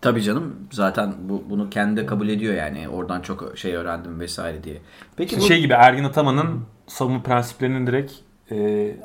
Tabii 0.00 0.22
canım 0.22 0.56
zaten 0.70 1.14
bu, 1.28 1.44
bunu 1.50 1.70
kendi 1.70 2.00
de 2.00 2.06
kabul 2.06 2.28
ediyor 2.28 2.54
yani 2.54 2.88
oradan 2.88 3.20
çok 3.20 3.58
şey 3.58 3.74
öğrendim 3.74 4.20
vesaire 4.20 4.64
diye. 4.64 4.76
Peki 5.16 5.36
bu 5.36 5.40
Şey 5.40 5.60
gibi 5.60 5.72
Ergin 5.72 6.04
Ataman'ın 6.04 6.64
savunma 6.86 7.22
prensiplerinin 7.22 7.86
direkt 7.86 8.12
e, 8.50 8.56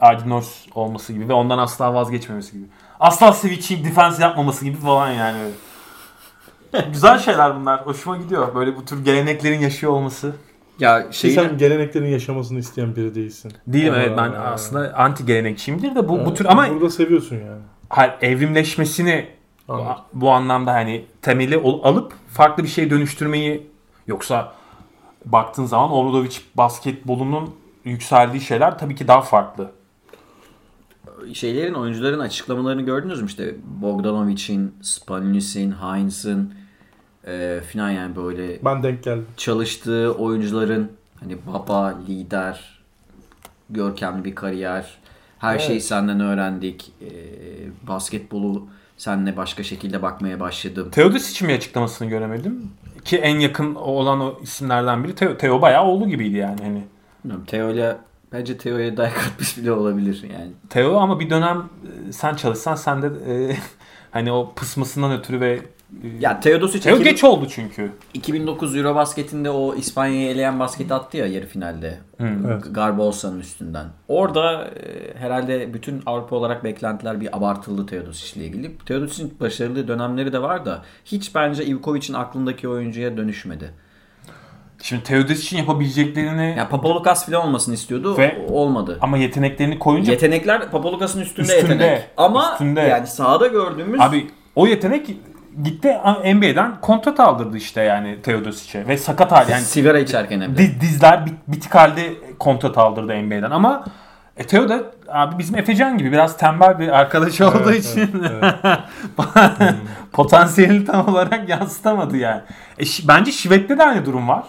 Adi 0.01 0.29
Nors 0.29 0.65
olması 0.75 1.13
gibi 1.13 1.29
ve 1.29 1.33
ondan 1.33 1.57
asla 1.57 1.93
vazgeçmemesi 1.93 2.51
gibi. 2.51 2.65
Asla 2.99 3.33
switching 3.33 3.85
defense 3.85 4.23
yapmaması 4.23 4.65
gibi 4.65 4.77
falan 4.77 5.11
yani. 5.11 5.37
Güzel 6.93 7.19
şeyler 7.19 7.55
bunlar. 7.55 7.85
Hoşuma 7.85 8.17
gidiyor. 8.17 8.55
Böyle 8.55 8.75
bu 8.75 8.85
tür 8.85 9.05
geleneklerin 9.05 9.59
yaşıyor 9.59 9.91
olması. 9.91 10.35
ya 10.79 11.09
Ki 11.09 11.17
şey 11.17 11.31
sen 11.31 11.57
geleneklerin 11.57 12.07
yaşamasını 12.07 12.59
isteyen 12.59 12.95
biri 12.95 13.15
değilsin. 13.15 13.51
Değilim 13.67 13.93
evet 13.97 14.17
ben 14.17 14.31
aslında 14.31 14.93
anti 14.95 15.25
gelenekçiyimdir 15.25 15.95
de 15.95 16.09
bu, 16.09 16.25
bu 16.25 16.33
tür 16.33 16.45
ama 16.45 16.69
Burada 16.69 16.89
seviyorsun 16.89 17.35
yani. 17.35 17.61
hayır, 17.89 18.13
evrimleşmesini 18.21 19.27
bu, 19.67 19.85
bu 20.13 20.31
anlamda 20.31 20.73
hani 20.73 21.05
temeli 21.21 21.57
alıp 21.83 22.13
farklı 22.29 22.63
bir 22.63 22.67
şeye 22.69 22.89
dönüştürmeyi 22.89 23.67
yoksa 24.07 24.53
baktığın 25.25 25.65
zaman 25.65 25.91
Obradovic 25.91 26.37
basketbolunun 26.55 27.55
yükseldiği 27.85 28.41
şeyler 28.41 28.77
tabii 28.77 28.95
ki 28.95 29.07
daha 29.07 29.21
farklı. 29.21 29.71
şeylerin 31.33 31.73
oyuncuların 31.73 32.19
açıklamalarını 32.19 32.81
gördünüz 32.81 33.21
mü 33.21 33.27
işte 33.27 33.55
Bogdanovic'in, 33.81 34.75
Spanulis'in, 34.81 35.71
Heinz'ın 35.71 36.53
e, 37.27 37.59
filan 37.67 37.89
yani 37.89 38.15
böyle 38.15 38.65
Ben 38.65 38.83
denk 38.83 39.03
geldim. 39.03 39.27
çalıştığı 39.37 40.11
oyuncuların 40.13 40.91
hani 41.19 41.37
baba, 41.53 41.95
lider, 42.07 42.83
görkemli 43.69 44.25
bir 44.25 44.35
kariyer, 44.35 44.97
her 45.39 45.51
Evet. 45.55 45.61
şeyi 45.61 45.81
senden 45.81 46.19
öğrendik, 46.19 46.91
e, 47.01 47.07
basketbolu 47.87 48.67
seninle 49.03 49.37
başka 49.37 49.63
şekilde 49.63 50.01
bakmaya 50.01 50.39
başladım. 50.39 50.89
Teodosic'in 50.91 51.49
bir 51.49 51.55
açıklamasını 51.55 52.09
göremedim. 52.09 52.71
Ki 53.05 53.17
en 53.17 53.39
yakın 53.39 53.75
olan 53.75 54.21
o 54.21 54.39
isimlerden 54.41 55.03
biri 55.03 55.15
Teo, 55.15 55.37
Teo 55.37 55.61
bayağı 55.61 55.85
oğlu 55.85 56.09
gibiydi 56.09 56.37
yani. 56.37 56.61
Hani 56.63 56.83
Bilmiyorum, 57.23 57.45
Teo'yla 57.45 57.99
bence 58.31 58.57
Teo'ya 58.57 58.97
dayak 58.97 59.17
atmış 59.17 59.57
bile 59.57 59.71
olabilir 59.71 60.23
yani. 60.39 60.51
Teo 60.69 60.97
ama 60.97 61.19
bir 61.19 61.29
dönem 61.29 61.69
e, 62.09 62.11
sen 62.11 62.35
çalışsan 62.35 62.75
sen 62.75 63.01
de 63.01 63.07
e, 63.07 63.57
hani 64.11 64.31
o 64.31 64.53
pısmasından 64.55 65.11
ötürü 65.11 65.41
ve 65.41 65.61
Ya 66.19 66.39
Teodosic 66.39 66.79
Teo 66.79 66.95
2000 66.95 67.11
geç 67.11 67.23
oldu 67.23 67.47
çünkü. 67.49 67.91
2009 68.13 68.75
Eurobasket'inde 68.75 69.49
o 69.49 69.75
İspanya'yı 69.75 70.29
eleyen 70.29 70.59
basket 70.59 70.91
attı 70.91 71.17
ya 71.17 71.27
yarı 71.27 71.45
finalde. 71.45 71.97
Evet. 72.19 72.63
Garbosa'nın 72.71 73.39
üstünden. 73.39 73.85
Orada 74.07 74.65
e, 74.65 75.17
herhalde 75.19 75.73
bütün 75.73 76.01
Avrupa 76.05 76.35
olarak 76.35 76.63
beklentiler 76.63 77.21
bir 77.21 77.37
abartıldı 77.37 77.85
Teodosic 77.85 78.39
ile 78.39 78.45
ilgili. 78.47 78.77
Teodosic'in 78.77 79.33
başarılı 79.39 79.87
dönemleri 79.87 80.33
de 80.33 80.41
var 80.41 80.65
da 80.65 80.81
hiç 81.05 81.35
bence 81.35 81.65
Ivkovic'in 81.65 82.13
aklındaki 82.13 82.67
oyuncuya 82.69 83.17
dönüşmedi. 83.17 83.71
Şimdi 84.81 85.03
Teodosic'in 85.03 85.59
yapabileceklerini 85.59 86.55
Ya 86.57 86.69
Papolukas 86.69 87.25
falan 87.25 87.47
olmasını 87.47 87.73
istiyordu. 87.75 88.17
Ve- 88.17 88.45
olmadı. 88.49 88.97
ama 89.01 89.17
yeteneklerini 89.17 89.79
koyunca 89.79 90.11
Yetenekler 90.11 90.71
Papolukas'ın 90.71 91.21
üstünde, 91.21 91.57
Üstünde. 91.57 91.83
yetenek. 91.83 92.03
Ama 92.17 92.51
Üstünde. 92.51 92.81
yani 92.81 93.07
sahada 93.07 93.47
gördüğümüz 93.47 94.01
Abi 94.01 94.27
o 94.55 94.67
yetenek 94.67 95.09
gitti 95.63 95.97
NBA'den 96.35 96.81
kontrat 96.81 97.19
aldırdı 97.19 97.57
işte 97.57 97.81
yani 97.81 98.21
Teodosic'e 98.21 98.87
ve 98.87 98.97
sakat 98.97 99.31
hali 99.31 99.51
yani 99.51 99.63
sigara 99.63 99.99
içerken 99.99 100.41
hem 100.41 100.57
de. 100.57 100.81
dizler 100.81 101.25
bit- 101.25 101.47
bitik 101.47 101.75
halde 101.75 102.13
kontrat 102.39 102.77
aldırdı 102.77 103.13
NBA'den 103.23 103.51
ama 103.51 103.85
e, 104.37 104.43
Teo 104.43 104.69
da 104.69 104.81
abi 105.07 105.37
bizim 105.39 105.55
Efecan 105.57 105.97
gibi 105.97 106.11
biraz 106.11 106.37
tembel 106.37 106.79
bir 106.79 106.87
arkadaş 106.99 107.41
olduğu 107.41 107.71
Evet, 107.71 107.85
için 107.85 108.23
evet, 108.31 108.55
evet. 109.59 109.75
potansiyelini 110.11 110.85
tam 110.85 111.07
olarak 111.09 111.49
yansıtamadı 111.49 112.17
yani. 112.17 112.41
E, 112.79 112.83
şi- 112.83 113.07
bence 113.07 113.31
Şivet'te 113.31 113.77
de 113.77 113.83
aynı 113.83 114.05
durum 114.05 114.27
var. 114.27 114.43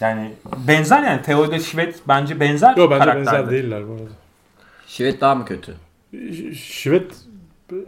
Yani 0.00 0.32
benzer 0.66 1.02
yani 1.02 1.22
Teo 1.22 1.46
ile 1.46 1.60
Şivet 1.60 2.00
bence 2.08 2.40
benzer 2.40 2.76
Yo 2.76 2.90
bence 2.90 2.98
karakterler. 3.04 3.32
benzer 3.34 3.50
değiller 3.50 3.88
bu 3.88 3.92
arada. 3.92 4.04
Şivet 4.86 5.20
daha 5.20 5.34
mı 5.34 5.44
kötü? 5.44 5.74
Ş- 6.12 6.54
Şivet 6.54 7.12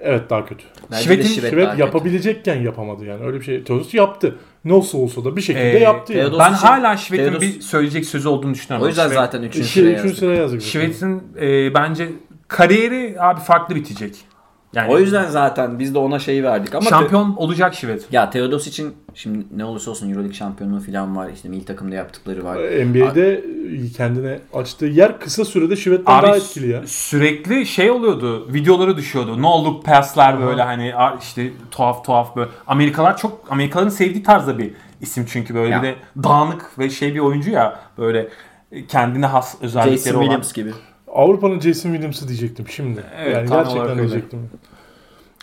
evet 0.00 0.30
daha 0.30 0.46
kötü. 0.46 0.64
Şivet'in- 0.92 1.22
Şivet, 1.28 1.50
Şivet 1.50 1.64
daha 1.64 1.70
kötü. 1.70 1.80
yapabilecekken 1.80 2.60
yapamadı 2.60 3.04
yani. 3.04 3.24
Öyle 3.26 3.38
bir 3.40 3.44
şey. 3.44 3.64
Teodosic 3.64 3.98
yaptı. 3.98 4.36
Ne 4.64 4.72
olsa 4.72 4.98
olsa 4.98 5.24
da 5.24 5.36
bir 5.36 5.40
şekilde 5.42 5.78
Ee, 5.78 5.78
yaptı 5.78 6.12
yani. 6.12 6.38
Ben 6.38 6.52
hala 6.52 6.96
Şivet'in 6.96 7.32
Teodos- 7.32 7.40
bir 7.40 7.60
söyleyecek 7.60 8.04
sözü 8.06 8.28
olduğunu 8.28 8.54
düşünüyorum. 8.54 8.84
O 8.84 8.88
yüzden 8.88 9.06
Şivet- 9.08 9.14
zaten 9.14 9.42
3. 9.42 9.56
İki, 9.56 9.68
sıraya 9.68 10.08
sıraya 10.08 10.40
yazdık. 10.40 10.62
Şivet'in 10.62 11.22
e, 11.40 11.74
bence 11.74 12.08
kariyeri 12.48 13.16
abi 13.20 13.40
farklı 13.40 13.74
bitecek. 13.74 14.14
Yani 14.74 14.92
O 14.92 14.98
yüzden 14.98 15.26
zaten 15.26 15.78
biz 15.78 15.94
de 15.94 15.98
ona 15.98 16.18
şeyi 16.18 16.44
verdik 16.44 16.74
ama 16.74 16.90
şampiyon 16.90 17.34
olacak 17.36 17.74
Şivet. 17.74 18.06
ya 18.12 18.30
Teodosic'in 18.30 18.94
şimdi 19.14 19.46
ne 19.56 19.64
olursa 19.64 19.90
olsun 19.90 20.08
EuroLeague 20.10 20.34
şampiyonluğu 20.34 20.80
falan 20.80 21.16
var. 21.16 21.30
işte 21.34 21.48
milli 21.48 21.64
takımda 21.64 21.94
yaptıkları 21.94 22.44
var. 22.44 22.56
NBA'de 22.86 23.44
kendine 23.96 24.38
açtığı 24.54 24.86
yer 24.86 25.20
kısa 25.20 25.44
sürede 25.44 25.76
Şivet'ten 25.76 26.12
Abi 26.18 26.26
daha 26.26 26.36
etkili 26.36 26.68
ya. 26.70 26.82
sürekli 26.86 27.66
şey 27.66 27.90
oluyordu. 27.90 28.52
Videoları 28.54 28.96
düşüyordu. 28.96 29.42
No 29.42 29.64
look 29.64 29.84
pass'ler 29.84 30.40
böyle 30.40 30.62
hani 30.62 30.94
a- 30.94 31.16
işte 31.22 31.50
tuhaf 31.70 32.04
tuhaf 32.04 32.36
böyle. 32.36 32.50
Amerikalılar 32.66 33.16
çok 33.16 33.40
Amerikalıların 33.50 33.90
sevdiği 33.90 34.22
tarzda 34.22 34.58
bir 34.58 34.70
isim 35.00 35.26
çünkü 35.28 35.54
böyle 35.54 35.70
Ya. 35.70 35.82
bir 35.82 35.88
de 35.88 35.94
dağınık 36.22 36.78
ve 36.78 36.90
şey 36.90 37.14
bir 37.14 37.20
oyuncu 37.20 37.50
ya 37.50 37.80
böyle 37.98 38.28
kendine 38.88 39.26
has 39.26 39.54
özellikleri 39.62 39.96
Jason 39.96 40.10
olan. 40.14 40.20
Williams 40.22 40.52
gibi. 40.52 40.70
Avrupa'nın 41.14 41.60
Jason 41.60 41.90
Williams'ı 41.90 42.28
diyecektim 42.28 42.68
şimdi. 42.68 43.04
Evet, 43.18 43.36
yani 43.36 43.48
gerçekten 43.48 43.98
diyecektim. 43.98 44.38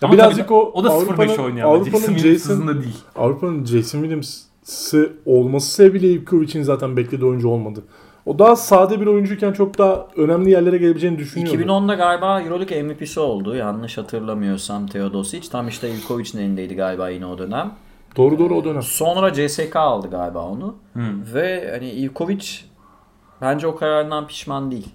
Ya 0.01 0.07
Ama 0.07 0.13
birazcık 0.13 0.51
o 0.51 0.71
o 0.73 0.83
da 0.83 0.89
05 0.89 0.95
Avrupa'nın- 0.95 1.43
oynuyor 1.43 1.67
ama 1.67 1.77
Avrupa'nın 1.77 2.17
Jason 2.17 2.55
Jason, 2.55 2.67
değil. 2.67 2.97
Avrupa'nın 3.15 3.65
Jason 3.65 3.99
Williams'ı 3.99 5.13
olması 5.25 5.71
sebebiyle 5.71 6.11
Ivkovic'in 6.11 6.63
zaten 6.63 6.97
beklediği 6.97 7.25
oyuncu 7.25 7.49
olmadı. 7.49 7.83
O 8.25 8.39
daha 8.39 8.55
sade 8.55 9.01
bir 9.01 9.07
oyuncuyken 9.07 9.53
çok 9.53 9.77
daha 9.77 10.07
önemli 10.15 10.49
yerlere 10.51 10.77
gelebileceğini 10.77 11.17
düşünüyorum. 11.17 11.61
2010'da 11.61 11.93
galiba 11.93 12.41
EuroLeague 12.41 12.83
MVP'si 12.83 13.19
oldu. 13.19 13.55
Yanlış 13.55 13.97
hatırlamıyorsam 13.97 14.87
Teodosic. 14.87 15.49
Tam 15.49 15.67
işte 15.67 15.91
Ivkovic'in 15.93 16.37
elindeydi 16.37 16.75
galiba 16.75 17.09
yine 17.09 17.25
o 17.25 17.37
dönem. 17.37 17.71
Doğru 18.17 18.39
doğru 18.39 18.55
o 18.55 18.63
dönem. 18.63 18.81
Sonra 18.81 19.33
CSK 19.33 19.75
aldı 19.75 20.09
galiba 20.09 20.41
onu. 20.41 20.75
Ve 21.33 21.71
hani 21.71 21.91
Ivkovic 21.91 22.45
bence 23.41 23.67
o 23.67 23.75
kararından 23.75 24.27
pişman 24.27 24.71
değil. 24.71 24.89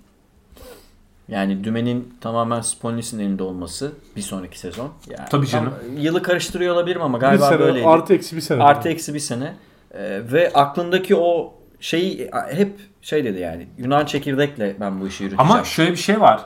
Yani 1.33 1.65
dümenin 1.65 2.15
tamamen 2.21 2.61
Spolinis'in 2.61 3.19
elinde 3.19 3.43
olması 3.43 3.93
bir 4.17 4.23
sonraki 4.23 4.59
sezon. 4.59 4.91
Yani 5.11 5.29
Tabii 5.31 5.47
canım. 5.47 5.75
Yılı 5.97 6.23
karıştırıyor 6.23 6.75
olabilirim 6.75 7.03
ama 7.03 7.17
Bir 7.19 7.21
galiba 7.21 7.49
sene 7.49 7.59
böyleydi. 7.59 7.87
artı 7.87 8.15
eksi 8.15 8.37
bir 8.37 8.41
sene. 8.41 8.63
Artı 8.63 8.89
eksi 8.89 9.15
bir 9.15 9.19
sene. 9.19 9.55
Ee, 9.95 10.21
ve 10.33 10.53
aklındaki 10.55 11.17
o 11.17 11.55
şeyi 11.81 12.31
hep 12.51 12.73
şey 13.03 13.25
dedi 13.25 13.41
yani 13.41 13.69
Yunan 13.79 14.05
çekirdekle 14.07 14.77
ben 14.81 15.01
bu 15.01 15.09
işi 15.09 15.25
yürüteceğim. 15.25 15.53
Ama 15.53 15.65
şöyle 15.65 15.91
bir 15.91 15.97
şey 15.97 16.21
var. 16.21 16.41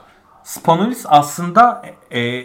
Spanolis 0.44 1.04
aslında 1.08 1.82
e, 2.14 2.42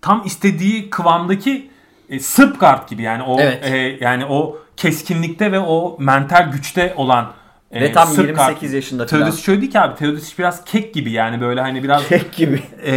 tam 0.00 0.22
istediği 0.26 0.90
kıvamdaki 0.90 1.70
e, 2.08 2.18
Sırp 2.20 2.60
guard 2.60 2.88
gibi 2.88 3.02
yani 3.02 3.22
o 3.22 3.40
Evet. 3.40 3.64
e, 3.64 3.76
yani 4.00 4.24
o 4.26 4.58
keskinlikte 4.76 5.52
ve 5.52 5.58
o 5.60 5.96
mental 6.00 6.50
güçte 6.52 6.94
olan 6.96 7.32
e, 7.72 7.80
Ve 7.80 7.92
tam 7.92 8.08
Sırp 8.08 8.26
28 8.28 8.60
guard. 8.62 8.74
yaşında 8.74 9.06
falan. 9.06 9.22
Teodosic 9.22 9.42
şöyle 9.44 9.60
değil 9.60 9.72
ki 9.72 9.80
abi. 9.80 9.94
Teodosic 9.94 10.34
biraz 10.38 10.64
kek 10.64 10.94
gibi 10.94 11.10
yani 11.10 11.40
böyle 11.40 11.60
hani 11.60 11.82
biraz 11.82 12.08
Tek 12.08 12.32
gibi. 12.32 12.62
e, 12.86 12.92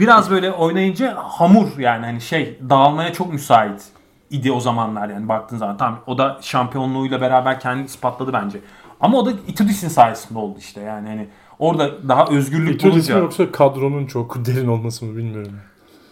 biraz 0.00 0.30
böyle 0.30 0.52
oynayınca 0.52 1.16
hamur 1.16 1.78
yani 1.78 2.06
hani 2.06 2.20
şey 2.20 2.58
dağılmaya 2.70 3.12
çok 3.12 3.32
müsait 3.32 3.84
idi 4.30 4.52
o 4.52 4.60
zamanlar 4.60 5.08
yani 5.08 5.28
baktığın 5.28 5.56
zaman. 5.56 5.76
Tamam 5.76 6.00
o 6.06 6.18
da 6.18 6.38
şampiyonluğuyla 6.42 7.20
beraber 7.20 7.60
kendini 7.60 7.86
ispatladı 7.86 8.32
bence. 8.32 8.58
Ama 9.00 9.18
o 9.18 9.26
da 9.26 9.30
Itudis'in 9.48 9.88
sayesinde 9.88 10.38
oldu 10.38 10.58
işte 10.58 10.80
yani 10.80 11.08
hani 11.08 11.28
orada 11.58 12.08
daha 12.08 12.26
özgürlük 12.26 12.74
Itudis 12.74 13.08
mi 13.08 13.14
bulunca. 13.14 13.18
yoksa 13.18 13.52
kadronun 13.52 14.06
çok 14.06 14.36
derin 14.46 14.68
olması 14.68 15.04
mı 15.04 15.16
bilmiyorum. 15.16 15.52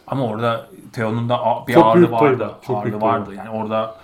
Ama 0.07 0.25
orada 0.27 0.67
Theo'nun 0.93 1.29
da 1.29 1.39
bir 1.69 1.75
Çok 1.75 1.85
ağırlığı 1.87 2.11
payı 2.11 2.31
vardı. 2.33 2.45
var, 2.45 2.55
çok 2.67 2.77
ağırlığı 2.77 2.99
payı 2.99 3.13
vardı. 3.13 3.31
Yani 3.37 3.51
orada 3.51 3.95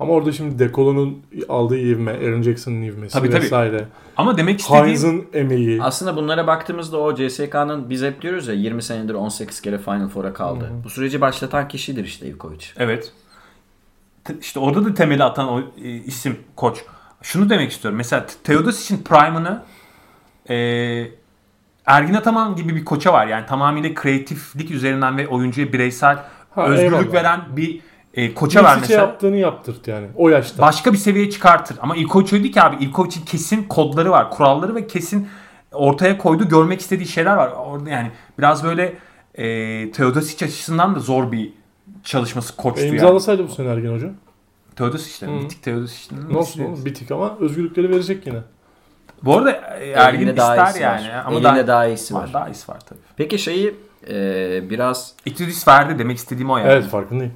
Ama 0.00 0.12
orada 0.12 0.32
şimdi 0.32 0.58
Dekolo'nun 0.58 1.22
aldığı 1.48 1.78
ivme, 1.78 2.10
Aaron 2.12 2.42
Jackson'ın 2.42 2.82
ivmesi 2.82 3.12
Tabii, 3.12 3.30
tabii. 3.30 3.42
vesaire. 3.42 3.84
ama 4.16 4.36
demek 4.36 4.60
istediğim 4.60 4.86
Hines'ın 4.86 5.26
emeği. 5.32 5.82
Aslında 5.82 6.16
bunlara 6.16 6.46
baktığımızda 6.46 6.98
o 6.98 7.14
CSK'nın 7.14 7.90
biz 7.90 8.02
hep 8.02 8.22
diyoruz 8.22 8.48
ya 8.48 8.54
20 8.54 8.82
senedir 8.82 9.14
18 9.14 9.60
kere 9.60 9.78
Final 9.78 10.08
Four'a 10.08 10.32
kaldı. 10.32 10.70
Bu 10.84 10.90
süreci 10.90 11.20
başlatan 11.20 11.68
kişidir 11.68 12.04
işte 12.04 12.26
Ivkovic. 12.28 12.64
Evet. 12.76 13.12
Te- 14.24 14.36
İşte 14.40 14.60
orada 14.60 14.84
da 14.84 14.94
temeli 14.94 15.24
atan 15.24 15.48
o 15.48 15.60
e, 15.60 15.88
isim 15.90 16.36
koç. 16.56 16.84
Şunu 17.22 17.50
demek 17.50 17.70
istiyorum. 17.70 17.96
Mesela 17.96 18.26
Te- 18.26 18.34
Teodosic'in 18.44 19.02
prime'ını 19.04 19.62
e, 20.50 20.56
Ergin 21.86 22.14
Ataman 22.14 22.56
gibi 22.56 22.76
bir 22.76 22.84
koça 22.84 23.12
var. 23.12 23.26
Yani 23.26 23.46
tamamıyla 23.46 23.94
kreatiflik 23.94 24.70
üzerinden 24.70 25.16
ve 25.18 25.28
oyuncuya 25.28 25.72
bireysel 25.72 26.18
Ha, 26.54 26.66
özgürlük 26.66 26.92
eyvallah. 26.92 27.12
veren 27.12 27.40
bir 27.56 27.80
e, 28.16 28.34
koça 28.34 28.64
var 28.64 28.76
Misic'e 28.76 28.80
mesela. 28.94 29.00
yaptığını 29.08 29.36
yaptırt 29.36 29.88
yani 29.88 30.06
o 30.16 30.28
yaşta. 30.28 30.62
Başka 30.62 30.92
bir 30.92 30.98
seviyeye 30.98 31.30
çıkartır. 31.30 31.78
Ama 31.82 31.96
İlkovic 31.96 32.28
öyle 32.32 32.42
değil 32.42 32.54
ki 32.54 32.62
abi. 32.62 32.84
İlkovic'in 32.84 33.24
kesin 33.24 33.62
kodları 33.62 34.10
var, 34.10 34.30
kuralları 34.30 34.74
ve 34.74 34.86
kesin 34.86 35.28
ortaya 35.72 36.18
koyduğu, 36.18 36.48
görmek 36.48 36.80
istediği 36.80 37.08
şeyler 37.08 37.36
var. 37.36 37.50
Orada 37.50 37.90
yani 37.90 38.10
biraz 38.38 38.64
böyle 38.64 38.94
e, 39.34 39.44
Teodosic 39.92 40.46
açısından 40.46 40.94
da 40.94 41.00
zor 41.00 41.32
bir 41.32 41.52
çalışması 42.04 42.56
koçtu 42.56 42.80
E, 42.80 42.84
yani. 42.86 42.94
imzalasaydı 42.94 43.48
bu 43.48 43.52
sene 43.52 43.68
Ergin 43.68 43.94
Hoca. 43.94 44.10
Teodos 44.76 45.06
işte. 45.06 45.26
Hı. 45.26 45.40
Bitik 45.40 45.62
Teodos 45.62 45.94
işte. 45.94 46.16
Ne 46.30 46.38
olsun 46.38 46.64
oğlum 46.64 46.84
bitik 46.84 47.10
ama 47.10 47.36
özgürlükleri 47.40 47.90
verecek 47.90 48.26
yine. 48.26 48.38
Bu 49.22 49.36
arada 49.36 49.50
e, 49.52 49.90
Ergin 49.90 50.20
Elinde 50.26 50.36
daha 50.36 50.54
ister 50.54 50.66
iyisi 50.66 50.82
yani. 50.82 51.08
var. 51.08 51.22
Ama 51.24 51.32
Elinde 51.32 51.44
daha, 51.44 51.66
daha 51.66 51.86
iyisi 51.86 52.14
var. 52.14 52.32
Daha 52.32 52.48
iyisi 52.48 52.72
var 52.72 52.78
tabii. 52.88 52.98
Peki 53.16 53.38
şeyi 53.38 53.74
e, 54.10 54.70
biraz 54.70 55.12
İtudis 55.26 55.68
verdi 55.68 55.98
demek 55.98 56.16
istediğim 56.16 56.50
o 56.50 56.58
yani. 56.58 56.68
Evet 56.68 56.84
farkındayım. 56.84 57.32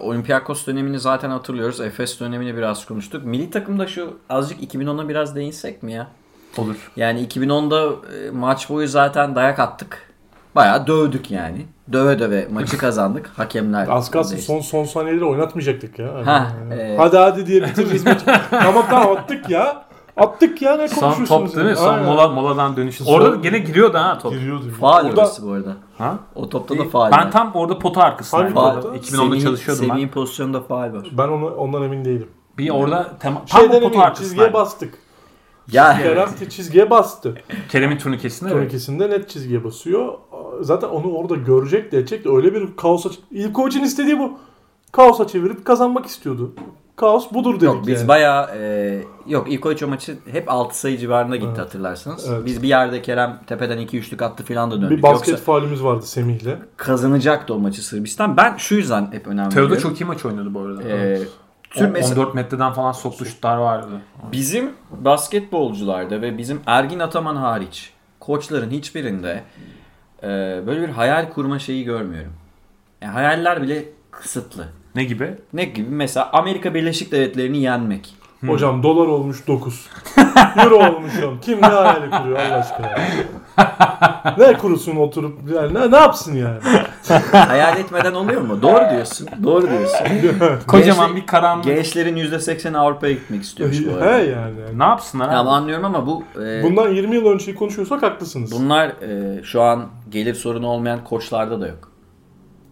Olympiakos 0.00 0.66
dönemini 0.66 0.98
zaten 1.00 1.30
hatırlıyoruz. 1.30 1.80
Efes 1.80 2.20
dönemini 2.20 2.56
biraz 2.56 2.86
konuştuk. 2.86 3.24
Milli 3.24 3.50
takımda 3.50 3.86
şu 3.86 4.16
azıcık 4.30 4.74
2010'a 4.74 5.08
biraz 5.08 5.36
değinsek 5.36 5.82
mi 5.82 5.92
ya? 5.92 6.06
Olur. 6.58 6.92
Yani 6.96 7.26
2010'da 7.26 8.06
e, 8.16 8.30
maç 8.30 8.70
boyu 8.70 8.88
zaten 8.88 9.34
dayak 9.34 9.58
attık. 9.58 10.02
Bayağı 10.54 10.86
dövdük 10.86 11.30
yani. 11.30 11.66
Döve 11.92 12.18
döve 12.18 12.48
maçı 12.52 12.78
kazandık. 12.78 13.26
Hakemler. 13.36 13.86
Az 13.90 14.10
kalsın 14.10 14.36
son 14.36 14.60
son 14.60 14.84
saniyeleri 14.84 15.24
oynatmayacaktık 15.24 15.98
ya. 15.98 16.26
Ha, 16.26 16.52
Yani. 16.70 16.74
e- 16.82 16.96
Hadi 16.96 17.16
hadi 17.16 17.46
diye 17.46 17.62
bitiririz 17.62 18.04
tamam 18.50 18.86
tamam 18.90 19.16
attık 19.16 19.50
ya. 19.50 19.85
Attık 20.16 20.62
ya 20.62 20.76
ne 20.76 20.88
Son 20.88 21.00
konuşuyorsunuz? 21.00 21.52
top 21.52 21.56
değil 21.56 21.66
mi? 21.70 21.76
Son 21.76 21.88
Aynen. 21.94 22.04
mola, 22.04 22.28
moladan 22.28 22.76
dönüş. 22.76 22.96
Son- 22.96 23.14
Orada 23.14 23.36
gene 23.36 23.58
giriyordu 23.58 23.98
ha 23.98 24.18
top. 24.22 24.32
Giriyordu. 24.32 24.70
Faal 24.80 25.06
Orada 25.06 25.20
orası 25.20 25.46
bu 25.46 25.52
arada. 25.52 25.76
Ha? 25.98 26.18
O 26.34 26.48
topta 26.48 26.78
da 26.78 26.84
faal 26.84 27.12
Ben 27.12 27.18
var. 27.18 27.32
tam 27.32 27.50
orada 27.54 27.78
pota 27.78 28.02
arkasındaydım. 28.02 28.56
Hangi 28.56 28.68
Orada 28.68 28.80
topta? 28.80 28.96
2010'da 28.98 29.16
Semih'in- 29.24 29.42
çalışıyordum 29.44 29.82
ben. 29.84 29.88
Semih'in 29.88 30.08
pozisyonunda 30.08 30.60
faal 30.60 30.92
var. 30.92 31.08
ben 31.12 31.28
onu, 31.28 31.46
ondan 31.54 31.82
emin 31.82 32.04
değilim. 32.04 32.28
Bir 32.58 32.70
orada 32.70 33.18
tema, 33.20 33.42
tam 33.46 33.48
Şeyden 33.48 33.64
o 33.64 33.68
pota 33.68 33.76
eminim 33.76 33.90
çizgiye 33.90 34.04
arkasındaydım. 34.06 34.54
bastık. 34.54 34.94
Ya 35.72 35.96
Kerem 35.98 36.28
çizgiye 36.50 36.90
bastı. 36.90 37.34
Kerem'in 37.68 37.98
turnikesinde 37.98 38.50
evet. 38.50 38.58
Turnikesinde 38.60 39.10
net 39.10 39.28
çizgiye 39.28 39.64
basıyor. 39.64 40.14
Zaten 40.60 40.88
onu 40.88 41.12
orada 41.12 41.34
görecek 41.34 41.92
de 41.92 41.98
edecek 41.98 42.24
de 42.24 42.28
öyle 42.28 42.54
bir 42.54 42.76
kaosa... 42.76 43.10
İlkovic'in 43.30 43.84
istediği 43.84 44.18
bu. 44.18 44.38
Kaosa 44.92 45.26
çevirip 45.26 45.64
kazanmak 45.64 46.06
istiyordu. 46.06 46.52
Kaos 46.96 47.32
budur 47.32 47.54
dedik 47.54 47.62
Yok 47.62 47.86
biz 47.86 48.00
yani. 48.00 48.08
bayağı 48.08 48.56
e, 48.56 49.02
yok 49.26 49.52
İlkovic 49.52 49.84
o 49.84 49.88
maçı 49.88 50.18
hep 50.32 50.50
6 50.50 50.78
sayı 50.78 50.98
civarında 50.98 51.36
gitti 51.36 51.60
hatırlarsanız. 51.60 52.30
Evet. 52.30 52.46
Biz 52.46 52.62
bir 52.62 52.68
yerde 52.68 53.02
Kerem 53.02 53.40
tepeden 53.46 53.78
2-3'lük 53.78 54.24
attı 54.24 54.44
falan 54.44 54.70
da 54.70 54.82
döndük. 54.82 54.98
bir 54.98 55.02
basket 55.02 55.28
Yoksa 55.28 55.44
faulümüz 55.44 55.84
vardı 55.84 56.06
Semih'le. 56.06 56.56
kazanacaktı 56.76 57.54
o 57.54 57.58
maçı 57.58 57.82
Sırbistan. 57.86 58.36
Ben 58.36 58.56
şu 58.56 58.74
yüzden 58.74 59.08
hep 59.12 59.26
önem 59.26 59.48
Teodo 59.50 59.76
çok 59.76 60.00
iyi 60.00 60.04
maç 60.04 60.24
oynadı 60.24 60.54
bu 60.54 60.60
arada. 60.60 60.82
E, 60.82 61.20
On- 61.76 61.90
mesela 61.90 62.20
14 62.20 62.34
metreden 62.34 62.72
falan 62.72 62.92
soktu 62.92 63.24
şutlar 63.24 63.56
vardı. 63.56 63.88
bizim 64.32 64.70
basketbolcularda 64.90 66.22
ve 66.22 66.38
bizim 66.38 66.60
Ergin 66.66 66.98
Ataman 66.98 67.36
hariç 67.36 67.90
koçların 68.20 68.70
hiçbirinde 68.70 69.42
e, 70.22 70.26
böyle 70.66 70.82
bir 70.82 70.88
hayal 70.88 71.30
kurma 71.32 71.58
şeyi 71.58 71.84
görmüyorum. 71.84 72.32
Yani 73.02 73.12
hayaller 73.12 73.62
bile 73.62 73.84
kısıtlı. 74.10 74.68
Ne 74.96 75.04
gibi? 75.04 75.34
Ne 75.52 75.64
gibi? 75.64 75.86
Mesela 75.90 76.30
Amerika 76.32 76.74
Birleşik 76.74 77.12
Devletleri'ni 77.12 77.58
yenmek. 77.58 78.14
Hocam 78.46 78.82
dolar 78.82 79.06
olmuş 79.06 79.46
9. 79.46 79.86
Euro 80.64 80.76
olmuş 80.76 81.12
10. 81.24 81.38
Kim 81.38 81.62
ne 81.62 81.66
hayali 81.66 82.10
kuruyor 82.10 82.38
Allah 82.38 82.54
aşkına 82.54 82.86
ya. 82.86 82.98
ne 84.38 84.58
kurusun 84.58 84.96
oturup 84.96 85.38
yani 85.54 85.74
ne, 85.74 85.90
ne 85.90 85.96
yapsın 85.96 86.34
yani? 86.36 86.58
Hayal 87.32 87.78
etmeden 87.78 88.12
oluyor 88.12 88.40
mu? 88.40 88.62
Doğru 88.62 88.90
diyorsun. 88.90 89.28
Doğru 89.44 89.68
diyorsun. 89.70 89.98
Kocaman 90.66 91.08
Gençler- 91.08 91.16
bir 91.16 91.26
karanlık. 91.26 91.64
Gençlerin 91.64 92.16
%80'i 92.16 92.76
Avrupa'ya 92.78 93.12
gitmek 93.12 93.42
istiyormuş 93.42 93.86
bu 93.86 93.90
He 93.90 93.94
arada. 94.04 94.18
yani. 94.18 94.54
Ne 94.78 94.84
yapsınlar 94.84 95.28
abi? 95.28 95.34
Ama 95.36 95.56
anlıyorum 95.56 95.84
ama 95.84 96.06
bu 96.06 96.22
e, 96.42 96.62
Bundan 96.62 96.88
20 96.88 97.14
yıl 97.16 97.26
önceyi 97.26 97.54
konuşuyorsak 97.56 98.02
haklısınız. 98.02 98.52
bunlar 98.52 98.86
e, 98.88 99.42
şu 99.42 99.62
an 99.62 99.84
gelir 100.10 100.34
sorunu 100.34 100.66
olmayan 100.66 101.04
koçlarda 101.04 101.60
da 101.60 101.66
yok. 101.66 101.90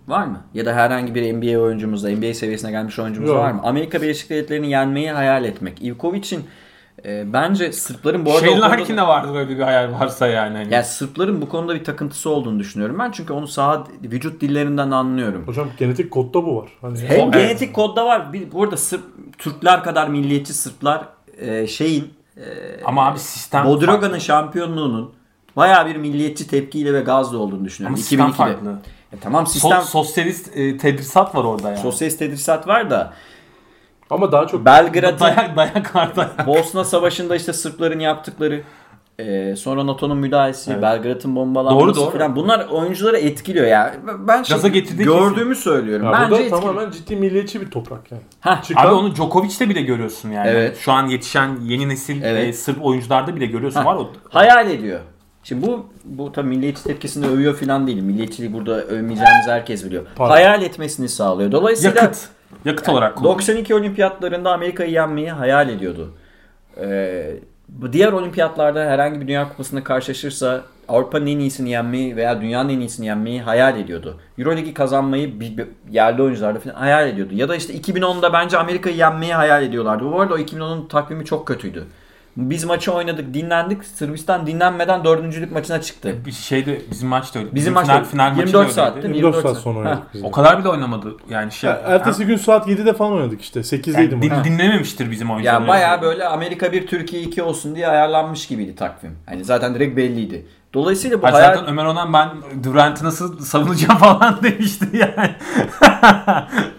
Var 0.09 0.27
mı? 0.27 0.41
Ya 0.55 0.67
da 0.67 0.75
herhangi 0.75 1.15
bir 1.15 1.33
NBA 1.35 1.59
oyuncumuzda, 1.61 2.09
NBA 2.11 2.35
seviyesine 2.35 2.71
gelmiş 2.71 2.99
oyuncumuz 2.99 3.31
Yok. 3.31 3.39
var 3.39 3.53
mı? 3.53 3.61
Amerika 3.65 4.03
Birleşik 4.03 4.31
Devletleri'ni 4.31 4.71
yenmeyi 4.71 5.11
hayal 5.11 5.45
etmek. 5.45 5.83
Ivkovic'in 5.83 6.45
e, 7.05 7.33
bence 7.33 7.73
Sırpların 7.73 8.27
bu 8.27 8.33
arada 8.37 8.47
konuda- 8.47 8.61
Larkin'e 8.71 9.03
vardır 9.03 9.35
öyle 9.39 9.57
bir 9.57 9.63
hayal 9.63 9.93
varsa 9.93 10.27
yani. 10.27 10.57
Hani. 10.57 10.75
yani 10.75 10.85
Sırpların 10.85 11.43
bu 11.43 11.49
konuda 11.49 11.75
bir 11.75 11.85
takıntısı 11.85 12.31
olduğunu 12.31 12.59
düşünüyorum 12.59 12.97
ben. 12.99 13.11
Çünkü 13.11 13.33
onu 13.33 13.47
sağ 13.49 13.87
vücut 14.03 14.41
dillerinden 14.41 14.91
anlıyorum. 14.91 15.43
Hocam 15.47 15.69
genetik 15.79 16.11
kodda 16.11 16.45
bu 16.45 16.57
var. 16.57 16.69
Hani 16.81 16.99
Hem 17.01 17.21
Evet. 17.21 17.33
genetik 17.35 17.75
kodda 17.75 18.07
var. 18.07 18.33
Bir, 18.33 18.53
bu 18.53 18.63
arada 18.63 18.77
Sırp, 18.77 19.03
Türkler 19.39 19.83
kadar 19.85 20.09
milliyetçi 20.09 20.53
Sırplar 20.55 21.05
e, 21.39 21.67
şeyin 21.67 22.13
e, 22.37 22.43
Ama 22.85 23.07
abi 23.07 23.19
sistem 23.19 23.65
Bodroga'nın 23.65 24.19
şampiyonluğunun 24.19 25.13
bayağı 25.57 25.87
bir 25.87 25.97
milliyetçi 25.97 26.47
tepkiyle 26.49 26.95
ve 26.95 27.01
gazla 27.01 27.39
olduğunu 27.39 27.65
düşünüyorum. 27.65 27.95
Ama 27.95 28.03
sistem 28.03 28.21
2002'de. 28.21 28.33
farklı. 28.37 28.79
E, 29.17 29.21
tamam 29.21 29.45
So- 29.45 29.49
sistem 29.49 29.83
sosyalist 29.83 30.57
e, 30.57 30.79
tedrisat 30.79 31.35
var 31.35 31.45
orada 31.45 31.69
yani. 31.69 31.79
sosyalist 31.79 32.19
tedrisat 32.19 32.69
var 32.69 32.91
da 32.91 33.13
ama 34.11 34.33
daha 34.33 34.47
çok 34.47 34.65
Belgrad'ın 34.65 35.21
Dayak 35.21 35.57
dayak 35.57 35.95
var 35.97 36.17
dayak. 36.17 36.47
Bosna 36.47 36.85
Savaşı'nda 36.85 37.37
işte 37.37 37.53
Sırpların 37.53 37.99
yaptıkları 37.99 38.63
e, 39.19 39.57
sonra 39.57 39.87
NATO'nun 39.87 40.17
müdahalesi, 40.19 40.71
Evet. 40.73 40.83
Belgrad'ın 40.83 41.37
bombalanması 41.37 41.87
Doğru, 41.87 41.97
doğru. 41.97 42.11
falan 42.19 42.37
bunlar 42.37 42.67
oyuncuları 42.69 43.17
etkiliyor 43.19 43.67
ya. 43.67 43.95
Ben 44.19 44.43
şey, 44.43 44.57
Gaza 44.57 44.69
getirdiği 44.69 45.05
gördüğümü 45.05 45.57
söylüyorum. 45.57 46.07
ya 46.07 46.13
Bence 46.13 46.31
burada 46.31 46.43
etkiliyor. 46.43 46.63
tamamen 46.63 46.91
ciddi 46.91 47.17
milliyetçi 47.17 47.61
bir 47.61 47.71
toprak 47.71 48.13
yani. 48.13 48.23
Heh. 48.41 48.63
Çıkan, 48.63 48.87
Abi 48.87 48.95
onu 48.95 49.15
Djokovic'te 49.15 49.69
bile 49.69 49.83
görüyorsun 49.83 50.31
yani. 50.31 50.49
Evet. 50.49 50.79
Şu 50.79 50.93
an 50.93 51.07
yetişen 51.07 51.59
yeni 51.63 51.89
nesil 51.89 52.23
Evet. 52.23 52.49
e, 52.49 52.53
Sırp 52.53 52.85
oyuncularda 52.85 53.37
bile 53.37 53.47
görüyorsun. 53.47 53.81
Heh. 53.81 53.87
Var 53.87 53.95
o. 53.97 54.11
Hayal 54.29 54.71
ediyor. 54.71 55.01
Şimdi 55.45 55.67
bu 55.67 55.87
bu 56.05 56.33
tabii 56.33 56.49
milliyetçi 56.49 56.85
tepkisini 56.85 57.27
övüyor 57.27 57.57
falan 57.57 57.87
değil. 57.87 58.03
Milliyetçiliği 58.03 58.53
burada 58.53 58.73
övmeyeceğimizi 58.73 59.51
herkes 59.51 59.85
biliyor. 59.85 60.07
Pardon. 60.17 60.33
Hayal 60.33 60.63
etmesini 60.63 61.09
sağlıyor. 61.09 61.53
Dolayısıyla 61.53 62.03
Yakıt. 62.03 62.29
Yakıt 62.65 62.89
olarak 62.89 63.17
kullanıyor. 63.17 63.35
92 63.35 63.75
olimpiyatlarında 63.75 64.53
Amerika'yı 64.53 64.91
yenmeyi 64.91 65.31
hayal 65.31 65.69
ediyordu. 65.69 66.15
Ee, 66.81 67.37
diğer 67.93 68.13
olimpiyatlarda 68.13 68.85
herhangi 68.85 69.21
bir 69.21 69.29
dünya 69.29 69.49
kupasında 69.49 69.85
karşılaşırsa 69.85 70.63
Avrupa'nın 70.89 71.27
en 71.27 71.39
iyisini 71.39 71.71
yenmeyi 71.71 72.17
veya 72.17 72.41
dünyanın 72.41 72.69
en 72.69 72.81
iyisini 72.81 73.07
yenmeyi 73.07 73.43
hayal 73.43 73.81
ediyordu. 73.81 74.21
Euroligi 74.39 74.75
kazanmayı 74.75 75.41
bir, 75.41 75.57
bir 75.57 75.67
yerli 75.91 76.23
oyuncularda 76.23 76.61
falan 76.61 76.75
hayal 76.75 77.09
ediyordu. 77.09 77.35
Ya 77.35 77.49
da 77.49 77.57
işte 77.57 77.75
2010'da 77.75 78.33
bence 78.33 78.59
Amerika'yı 78.59 78.97
yenmeyi 78.97 79.35
hayal 79.35 79.63
ediyorlardı. 79.63 80.05
Bu 80.05 80.21
arada 80.21 80.35
o 80.35 80.39
2010'un 80.39 80.89
takvimi 80.89 81.25
çok 81.25 81.47
kötüydü. 81.47 81.85
Biz 82.37 82.65
maçı 82.65 82.93
oynadık, 82.93 83.35
dinlendik. 83.35 83.85
Sırbistan 83.85 84.47
dinlenmeden 84.47 85.05
dördüncülük 85.05 85.53
maçına 85.53 85.81
çıktı. 85.81 86.15
Bir 86.27 86.33
şeyde 86.33 86.81
bizim 86.91 87.09
maçta 87.09 87.39
öyle. 87.39 87.55
Bizim 87.55 87.73
final, 87.73 87.87
maçta 87.87 88.05
final 88.05 88.31
maçı 88.31 88.37
da 88.37 88.41
24 88.41 88.57
öyleydi. 88.61 88.75
saat 88.75 88.95
değil 88.97 89.09
mi? 89.09 89.17
24 89.17 89.43
saat 89.43 89.57
sonra 89.57 89.79
oynadık 89.79 90.03
biz. 90.15 90.25
O 90.25 90.31
kadar 90.31 90.59
bile 90.61 90.69
oynamadı. 90.69 91.17
Yani 91.31 91.53
şey. 91.53 91.71
Ya, 91.71 91.81
ertesi 91.85 92.27
gün 92.27 92.37
saat 92.37 92.69
7'de 92.69 92.93
falan 92.95 93.13
oynadık 93.13 93.41
işte. 93.43 93.61
8'deydi 93.61 94.13
yani 94.13 94.23
din- 94.23 94.33
maç. 94.35 94.45
dinlememiştir 94.45 95.11
bizim 95.11 95.31
oyuncular. 95.31 95.53
Yani 95.53 95.69
bayağı 95.69 96.03
böyle 96.03 96.25
Amerika 96.27 96.73
1 96.73 96.87
Türkiye 96.87 97.23
2 97.23 97.43
olsun 97.43 97.75
diye 97.75 97.89
ayarlanmış 97.89 98.47
gibiydi 98.47 98.77
takvim. 98.77 99.19
Hani 99.27 99.45
zaten 99.45 99.75
direkt 99.75 99.97
belliydi. 99.97 100.47
Dolayısıyla 100.75 101.19
bu 101.23 101.25
Hayır, 101.25 101.35
hayal 101.35 101.55
Zaten 101.55 101.67
Ömer 101.69 101.85
Onan 101.85 102.13
ben 102.13 102.29
Durant'ı 102.65 103.05
nasıl 103.05 103.39
savunacağım 103.41 103.99
falan 103.99 104.39
demişti 104.43 104.87
yani. 104.93 105.31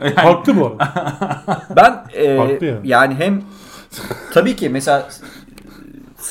yani 0.02 0.16
Haklı 0.16 0.56
bu 0.60 0.78
ben 1.76 2.04
e, 2.14 2.24
yani. 2.26 2.70
yani 2.84 3.16
hem 3.16 3.42
tabii 4.34 4.56
ki 4.56 4.70
mesela 4.70 5.08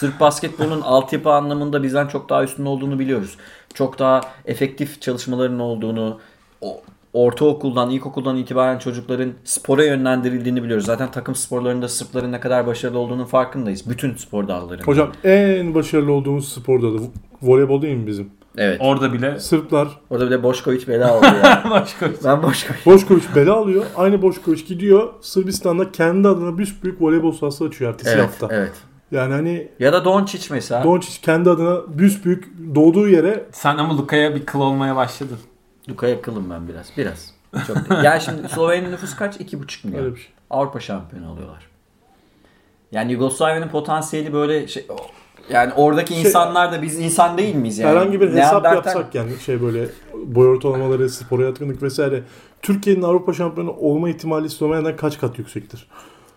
Sırp 0.04 0.20
basketbolunun 0.20 0.80
altyapı 0.80 1.30
anlamında 1.30 1.82
bizden 1.82 2.06
çok 2.06 2.28
daha 2.28 2.44
üstün 2.44 2.64
olduğunu 2.64 2.98
biliyoruz. 2.98 3.36
Çok 3.74 3.98
daha 3.98 4.20
efektif 4.44 5.02
çalışmaların 5.02 5.58
olduğunu, 5.58 6.18
o 6.60 6.80
ortaokuldan, 7.12 7.90
ilkokuldan 7.90 8.36
itibaren 8.36 8.78
çocukların 8.78 9.32
spora 9.44 9.84
yönlendirildiğini 9.84 10.62
biliyoruz. 10.62 10.86
Zaten 10.86 11.10
takım 11.10 11.34
sporlarında 11.34 11.88
Sırpların 11.88 12.32
ne 12.32 12.40
kadar 12.40 12.66
başarılı 12.66 12.98
olduğunun 12.98 13.24
farkındayız. 13.24 13.90
Bütün 13.90 14.14
spor 14.16 14.48
dallarında. 14.48 14.84
Hocam 14.84 15.12
en 15.24 15.74
başarılı 15.74 16.12
olduğumuz 16.12 16.52
spor 16.52 16.82
dalı 16.82 17.00
voleybol 17.42 17.82
değil 17.82 17.96
mi 17.96 18.06
bizim? 18.06 18.30
Evet. 18.56 18.76
Orada 18.80 19.12
bile 19.12 19.40
Sırplar 19.40 19.88
Orada 20.10 20.26
bile 20.26 20.42
Boşkoviç 20.42 20.88
bela 20.88 21.16
oldu 21.18 21.24
ya. 21.24 21.64
başka 21.70 22.10
ben 22.24 22.42
Boşkoviç. 22.42 22.86
Boşkoviç 22.86 23.24
bela 23.36 23.54
alıyor. 23.54 23.84
Aynı 23.96 24.22
Boşkoviç 24.22 24.66
gidiyor 24.66 25.08
Sırbistan'da 25.20 25.92
kendi 25.92 26.28
adına 26.28 26.58
büyük 26.58 27.02
voleybol 27.02 27.32
sahası 27.32 27.64
açıyor 27.64 27.90
ertesi 27.92 28.10
Evet, 28.10 28.24
hafta. 28.24 28.48
evet. 28.50 28.72
Yani 29.12 29.34
hani 29.34 29.68
Ya 29.78 29.92
da 29.92 30.04
Doncic 30.04 30.48
mesela. 30.50 30.84
Doncic 30.84 31.20
kendi 31.22 31.50
adına 31.50 31.98
büyük 31.98 32.24
doğduğu 32.74 33.08
yere 33.08 33.44
Sen 33.52 33.76
ama 33.76 33.96
Luka'ya 33.96 34.34
bir 34.34 34.46
kıl 34.46 34.60
olmaya 34.60 34.96
başladın. 34.96 35.38
Luka'ya 35.88 36.22
kılım 36.22 36.50
ben 36.50 36.68
biraz. 36.68 36.90
Biraz. 36.96 37.34
Çok 37.66 37.76
değil. 37.90 38.02
Yani 38.04 38.20
şimdi 38.20 38.48
Slovenya'nın 38.54 38.92
nüfusu 38.92 39.16
kaç? 39.16 39.36
2,5 39.36 39.86
milyon. 39.86 40.04
öyle 40.04 40.14
bir 40.14 40.20
şey. 40.20 40.30
Avrupa 40.50 40.80
şampiyonu 40.80 41.32
oluyorlar. 41.32 41.66
Yani 42.92 43.12
Yugoslavya'nın 43.12 43.68
potansiyeli 43.68 44.32
böyle 44.32 44.68
şey 44.68 44.86
yani 45.50 45.72
oradaki 45.76 46.14
Şey- 46.14 46.22
insanlar 46.22 46.72
da 46.72 46.82
biz 46.82 46.98
insan 46.98 47.38
değil 47.38 47.54
miyiz 47.54 47.78
yani? 47.78 47.90
Herhangi 47.90 48.20
bir 48.20 48.32
hesap 48.32 48.64
Neandertal- 48.64 48.74
yapsak 48.74 49.14
yani 49.14 49.30
şey 49.46 49.62
böyle 49.62 49.88
boy 50.14 50.48
ortalamaları, 50.48 51.10
spora 51.10 51.44
yatkınlık 51.44 51.82
vesaire. 51.82 52.22
Türkiye'nin 52.62 53.02
Avrupa 53.02 53.32
şampiyonu 53.32 53.70
olma 53.70 54.08
ihtimali 54.08 54.50
Slovenya'dan 54.50 54.96
kaç 54.96 55.20
kat 55.20 55.38
yüksektir? 55.38 55.88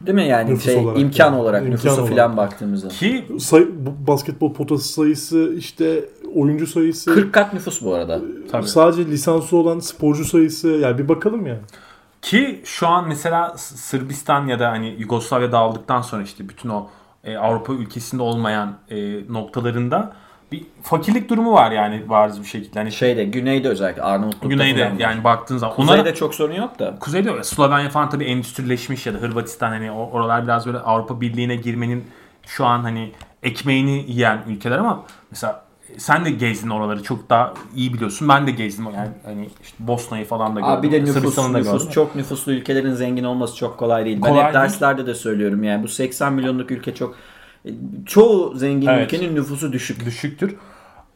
Değil 0.01 0.15
mi 0.15 0.27
yani 0.27 0.49
Nüfus 0.51 0.65
şey 0.65 0.75
olarak 0.75 0.99
imkan 0.99 1.25
yani. 1.25 1.41
olarak 1.41 1.61
İmkan 1.61 1.73
nüfusu 1.73 2.01
olarak. 2.01 2.09
falan 2.09 2.37
baktığımızda. 2.37 2.87
Ki 2.87 3.25
Say, 3.39 3.67
bu 3.79 4.07
basketbol 4.07 4.53
potası 4.53 4.93
sayısı, 4.93 5.53
işte 5.57 6.05
oyuncu 6.35 6.67
sayısı, 6.67 7.13
40 7.13 7.33
kat 7.33 7.53
nüfus 7.53 7.81
bu 7.81 7.93
arada. 7.93 8.21
tabii. 8.51 8.67
sadece 8.67 9.05
lisansı 9.05 9.57
olan 9.57 9.79
sporcu 9.79 10.25
sayısı 10.25 10.67
yani 10.67 10.97
bir 10.97 11.07
bakalım 11.09 11.47
yani. 11.47 11.59
Ki 12.21 12.61
şu 12.63 12.87
an 12.87 13.07
mesela 13.07 13.53
Sırbistan 13.57 14.47
ya 14.47 14.59
da 14.59 14.71
hani 14.71 14.95
Yugoslavya 14.99 15.51
dağıldıktan 15.51 16.01
sonra 16.01 16.23
işte 16.23 16.49
bütün 16.49 16.69
o 16.69 16.87
e, 17.23 17.37
Avrupa 17.37 17.73
ülkesinde 17.73 18.21
olmayan 18.23 18.77
e, 18.89 19.19
noktalarında 19.33 20.13
bir 20.51 20.63
fakirlik 20.83 21.29
durumu 21.29 21.53
var 21.53 21.71
yani 21.71 22.09
bariz 22.09 22.39
bir 22.41 22.45
şekilde. 22.47 22.79
Hani 22.79 22.91
Şeyde 22.91 23.23
güneyde 23.25 23.69
özellikle 23.69 24.01
Arnavutluk'ta 24.01 24.47
güneyde 24.47 24.79
falan 24.83 24.95
var. 24.95 24.99
yani 24.99 25.23
baktığın 25.23 25.57
zaman 25.57 25.75
Kuzeyde 25.75 26.01
onlara 26.01 26.13
çok 26.15 26.35
sorun 26.35 26.53
yok 26.53 26.79
da. 26.79 26.95
Kuzeyde 26.99 27.31
öyle. 27.31 27.43
Slovenya 27.43 27.89
falan 27.89 28.09
tabii 28.09 28.23
endüstrileşmiş 28.25 29.05
ya 29.05 29.13
da 29.13 29.17
Hırvatistan 29.17 29.69
hani 29.69 29.91
o- 29.91 30.09
oralar 30.11 30.43
biraz 30.43 30.65
böyle 30.65 30.77
Avrupa 30.77 31.21
Birliği'ne 31.21 31.55
girmenin 31.55 32.03
şu 32.47 32.65
an 32.65 32.79
hani 32.79 33.11
ekmeğini 33.43 34.05
yiyen 34.07 34.39
ülkeler 34.47 34.77
ama 34.77 35.03
mesela 35.31 35.63
sen 35.97 36.25
de 36.25 36.31
gezdin 36.31 36.69
oraları 36.69 37.03
çok 37.03 37.29
daha 37.29 37.53
iyi 37.75 37.93
biliyorsun. 37.93 38.29
Ben 38.29 38.47
de 38.47 38.51
gezdim 38.51 38.85
yani 38.95 39.09
hani 39.25 39.49
işte 39.63 39.75
Bosna'yı 39.79 40.25
falan 40.25 40.55
da 40.55 40.59
gördüm. 40.59 40.73
Abi 40.73 40.87
bir 40.87 40.91
de 40.91 41.01
nüfus, 41.01 41.13
Sırbistan'ı 41.13 41.53
da 41.53 41.57
nüfus 41.57 41.73
gördüm. 41.73 41.89
çok 41.91 42.15
nüfuslu 42.15 42.51
ülkelerin 42.51 42.93
zengin 42.93 43.23
olması 43.23 43.55
çok 43.55 43.77
kolay 43.77 44.05
değil. 44.05 44.17
Ben 44.23 44.29
Kolay 44.29 44.45
hep 44.45 44.53
değil. 44.53 44.63
derslerde 44.63 45.07
de 45.07 45.13
söylüyorum 45.13 45.63
yani 45.63 45.83
bu 45.83 45.87
80 45.87 46.33
milyonluk 46.33 46.71
ülke 46.71 46.95
çok 46.95 47.15
çoğu 48.05 48.55
zengin 48.55 48.87
Evet. 48.87 49.13
ülkenin 49.13 49.35
nüfusu 49.35 49.73
düşük. 49.73 50.05
düşüktür. 50.05 50.55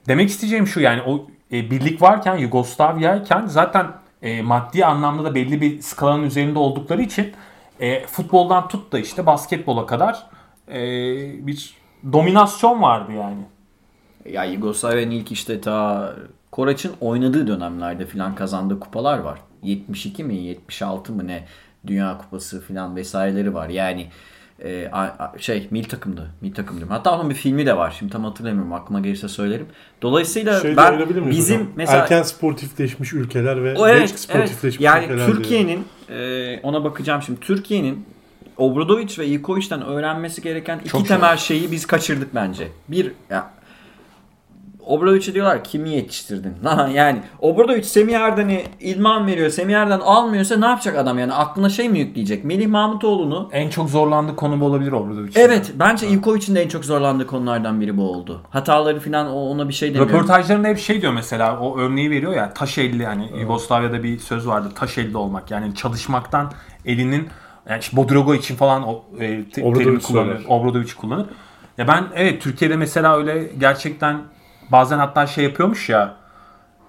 Demek 0.07 0.29
isteyeceğim 0.29 0.67
şu 0.67 0.79
yani 0.79 1.01
o 1.01 1.27
e, 1.51 1.71
birlik 1.71 2.01
varken 2.01 2.37
Yugoslavya'yken 2.37 3.45
zaten 3.45 3.87
e, 4.21 4.41
maddi 4.41 4.85
anlamda 4.85 5.23
da 5.23 5.35
belli 5.35 5.61
bir 5.61 5.81
skalanın 5.81 6.23
üzerinde 6.23 6.59
oldukları 6.59 7.01
için 7.01 7.31
e, 7.79 8.05
futboldan 8.07 8.67
tut 8.67 8.91
da 8.91 8.99
işte 8.99 9.25
basketbola 9.25 9.85
kadar 9.85 10.27
e, 10.67 10.81
bir 11.47 11.73
dominasyon 12.13 12.81
vardı 12.81 13.11
yani. 13.11 13.41
Ya 14.25 14.43
Yugoslavya'nın 14.43 15.11
ilk 15.11 15.31
işte 15.31 15.61
ta 15.61 16.13
Koraç'ın 16.51 16.91
oynadığı 17.01 17.47
dönemlerde 17.47 18.05
filan 18.05 18.35
kazandığı 18.35 18.79
kupalar 18.79 19.19
var. 19.19 19.39
72 19.63 20.23
mi 20.23 20.35
76 20.35 21.13
mı 21.13 21.27
ne 21.27 21.45
Dünya 21.87 22.17
Kupası 22.17 22.61
filan 22.61 22.95
vesaireleri 22.95 23.53
var. 23.53 23.69
Yani 23.69 24.07
e, 24.63 24.89
a- 24.91 24.99
a- 25.01 25.33
şey 25.39 25.67
mil 25.71 25.83
takımdı. 25.83 26.31
Mil 26.41 26.53
takım 26.53 26.77
diyorum. 26.77 26.93
Hatta 26.93 27.15
onun 27.19 27.29
bir 27.29 27.35
filmi 27.35 27.65
de 27.65 27.77
var. 27.77 27.95
Şimdi 27.99 28.11
tam 28.11 28.23
hatırlamıyorum. 28.23 28.73
Aklıma 28.73 28.99
gelirse 28.99 29.27
söylerim. 29.27 29.65
Dolayısıyla 30.01 30.59
Şey 30.59 30.77
ben 30.77 31.29
bizim 31.29 31.55
hocam? 31.59 31.71
mesela 31.75 31.97
erken 31.97 32.23
sportifleşmiş 32.23 33.13
ülkeler 33.13 33.63
ve 33.63 33.75
o 33.77 33.87
geç 33.87 33.95
evet, 33.97 33.99
evet. 34.09 34.19
sportifleşmiş 34.19 34.81
Yani 34.85 35.05
ülkeler. 35.05 35.25
Türkiye'nin 35.27 35.85
e, 36.09 36.59
ona 36.63 36.83
bakacağım 36.83 37.21
şimdi. 37.21 37.39
Türkiye'nin 37.39 38.05
Obradoviç 38.57 39.19
ve 39.19 39.27
Ivkovic'den 39.27 39.81
öğrenmesi 39.85 40.41
gereken 40.41 40.79
iki 40.79 40.89
Çok 40.89 41.07
temel 41.07 41.37
şeyi 41.37 41.71
biz 41.71 41.85
kaçırdık 41.85 42.35
bence. 42.35 42.67
Bir 42.87 43.11
ya 43.29 43.51
Obradoviç'e 44.85 45.33
diyorlar 45.33 45.63
kimi 45.63 45.89
yetiştirdin? 45.89 46.53
Lan 46.65 46.87
yani 46.87 47.21
Obradoviç 47.39 47.85
Semih 47.85 48.13
Erden'i 48.15 48.63
ilman 48.79 49.27
veriyor. 49.27 49.49
Semih 49.49 49.75
Erden 49.75 49.99
almıyorsa 49.99 50.57
ne 50.57 50.65
yapacak 50.65 50.97
adam 50.97 51.19
yani? 51.19 51.33
Aklına 51.33 51.69
şey 51.69 51.89
mi 51.89 51.99
yükleyecek? 51.99 52.43
Melih 52.45 52.67
Mahmutoğlu'nu 52.67 53.49
En 53.51 53.69
çok 53.69 53.89
zorlandığı 53.89 54.35
konu 54.35 54.59
bu 54.61 54.65
olabilir 54.65 55.27
için. 55.27 55.39
Evet 55.39 55.71
bence 55.75 56.07
Ivkovic'in 56.07 56.55
de 56.55 56.61
en 56.63 56.67
çok 56.67 56.85
zorlandığı 56.85 57.27
konulardan 57.27 57.81
biri 57.81 57.97
bu 57.97 58.03
oldu. 58.11 58.41
Hataları 58.49 58.99
falan 58.99 59.27
o- 59.31 59.49
ona 59.49 59.67
bir 59.69 59.73
şey 59.73 59.89
demiyorum. 59.89 60.13
Röportajlarında 60.13 60.67
hep 60.67 60.79
şey 60.79 61.01
diyor 61.01 61.13
mesela 61.13 61.59
o 61.59 61.77
örneği 61.79 62.11
veriyor 62.11 62.33
ya 62.33 62.53
taş 62.53 62.77
elli 62.77 63.05
hani 63.05 63.29
Yugoslavya'da 63.39 64.03
bir 64.03 64.19
söz 64.19 64.47
vardı 64.47 64.69
taş 64.75 64.97
elli 64.97 65.17
olmak 65.17 65.51
yani 65.51 65.75
çalışmaktan 65.75 66.51
elinin 66.85 67.27
yani 67.69 67.79
işte 67.79 67.97
Bodrogo 67.97 68.35
için 68.35 68.55
falan 68.55 68.83
o 68.87 69.03
e, 69.19 69.49
te- 69.49 69.63
Obradoviç 69.63 69.77
terimi 69.83 70.01
kullanır. 70.01 70.35
söyler. 70.35 70.45
Obradoviç 70.49 70.93
kullanır. 70.93 71.25
Ya 71.77 71.87
ben 71.87 72.03
evet 72.15 72.41
Türkiye'de 72.41 72.75
mesela 72.75 73.17
öyle 73.17 73.49
gerçekten 73.59 74.17
bazen 74.71 74.97
hatta 74.97 75.27
şey 75.27 75.43
yapıyormuş 75.43 75.89
ya 75.89 76.13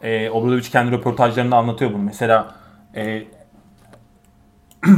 e, 0.03 0.31
Obradoviç 0.31 0.71
kendi 0.71 0.93
röportajlarında 0.93 1.57
anlatıyor 1.57 1.93
bunu. 1.93 2.03
Mesela 2.03 2.55
e, 2.97 3.25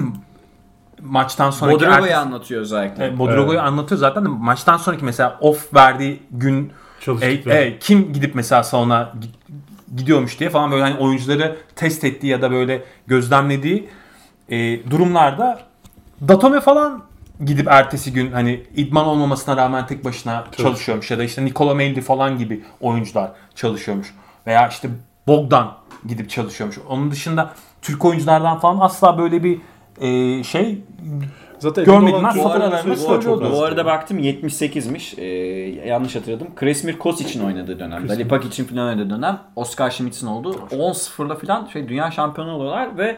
maçtan 1.03 1.51
sonraki 1.51 1.75
Bodrogo'yu 1.77 1.97
ertesi- 2.11 2.17
anlatıyor 2.17 2.61
özellikle. 2.61 3.07
e, 3.07 3.19
Bodrogo'yu 3.19 3.61
anlatıyor 3.61 3.99
zaten 3.99 4.25
de 4.25 4.29
maçtan 4.29 4.77
sonraki 4.77 5.05
mesela 5.05 5.39
off 5.41 5.75
verdiği 5.75 6.23
gün 6.31 6.73
e, 7.23 7.27
e, 7.55 7.79
kim 7.79 8.13
gidip 8.13 8.35
mesela 8.35 8.63
salona 8.63 9.13
gi- 9.21 9.97
gidiyormuş 9.97 10.41
diye 10.41 10.51
falan 10.51 10.71
böyle 10.71 10.83
hani 10.83 10.97
oyuncuları 10.99 11.57
test 11.77 12.05
ettiği 12.05 12.27
ya 12.27 12.43
da 12.43 12.51
böyle 12.51 12.85
gözlemlediği 13.07 13.89
e, 14.49 14.91
durumlarda 14.91 15.61
Datome 16.29 16.61
falan 16.61 17.03
gidip 17.45 17.69
ertesi 17.69 18.13
gün 18.13 18.33
hani 18.33 18.63
idman 18.77 19.07
olmamasına 19.07 19.57
rağmen 19.57 19.87
tek 19.87 20.05
başına 20.05 20.45
çalışıyormuş 20.57 21.11
ya 21.11 21.19
da 21.19 21.25
işte 21.25 21.45
Nikola 21.45 21.75
Meldi 21.75 22.01
falan 22.01 22.39
gibi 22.39 22.65
oyuncular 22.81 23.33
çalışıyormuş 23.55 24.15
veya 24.47 24.69
işte 24.69 24.89
Bogdan 25.27 25.75
gidip 26.07 26.31
çalışıyormuş. 26.31 26.79
Onun 26.89 27.11
dışında 27.11 27.53
Türk 27.83 28.05
oyunculardan 28.05 28.59
falan 28.59 28.81
asla 28.81 29.19
böyle 29.19 29.45
bir 29.45 29.61
e, 30.01 30.45
şey 30.45 30.83
Zaten 31.59 31.85
Görmedim 31.85 32.25
ben, 32.25 32.33
Türk 32.33 32.43
faturalarını 32.43 32.81
oyuncusu 32.81 33.05
da 33.05 33.15
çok 33.15 33.23
söylüyordu. 33.23 33.57
Bu 33.57 33.65
arada 33.65 33.85
baktım 33.85 34.19
78'miş. 34.19 35.21
Ee, 35.21 35.25
yanlış 35.89 36.17
hatırladım. 36.17 36.49
Kresmir 36.57 36.99
Kosic'in 36.99 37.45
oynadığı 37.45 37.79
dönem. 37.79 38.09
Dalipak 38.09 38.45
için 38.45 38.65
falan 38.65 38.87
oynadığı 38.87 39.11
dönem. 39.11 39.39
Oscar 39.57 39.91
Schmidt'in 39.91 40.27
olduğu 40.27 40.55
10-0'la 40.55 41.35
falan 41.37 41.69
şey 41.73 41.89
dünya 41.89 42.11
şampiyonu 42.11 42.53
oluyorlar 42.53 42.99
ve 42.99 43.17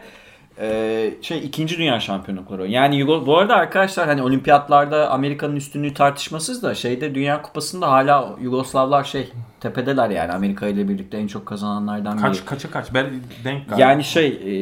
e, 0.59 1.13
şey 1.21 1.45
ikinci 1.45 1.77
dünya 1.77 1.99
şampiyonlukları. 1.99 2.67
Yani 2.67 2.97
Yugo, 2.97 3.25
bu 3.25 3.37
arada 3.37 3.55
arkadaşlar 3.55 4.07
hani 4.07 4.23
olimpiyatlarda 4.23 5.09
Amerika'nın 5.09 5.55
üstünlüğü 5.55 5.93
tartışmasız 5.93 6.63
da 6.63 6.75
şeyde 6.75 7.15
dünya 7.15 7.41
kupasında 7.41 7.91
hala 7.91 8.35
Yugoslavlar 8.41 9.03
şey 9.03 9.29
tepedeler 9.59 10.09
yani 10.09 10.31
Amerika 10.31 10.67
ile 10.67 10.89
birlikte 10.89 11.17
en 11.17 11.27
çok 11.27 11.45
kazananlardan 11.45 12.13
biri. 12.17 12.21
kaç 12.23 12.45
kaça 12.45 12.71
kaç 12.71 12.93
ben 12.93 13.05
denk 13.43 13.69
galiba. 13.69 13.81
Yani 13.81 14.03
şey 14.03 14.27
e, 14.27 14.55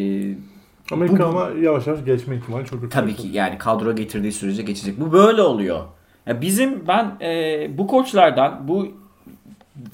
Amerika 0.91 1.19
Bu- 1.23 1.27
ama 1.27 1.49
yavaş 1.61 1.87
yavaş 1.87 2.05
geçme 2.05 2.35
ihtimali 2.35 2.65
çok 2.65 2.81
yüksek. 2.81 2.91
Tabii 3.01 3.15
ki 3.15 3.27
yani 3.27 3.57
kadro 3.57 3.95
getirdiği 3.95 4.31
sürece 4.31 4.61
geçecek. 4.61 4.99
Bu 4.99 5.13
böyle 5.13 5.41
oluyor. 5.41 5.79
Ya 6.27 6.41
bizim 6.41 6.87
ben 6.87 7.11
e, 7.21 7.77
bu 7.77 7.87
koçlardan 7.87 8.67
bu 8.67 8.87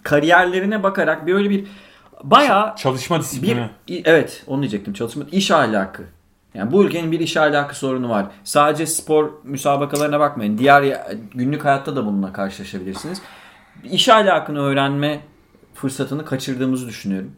kariyerlerine 0.03 0.83
bakarak 0.83 1.27
böyle 1.27 1.49
bir 1.49 1.67
bayağı 2.23 2.75
çalışma 2.75 3.17
bir 3.17 3.21
disiplini. 3.21 3.69
i- 3.89 4.01
evet 4.05 4.43
onu 4.47 4.61
diyecektim 4.61 4.93
çalışma 4.93 5.23
iş 5.31 5.51
ahlakı. 5.51 6.03
Yani 6.53 6.71
bu 6.71 6.83
ülkenin 6.83 7.11
bir 7.11 7.19
iş 7.19 7.37
ahlakı 7.37 7.75
sorunu 7.77 8.09
var. 8.09 8.25
Sadece 8.43 8.85
spor 8.85 9.29
müsabakalarına 9.43 10.19
bakmayın. 10.19 10.57
Diğer 10.57 10.97
günlük 11.35 11.65
hayatta 11.65 11.95
da 11.95 12.05
bununla 12.05 12.33
karşılaşabilirsiniz. 12.33 13.21
İş 13.83 14.09
ahlakını 14.09 14.59
öğrenme 14.61 15.19
fırsatını 15.73 16.25
kaçırdığımızı 16.25 16.87
düşünüyorum. 16.87 17.31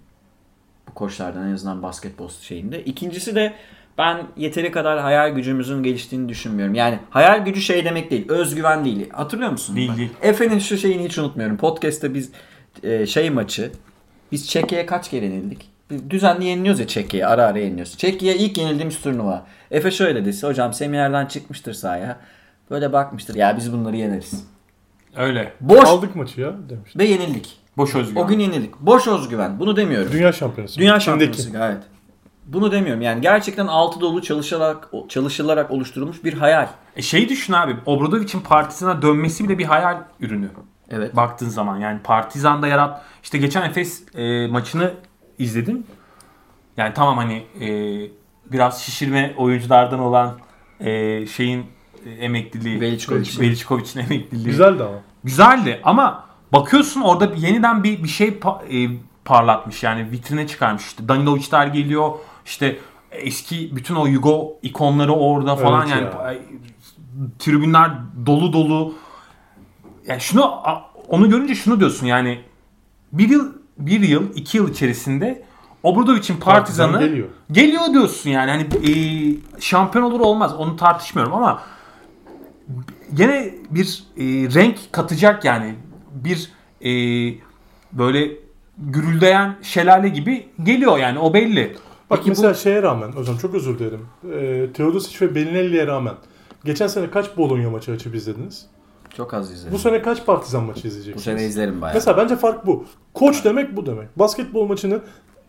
Bu 0.89 0.93
koçlardan 0.93 1.47
en 1.49 1.53
azından 1.53 1.83
basketbol 1.83 2.29
şeyinde. 2.41 2.83
İkincisi 2.83 3.35
de 3.35 3.53
ben 3.97 4.21
yeteri 4.37 4.71
kadar 4.71 4.99
hayal 4.99 5.29
gücümüzün 5.29 5.83
geliştiğini 5.83 6.29
düşünmüyorum. 6.29 6.75
Yani 6.75 6.99
hayal 7.09 7.45
gücü 7.45 7.61
şey 7.61 7.85
demek 7.85 8.11
değil. 8.11 8.29
Özgüven 8.29 8.85
değil. 8.85 9.09
Hatırlıyor 9.09 9.51
musun? 9.51 9.75
Değil, 9.75 9.97
değil. 9.97 10.09
Efe'nin 10.21 10.59
şu 10.59 10.77
şeyini 10.77 11.03
hiç 11.05 11.17
unutmuyorum. 11.17 11.57
Podcast'te 11.57 12.13
biz 12.13 12.31
e, 12.83 13.05
şey 13.05 13.29
maçı 13.29 13.71
biz 14.33 14.47
Çekya'ya 14.47 14.85
kaç 14.85 15.09
kere 15.09 15.25
yenildik? 15.25 15.69
Biz 15.89 16.09
düzenli 16.09 16.45
yeniliyoruz 16.45 16.79
ya 16.79 16.87
Çekya'ya. 16.87 17.29
Ara 17.29 17.45
ara 17.45 17.59
yeniliyoruz. 17.59 17.97
Çekya'ya 17.97 18.37
ilk 18.37 18.57
yenildiğimiz 18.57 19.01
turnuva. 19.01 19.45
Efe 19.71 19.91
şöyle 19.91 20.25
dedi. 20.25 20.47
Hocam 20.47 20.73
seminerden 20.73 21.25
çıkmıştır 21.25 21.73
sahaya. 21.73 22.19
Böyle 22.71 22.93
bakmıştır. 22.93 23.35
Ya 23.35 23.57
biz 23.57 23.73
bunları 23.73 23.97
yeneriz. 23.97 24.47
Öyle. 25.15 25.53
Boş 25.61 25.89
Aldık 25.89 26.15
maçı 26.15 26.41
ya 26.41 26.53
demiş. 26.69 26.97
ve 26.97 27.05
yenildik. 27.05 27.57
Boş 27.77 27.95
özgüven. 27.95 28.21
O 28.21 28.27
gün 28.27 28.39
yenildik. 28.39 28.79
Boş 28.79 29.07
özgüven. 29.07 29.59
Bunu 29.59 29.75
demiyorum. 29.75 30.11
Dünya 30.11 30.31
şampiyonası. 30.31 30.79
Dünya 30.79 30.99
şampiyonası 30.99 31.49
evet. 31.57 31.83
bunu 32.45 32.71
demiyorum. 32.71 33.01
Yani 33.01 33.21
gerçekten 33.21 33.67
altı 33.67 34.01
dolu 34.01 34.21
çalışarak 34.21 34.89
çalışılarak 35.09 35.71
oluşturulmuş 35.71 36.23
bir 36.23 36.33
hayal. 36.33 36.67
E 36.95 37.01
şey 37.01 37.29
düşün 37.29 37.53
abi. 37.53 37.75
Obradovic'in 37.85 38.39
Partizan'a 38.41 39.01
dönmesi 39.01 39.43
bile 39.43 39.57
bir 39.57 39.65
hayal 39.65 39.97
ürünü. 40.19 40.49
Evet. 40.89 41.15
Baktığın 41.15 41.49
zaman 41.49 41.77
yani 41.79 41.99
Partizan'da 42.03 42.67
yarat 42.67 43.01
işte 43.23 43.37
geçen 43.37 43.69
Efes 43.69 44.03
e, 44.15 44.47
maçını 44.47 44.93
izledim. 45.39 45.83
Yani 46.77 46.93
tamam 46.93 47.17
hani 47.17 47.43
e, 47.61 47.67
biraz 48.51 48.81
şişirme 48.81 49.33
oyunculardan 49.37 49.99
olan 49.99 50.37
e, 50.79 51.25
şeyin 51.27 51.65
e, 52.05 52.09
emekliliği. 52.09 52.81
Veličković'in 53.39 53.99
emekliliği. 53.99 54.45
Güzeldi 54.45 54.83
ama. 54.83 54.99
Güzeldi 55.23 55.81
ama 55.83 56.25
bakıyorsun 56.53 57.01
orada 57.01 57.31
yeniden 57.37 57.83
bir 57.83 58.03
bir 58.03 58.09
şey 58.09 58.29
pa- 58.29 58.85
e, 58.85 58.97
parlatmış 59.25 59.83
yani 59.83 60.11
vitrine 60.11 60.47
çıkarmış. 60.47 60.83
İşte 60.85 61.07
Danilovic'ler 61.07 61.67
geliyor. 61.67 62.11
işte 62.45 62.77
eski 63.11 63.75
bütün 63.75 63.95
o 63.95 64.05
Yugo 64.05 64.57
ikonları 64.61 65.13
orada 65.13 65.55
falan 65.55 65.81
Evet 65.81 65.91
yani 65.91 66.03
ya. 66.03 66.19
ay, 66.19 66.39
tribünler 67.39 67.91
dolu 68.25 68.53
dolu. 68.53 68.93
Yani 70.07 70.21
şunu 70.21 70.53
onu 71.07 71.29
görünce 71.29 71.55
şunu 71.55 71.79
diyorsun 71.79 72.05
yani 72.07 72.39
bir 73.11 73.29
yıl 73.29 73.53
bir 73.77 73.99
yıl 73.99 74.35
iki 74.35 74.57
yıl 74.57 74.71
içerisinde 74.71 75.43
Obradovic'in 75.83 76.37
Partizan 76.39 76.91
Partizan'ı 76.91 76.99
geliyor. 77.09 77.27
geliyor 77.51 77.93
diyorsun 77.93 78.29
yani 78.29 78.51
hani 78.51 78.63
e, 78.63 78.91
şampiyon 79.61 80.05
olur 80.05 80.19
olmaz 80.19 80.53
onu 80.53 80.75
tartışmıyorum 80.75 81.33
ama 81.33 81.61
gene 83.13 83.53
bir 83.69 84.03
e, 84.17 84.23
renk 84.53 84.77
katacak 84.91 85.45
yani 85.45 85.75
bir 86.11 86.51
e, 86.81 86.91
böyle 87.91 88.31
gürüldeyen 88.77 89.55
şelale 89.61 90.09
gibi 90.09 90.47
geliyor 90.63 90.97
yani 90.97 91.19
o 91.19 91.33
belli. 91.33 91.75
Bak 92.09 92.17
Peki 92.19 92.25
bu- 92.25 92.29
mesela 92.29 92.53
şeye 92.53 92.81
rağmen 92.83 93.11
hocam 93.11 93.37
çok 93.37 93.55
özür 93.55 93.79
dilerim. 93.79 94.07
Ee, 94.33 94.73
Teodosic 94.73 95.25
ve 95.25 95.35
Belinelli'ye 95.35 95.87
rağmen 95.87 96.13
geçen 96.65 96.87
sene 96.87 97.09
kaç 97.11 97.37
Bologna 97.37 97.69
maçı 97.69 97.91
açıp 97.91 98.15
izlediniz? 98.15 98.65
Çok 99.17 99.33
az 99.33 99.51
izledim. 99.51 99.71
Bu 99.71 99.75
Bu, 99.75 99.79
sene 99.79 100.01
kaç 100.01 100.25
Partizan 100.25 100.63
maçı 100.63 100.87
izleyeceksiniz? 100.87 101.23
sene 101.23 101.47
izlerim 101.47 101.81
bayağı. 101.81 101.95
Mesela 101.95 102.17
bence 102.17 102.35
fark 102.35 102.65
bu. 102.65 102.85
Koç 103.13 103.45
demek 103.45 103.75
bu 103.77 103.85
demek. 103.85 104.19
Basketbol 104.19 104.67
maçını 104.67 104.99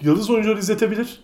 yıldız 0.00 0.30
oyuncular 0.30 0.56
izletebilir. 0.56 1.20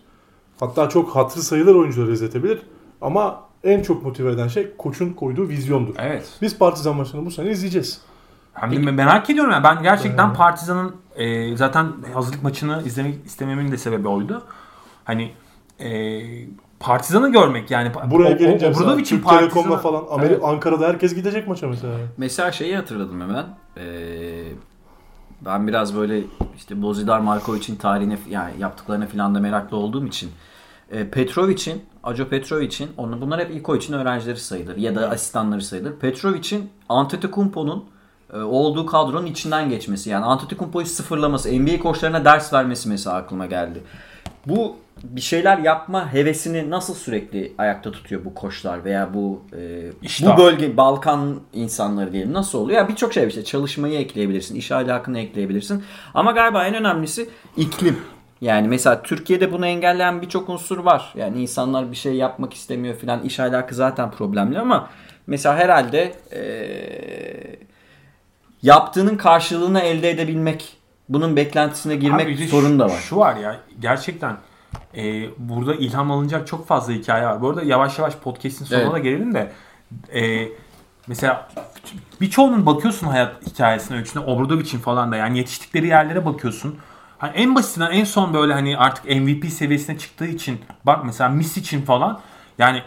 Hatta 0.59 0.89
çok 0.89 1.15
hatırı 1.15 1.43
sayılır 1.43 1.75
oyuncular 1.75 2.07
izletebilir. 2.11 2.61
Ama 3.01 3.43
en 3.63 3.81
çok 3.81 4.03
motive 4.03 4.31
eden 4.31 4.47
şey 4.47 4.71
koçun 4.77 5.13
koyduğu 5.13 5.47
vizyondur. 5.49 5.95
Evet. 5.97 6.29
Biz 6.41 6.57
Partizan 6.57 6.95
maçını 6.95 7.25
bu 7.25 7.31
sene 7.31 7.51
izleyeceğiz. 7.51 8.01
Hem 8.53 8.71
de 8.71 8.91
merak 8.91 9.29
ediyorum 9.29 9.51
yani 9.51 9.63
ben 9.63 9.83
gerçekten 9.83 10.27
Evet. 10.27 10.37
Partizan'ın 10.37 10.95
e, 11.15 11.57
zaten 11.57 11.91
hazırlık 12.13 12.43
maçını 12.43 12.83
izlemek 12.85 13.25
istememin 13.25 13.71
de 13.71 13.77
sebebi 13.77 14.07
oydu. 14.07 14.43
Hani 15.03 15.31
e, 15.79 15.89
Partizan'ı 16.81 17.31
görmek 17.31 17.71
yani 17.71 17.91
Buraya 18.11 18.29
O- 18.29 18.33
o- 18.33 18.37
gelince 18.37 18.67
mesela 18.67 18.85
Obradovic'in 18.85 19.05
Türk 19.17 19.29
Telekom'la 19.29 19.69
Partizan'ı- 19.69 19.81
falan 19.81 20.19
Ameri- 20.19 20.27
Evet. 20.33 20.43
Ankara'da 20.43 20.87
herkes 20.87 21.15
gidecek 21.15 21.47
maça 21.47 21.67
mesela. 21.67 21.93
Mesela 22.17 22.51
şeyi 22.51 22.75
hatırladım 22.75 23.21
hemen. 23.21 23.45
Ee, 23.77 24.43
ben 25.45 25.67
biraz 25.67 25.95
böyle 25.95 26.21
işte 26.57 26.81
Bozidar 26.81 27.19
Markovic'in 27.19 27.75
tarihine 27.75 28.17
yani 28.29 28.51
yaptıklarına 28.59 29.07
falan 29.07 29.35
da 29.35 29.39
meraklı 29.39 29.77
olduğum 29.77 30.05
için 30.07 30.31
e, 30.91 31.09
Petrovic'in, 31.09 31.85
Aco 32.03 32.25
Petrovic'in, 32.27 32.89
onu 32.97 33.21
bunlar 33.21 33.39
hep 33.39 33.55
İkoviç'in 33.55 33.93
öğrencileri 33.93 34.39
sayılır 34.39 34.77
ya 34.77 34.95
da 34.95 35.09
asistanları 35.09 35.61
sayılır. 35.61 35.93
Petrovic'in 35.99 36.69
Antetokounmpo'nun 36.89 37.85
e, 38.33 38.37
olduğu 38.37 38.85
kadronun 38.85 39.25
içinden 39.25 39.69
geçmesi 39.69 40.09
yani 40.09 40.25
Antetokounmpo'yu 40.25 40.85
sıfırlaması, 40.85 41.49
NBA 41.61 41.79
koçlarına 41.79 42.25
ders 42.25 42.53
vermesi 42.53 42.89
mesela 42.89 43.15
aklıma 43.15 43.45
geldi. 43.45 43.83
Bu 44.45 44.75
bir 45.03 45.21
şeyler 45.21 45.57
yapma 45.57 46.13
hevesini 46.13 46.69
nasıl 46.69 46.93
sürekli 46.93 47.53
ayakta 47.57 47.91
tutuyor 47.91 48.25
bu 48.25 48.33
koçlar 48.33 48.85
veya 48.85 49.13
bu 49.13 49.41
e, 49.57 49.81
İştah. 50.01 50.37
bu 50.37 50.41
bölge 50.41 50.77
Balkan 50.77 51.39
insanları 51.53 52.13
diyelim 52.13 52.33
nasıl 52.33 52.59
oluyor? 52.59 52.79
Ya 52.79 52.87
birçok 52.87 53.13
şey 53.13 53.27
işte 53.27 53.43
çalışmayı 53.43 53.99
ekleyebilirsin, 53.99 54.55
iş 54.55 54.71
ahlakını 54.71 55.19
ekleyebilirsin. 55.19 55.83
Ama 56.13 56.31
galiba 56.31 56.65
en 56.65 56.75
önemlisi 56.75 57.29
iklim. 57.57 57.99
Yani 58.41 58.67
mesela 58.67 59.01
Türkiye'de 59.03 59.51
bunu 59.51 59.67
engelleyen 59.67 60.21
birçok 60.21 60.49
unsur 60.49 60.77
var. 60.77 61.13
Yani 61.15 61.41
insanlar 61.41 61.91
bir 61.91 61.95
şey 61.95 62.13
yapmak 62.13 62.53
istemiyor 62.53 62.95
filan. 62.95 63.23
iş 63.23 63.39
ahlakı 63.39 63.75
zaten 63.75 64.11
problemli 64.11 64.59
ama 64.59 64.89
mesela 65.27 65.57
herhalde 65.57 66.13
eee, 66.31 67.59
yaptığının 68.61 69.17
karşılığını 69.17 69.79
elde 69.79 70.09
edebilmek, 70.09 70.77
bunun 71.13 71.35
beklentisine 71.35 71.95
girmek 71.95 72.27
Abi 72.27 72.47
sorun 72.47 72.79
da 72.79 72.85
var. 72.85 72.99
Şu 73.09 73.17
var 73.17 73.35
ya 73.35 73.59
gerçekten 73.79 74.37
e, 74.97 75.23
burada 75.37 75.75
ilham 75.75 76.11
alınacak 76.11 76.47
çok 76.47 76.67
fazla 76.67 76.93
hikaye 76.93 77.25
var. 77.25 77.41
Bu 77.41 77.49
arada 77.49 77.63
yavaş 77.63 77.99
yavaş 77.99 78.15
podcast'in 78.15 78.65
sonuna 78.65 78.81
Evet. 78.83 78.93
da 78.93 78.99
gelelim 78.99 79.33
de 79.33 79.51
e, 80.13 80.47
mesela 81.07 81.49
birçoğunun 82.21 82.65
bakıyorsun 82.65 83.07
hayat 83.07 83.47
hikayesine, 83.47 83.97
öyküsüne 83.97 84.23
Obradovic'in 84.23 84.79
falan 84.79 85.11
da 85.11 85.15
yani 85.15 85.37
yetiştikleri 85.37 85.87
yerlere 85.87 86.25
bakıyorsun. 86.25 86.77
Hani 87.17 87.31
en 87.35 87.55
basitinden 87.55 87.91
en 87.91 88.03
son 88.03 88.33
böyle 88.33 88.53
hani 88.53 88.77
artık 88.77 89.05
MVP 89.05 89.45
seviyesine 89.51 89.97
çıktığı 89.97 90.25
için 90.27 90.61
bak 90.85 91.05
mesela 91.05 91.29
Miss 91.29 91.57
için 91.57 91.81
falan 91.81 92.19
yani 92.57 92.83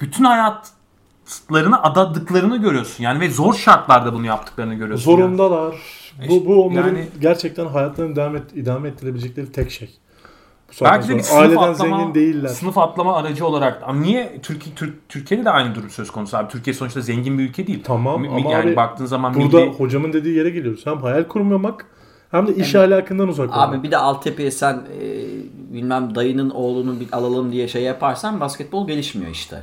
bütün 0.00 0.24
hayatlarını 0.24 1.82
adadıklarını 1.82 2.56
görüyorsun. 2.56 3.04
Yani 3.04 3.20
ve 3.20 3.30
zor 3.30 3.54
şartlarda 3.54 4.12
bunu 4.12 4.26
yaptıklarını 4.26 4.74
görüyorsun. 4.74 5.10
yani. 5.10 5.20
Zorundalar. 5.20 5.74
E, 5.74 5.78
Bu, 6.28 6.46
bu 6.46 6.64
onların 6.64 6.88
yani- 6.88 7.08
gerçekten 7.20 7.66
hayatlarını 7.66 8.16
devam 8.16 8.36
et, 8.36 8.42
idame 8.54 8.88
ettirebilecekleri 8.88 9.52
tek 9.52 9.70
şey. 9.70 9.90
Bu 10.80 10.84
Belki 10.84 11.08
de 11.08 11.16
bir 11.16 11.22
sınıf 11.22 11.40
Aileden 11.40 11.56
atlama, 11.56 11.98
zengin 11.98 12.14
değiller. 12.14 12.48
sınıf 12.48 12.78
atlama 12.78 13.16
aracı 13.16 13.46
olarak. 13.46 13.82
Ama 13.86 14.00
niye 14.00 14.38
Türkiye 14.42 14.74
Türk, 14.74 15.08
Türkiye'de 15.08 15.44
de 15.44 15.50
aynı 15.50 15.74
durum 15.74 15.90
söz 15.90 16.10
konusu 16.10 16.36
abi. 16.36 16.48
Türkiye 16.48 16.74
sonuçta 16.74 17.00
zengin 17.00 17.38
bir 17.38 17.44
ülke 17.48 17.66
değil. 17.66 17.80
Tamam 17.84 18.20
Mi- 18.20 18.28
ama 18.28 18.50
yani 18.50 18.68
abi 18.70 18.76
baktığın 18.76 19.06
zaman 19.06 19.34
Burada 19.34 19.60
milli 19.60 19.70
hocamın 19.70 20.12
dediği 20.12 20.36
yere 20.36 20.50
geliyoruz. 20.50 20.86
Hem 20.86 20.98
hayal 20.98 21.24
kurmamak 21.24 21.86
hem 22.30 22.46
de 22.46 22.54
iş 22.54 22.74
ahlakından 22.74 23.28
uzak 23.28 23.50
olmak. 23.50 23.68
Abi 23.68 23.82
bir 23.82 23.90
de 23.90 23.96
Altepe'ye 23.96 24.50
sen 24.50 24.74
e, 24.74 25.04
bilmem 25.74 26.14
dayının 26.14 26.50
oğlunu 26.50 27.00
bir 27.00 27.08
alalım 27.12 27.52
diye 27.52 27.68
şey 27.68 27.82
yaparsan 27.82 28.40
basketbol 28.40 28.86
gelişmiyor 28.86 29.30
işte. 29.30 29.62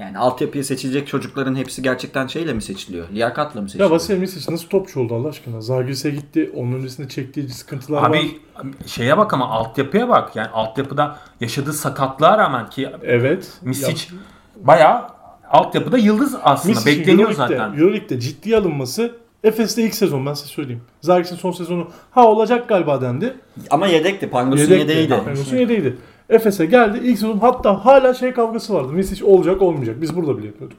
Yani 0.00 0.18
altyapıya 0.18 0.64
seçilecek 0.64 1.08
çocukların 1.08 1.54
hepsi 1.54 1.82
gerçekten 1.82 2.26
şeyle 2.26 2.52
mi 2.52 2.62
seçiliyor? 2.62 3.08
Liyakatla 3.14 3.60
mı 3.60 3.64
ya 3.64 3.68
seçiliyor? 3.68 3.90
Vasil 3.90 4.18
Misic 4.18 4.52
nasıl 4.52 4.68
topçu 4.68 5.00
oldu 5.00 5.14
Allah 5.14 5.28
aşkına? 5.28 5.60
Zagiris'e 5.60 6.10
gitti. 6.10 6.50
Onun 6.56 6.72
öncesinde 6.72 7.08
çektiği 7.08 7.48
sıkıntılar 7.48 8.02
var. 8.02 8.10
Abi 8.10 8.40
şeye 8.86 9.18
bak 9.18 9.34
ama 9.34 9.48
altyapıya 9.50 10.08
bak. 10.08 10.36
Yani 10.36 10.48
altyapıda 10.48 11.18
yaşadığı 11.40 11.72
sakatlığa 11.72 12.38
rağmen 12.38 12.70
ki 12.70 12.88
Evet. 13.02 13.52
Misic 13.62 14.08
bayağı 14.56 15.08
altyapıda 15.50 15.98
yıldız 15.98 16.36
aslında. 16.42 16.74
Misic'in 16.74 16.98
Bekleniyor 17.00 17.30
Euroleague'de, 17.30 17.58
zaten. 17.58 17.78
Euroleague'de 17.78 18.20
ciddiye 18.20 18.56
alınması 18.56 19.12
Efes'te 19.44 19.82
ilk 19.82 19.94
sezon 19.94 20.26
ben 20.26 20.34
size 20.34 20.48
söyleyeyim. 20.48 20.82
Zagiris'in 21.00 21.36
son 21.36 21.50
sezonu 21.52 21.88
ha 22.10 22.28
olacak 22.28 22.68
galiba 22.68 23.00
dendi. 23.00 23.34
Ama 23.70 23.86
yedekti. 23.86 24.30
Pangos'un 24.30 24.62
Yedekti. 24.62 24.80
yedeğiydi. 24.80 25.24
Pangos'un 25.24 25.56
yedeğiydi. 25.56 25.96
Efes'e 26.30 26.66
geldi 26.66 27.00
ilk 27.02 27.18
sezon 27.18 27.38
hatta 27.38 27.84
hala 27.84 28.14
şey 28.14 28.32
kavgası 28.32 28.74
vardı. 28.74 28.92
Misic 28.92 29.24
olacak 29.24 29.62
olmayacak. 29.62 29.96
Biz 30.00 30.16
burada 30.16 30.38
bile 30.38 30.46
yapıyorduk. 30.46 30.78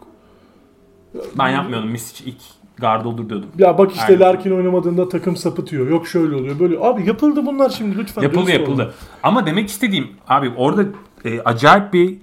Ben 1.37 1.49
yapmıyordum. 1.49 1.89
Misic 1.89 2.23
ilk 2.25 2.41
guard 2.79 3.05
olur 3.05 3.29
diyordum. 3.29 3.49
Ya 3.57 3.77
bak 3.77 3.91
işte 3.91 4.05
Aynen. 4.07 4.19
Larkin 4.19 4.51
oynamadığında 4.51 5.09
takım 5.09 5.35
sapıtıyor. 5.35 5.89
Yok 5.89 6.07
şöyle 6.07 6.35
oluyor 6.35 6.59
böyle. 6.59 6.79
Abi 6.79 7.07
yapıldı 7.07 7.45
bunlar 7.45 7.69
şimdi 7.69 7.97
lütfen. 7.97 8.21
Yapıldı 8.21 8.45
dürüst 8.45 8.59
olun. 8.59 8.69
yapıldı. 8.69 8.93
Ama 9.23 9.45
demek 9.45 9.69
istediğim 9.69 10.07
abi 10.27 10.51
orada 10.57 10.83
e, 11.25 11.41
acayip 11.41 11.93
bir 11.93 12.17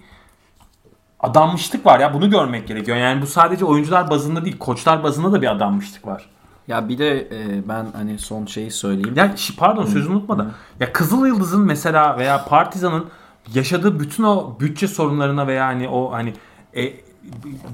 adanmışlık 1.20 1.86
var 1.86 2.00
ya 2.00 2.14
bunu 2.14 2.30
görmek 2.30 2.68
gerekiyor. 2.68 2.96
Yani 2.96 3.22
bu 3.22 3.26
sadece 3.26 3.64
oyuncular 3.64 4.10
bazında 4.10 4.44
değil 4.44 4.58
koçlar 4.58 5.02
bazında 5.02 5.32
da 5.32 5.42
bir 5.42 5.52
adanmışlık 5.52 6.06
var. 6.06 6.28
Ya 6.68 6.88
bir 6.88 6.98
de 6.98 7.20
e, 7.20 7.68
ben 7.68 7.86
hani 7.96 8.18
son 8.18 8.46
şeyi 8.46 8.70
söyleyeyim. 8.70 9.12
Ya 9.16 9.34
pardon 9.56 9.84
sözünü 9.84 10.14
unutma 10.14 10.38
da. 10.38 10.50
Ya 10.80 10.92
Kızıl 10.92 11.26
Yıldız'ın 11.26 11.66
mesela 11.66 12.18
veya 12.18 12.44
Partizan'ın 12.44 13.06
yaşadığı 13.54 14.00
bütün 14.00 14.22
o 14.22 14.56
bütçe 14.60 14.88
sorunlarına 14.88 15.46
veya 15.46 15.66
hani 15.66 15.88
o 15.88 16.12
hani 16.12 16.34
e, 16.76 16.92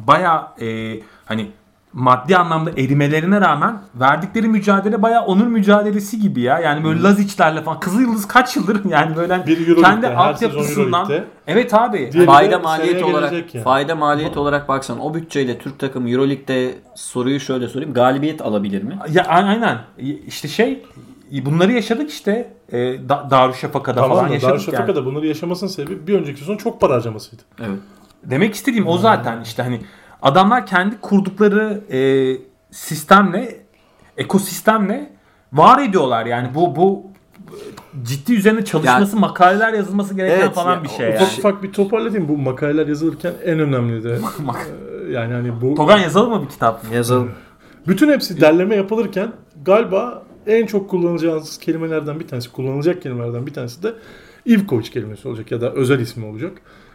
baya 0.07 0.55
hani 1.25 1.51
maddi 1.95 2.37
anlamda 2.37 2.71
erimelerine 2.71 3.41
rağmen 3.41 3.83
verdikleri 3.95 4.49
mücadele 4.49 5.03
baya 5.03 5.25
onur 5.25 5.47
mücadelesi 5.47 6.21
gibi 6.21 6.41
ya. 6.41 6.59
Yani 6.59 6.85
böyle 6.85 7.03
Lazic'lerle 7.03 7.63
falan. 7.63 7.81
Kızıl 7.81 8.01
Yıldız 8.01 8.29
kaç 8.29 8.57
yıldır 8.57 8.85
yani 8.89 9.17
böyle 9.17 9.47
Bir 9.47 9.69
Euroleague'de, 9.69 9.83
kendi 9.83 10.09
altyapısından. 10.09 11.09
Evet 11.47 11.75
abi. 11.75 12.13
Diğeri 12.13 12.27
Fayda 12.27 12.59
maliyet 12.59 13.03
olarak 13.03 13.55
yani. 13.55 13.65
fayda 13.65 13.95
maliyet 13.95 14.37
olarak 14.37 14.69
baksan 14.69 15.01
o 15.01 15.15
bütçeyle 15.15 15.59
Türk 15.59 15.79
takımı 15.79 16.11
EuroLeague'de 16.11 16.75
soruyu 16.95 17.41
şöyle 17.41 17.69
sorayım. 17.69 17.95
Galibiyet 17.95 18.43
alabilir 18.43 18.83
mi? 18.83 18.99
Ya 19.11 19.25
aynen. 19.25 19.79
İşte 20.27 20.49
şey 20.49 20.83
bunları 21.33 21.73
yaşadık 21.73 22.11
işte. 22.11 22.55
E, 22.73 22.79
da, 23.09 23.29
Darüşşafaka'da 23.31 24.01
Tamam 24.01 24.17
falan 24.17 24.31
da 24.31 24.35
yaşadık 24.35 24.51
yani. 24.51 24.53
Darüşşafaka'da 24.53 25.05
bunları 25.05 25.27
yaşamasının 25.27 25.71
sebebi 25.71 26.07
bir 26.07 26.15
önceki 26.15 26.41
sezon 26.41 26.57
çok 26.57 26.81
para 26.81 26.95
harcamasıydı. 26.95 27.43
Evet. 27.61 27.79
Demek 28.25 28.55
istediğim 28.55 28.87
o 28.87 28.99
zaten 28.99 29.41
işte 29.41 29.63
hani 29.63 29.81
adamlar 30.25 30.67
kendi 30.67 31.01
kurdukları 31.01 31.81
e, 31.93 31.99
sistemle 32.71 33.57
ekosistemle 34.17 35.13
var 35.53 35.83
ediyorlar 35.83 36.27
yani 36.27 36.55
bu 36.55 36.77
bu 36.77 37.03
ciddi 38.03 38.35
üzerine 38.35 38.65
çalışması, 38.65 39.17
makaleler 39.17 39.73
yazılması 39.73 40.15
gereken 40.15 40.41
Evet 40.41 40.55
falan 40.55 40.77
ya, 40.77 40.85
bir 40.85 40.89
şey 40.89 41.07
o- 41.07 41.11
yani. 41.11 41.23
Ufak 41.23 41.39
ufak 41.39 41.63
bir 41.63 41.73
toparlayayım. 41.73 42.29
Bu 42.29 42.37
makaleler 42.39 42.87
yazılırken 42.87 43.33
en 43.45 43.59
önemli 43.61 44.05
de 44.05 44.19
e, 45.09 45.13
yani 45.13 45.33
hani 45.33 45.61
bu 45.61 45.75
Togan 45.75 45.99
yazalım 45.99 46.31
mı 46.33 46.43
bir 46.43 46.49
kitap? 46.49 46.85
Yazalım. 46.95 47.31
bütün 47.89 48.09
hepsi 48.13 48.41
derleme 48.41 48.77
yapılırken 48.77 49.33
galiba 49.65 50.23
en 50.47 50.67
çok 50.67 50.91
kullanacağınız 50.91 51.59
kelimelerden 51.59 52.21
bir 52.21 52.29
tanesi, 52.29 52.53
kullanılacak 52.53 53.03
kelimelerden 53.03 53.47
bir 53.47 53.53
tanesi 53.55 53.83
de 53.83 53.93
Ivkovic 54.47 54.91
kelimesi 54.91 55.29
olacak 55.29 55.51
ya 55.51 55.61
da 55.61 55.73
özel 55.73 55.99
ismi 56.01 56.27
olacak. 56.27 56.53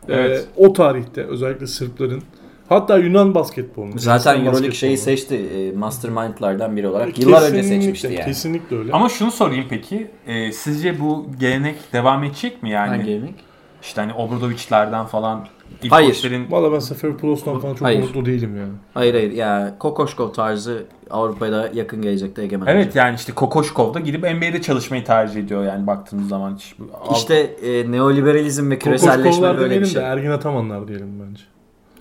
Ee, 0.10 0.14
Evet. 0.14 0.48
o 0.58 0.74
tarihte 0.74 1.24
özellikle 1.24 1.68
Sırpların 1.68 2.22
hatta 2.70 2.98
Yunan 2.98 3.36
basketbolunun. 3.36 3.98
Zaten 3.98 4.46
Euroleague 4.46 4.72
şeyi 4.72 4.98
seçti. 4.98 5.36
e, 5.36 5.72
Mastermind'lardan 5.78 6.78
biri 6.78 6.88
olarak. 6.88 7.20
Yıllar 7.20 7.42
önce 7.42 7.56
Kesinlikle, 7.56 7.82
seçmişti 7.82 8.08
yani. 8.08 8.26
Kesinlikle 8.26 8.78
öyle. 8.78 8.92
Ama 8.92 9.10
şunu 9.10 9.32
sorayım 9.32 9.66
peki. 9.70 10.08
e, 10.28 10.52
sizce 10.52 11.00
bu 11.00 11.26
gelenek 11.40 11.76
devam 11.94 12.24
edecek 12.24 12.64
mi 12.64 12.70
yani? 12.70 12.90
Hangi 12.90 13.12
yemek? 13.12 13.34
İşte 13.82 14.02
hani 14.02 14.14
Obradovic'lerden 14.14 15.06
falan 15.06 15.48
ilk 15.84 15.92
Hayır. 15.92 16.10
koçların- 16.14 16.52
Valla 16.52 16.72
ben 16.72 16.80
Seferopoulos'tan 16.80 17.60
falan 17.60 17.74
çok 17.74 17.82
Hayır. 17.82 18.00
mutlu 18.02 18.26
değilim 18.26 18.58
yani. 18.58 18.72
Hayır 18.94 19.14
hayır 19.14 19.32
ya 19.32 19.76
Kokoşkov 19.80 20.34
tarzı 20.34 20.84
Avrupa'da 21.10 21.70
yakın 21.74 22.02
gelecekte 22.02 22.42
egemen 22.42 22.66
Evet 22.68 22.86
olacak. 22.86 22.96
yani 22.96 23.16
işte 23.16 23.34
Kokoşkov 23.34 23.94
da 23.94 24.00
gidip 24.00 24.24
NBA'de 24.24 24.62
çalışmayı 24.62 25.04
tercih 25.04 25.40
ediyor 25.44 25.64
yani 25.66 25.88
baktığımız 25.88 26.28
zaman. 26.30 26.56
Hiç- 26.56 26.76
İşte 27.18 27.36
e, 27.40 27.92
neoliberalizm 27.92 28.72
ve 28.72 28.80
küreselleşme 28.80 29.58
böyle 29.58 29.82
bir 29.82 29.86
şey. 29.86 30.02
de 30.02 30.06
Ergin 30.06 30.30
Atamanlar 30.32 30.88
diyelim 30.88 31.24
bence. 31.30 31.42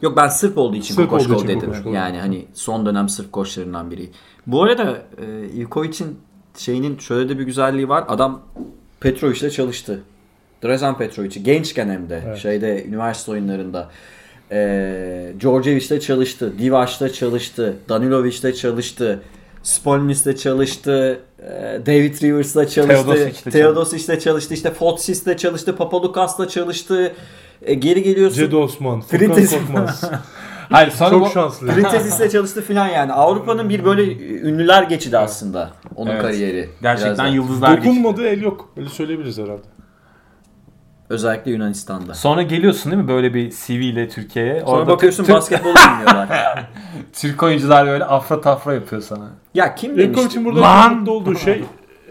Yok 0.02 0.16
ben 0.16 0.28
Sırp 0.28 0.58
olduğu 0.58 0.76
için 0.76 0.94
Sırp 0.94 1.10
Kokoşkov 1.10 1.44
dedim. 1.48 1.60
Kokoşkov. 1.60 1.92
Yani 1.92 2.18
hani 2.18 2.46
son 2.54 2.86
dönem 2.86 3.08
Sırp 3.08 3.32
koçlarından 3.32 3.90
biri. 3.90 4.10
Bu 4.46 4.62
arada 4.62 5.02
e, 5.18 5.48
Ivkovic'in 5.60 6.18
şeyinin 6.56 6.98
şöyle 6.98 7.28
de 7.28 7.38
bir 7.38 7.44
güzelliği 7.44 7.88
var. 7.88 8.04
Adam 8.08 8.40
Petrovic'le 9.00 9.50
çalıştı. 9.50 10.00
Drazen 10.64 10.98
Petrovic'i 10.98 11.42
gençken 11.42 11.88
hem 11.88 12.08
de 12.10 12.22
Evet. 12.26 12.38
şeyde 12.38 12.84
üniversite 12.84 13.32
oyunlarında. 13.32 13.88
E, 14.52 15.32
Djordjevic'le 15.40 16.00
çalıştı. 16.00 16.52
Divac'la 16.58 17.12
çalıştı. 17.12 17.76
Danilovic'le 17.88 18.54
çalıştı. 18.54 19.22
Spolnis'le 19.62 20.36
çalıştı. 20.38 21.20
e, 21.42 21.80
David 21.86 22.22
Rivers'la 22.22 22.68
çalıştı. 22.68 23.04
Teodosic'le 23.04 23.52
Teodosic'le 23.52 24.18
çalıştı. 24.20 24.54
İşte 24.54 24.70
Fotsis'le 24.70 25.36
çalıştı. 25.38 25.76
Papadukas'la 25.76 26.48
çalıştı. 26.48 27.12
E, 27.62 27.74
geri 27.74 28.02
geliyorsun. 28.02 28.36
Cedi 28.36 28.56
Osman, 28.56 29.00
Furkan 29.00 29.28
Korkmaz. 29.46 30.10
Hayır 30.70 30.90
sonra 30.90 31.10
çok 31.10 31.26
bu- 31.26 31.30
şanslı. 31.30 31.66
Printesis'le 31.66 32.28
çalıştı 32.32 32.62
filan 32.62 32.88
yani. 32.88 33.12
Avrupa'nın 33.12 33.68
bir 33.68 33.84
böyle 33.84 34.16
ünlüler 34.40 34.82
geçidi 34.82 35.18
aslında. 35.18 35.70
Onun 35.96 36.10
Evet. 36.10 36.22
kariyeri. 36.22 36.68
gerçekten 36.82 37.24
Biraz 37.24 37.34
yıldızlar 37.34 37.74
geçti. 37.74 37.88
Dokunmadığı 37.88 38.26
el 38.26 38.42
yok. 38.42 38.68
Öyle 38.76 38.88
söyleyebiliriz 38.88 39.38
herhalde. 39.38 39.62
Özellikle 41.08 41.50
Yunanistan'da. 41.50 42.14
Sonra 42.14 42.42
geliyorsun 42.42 42.92
değil 42.92 43.02
mi 43.02 43.08
böyle 43.08 43.34
bir 43.34 43.50
CV 43.50 43.70
ile 43.72 44.08
Türkiye'ye. 44.08 44.60
Sonra 44.60 44.70
Orada 44.70 44.90
bakıyorsun 44.92 45.24
Türk, 45.24 45.36
basketbol 45.36 45.74
bilmiyorlar. 45.74 46.28
Türk 47.12 47.42
oyuncular 47.42 47.86
böyle 47.86 48.04
afra 48.04 48.40
tafra 48.40 48.74
yapıyor 48.74 49.02
sana. 49.02 49.30
ya 49.54 49.74
kim 49.74 49.98
demişti? 49.98 50.20
Ivkovic'in 50.20 50.44
burada 50.44 50.60
Lan! 50.60 51.06
olduğu 51.06 51.34
şey 51.36 51.64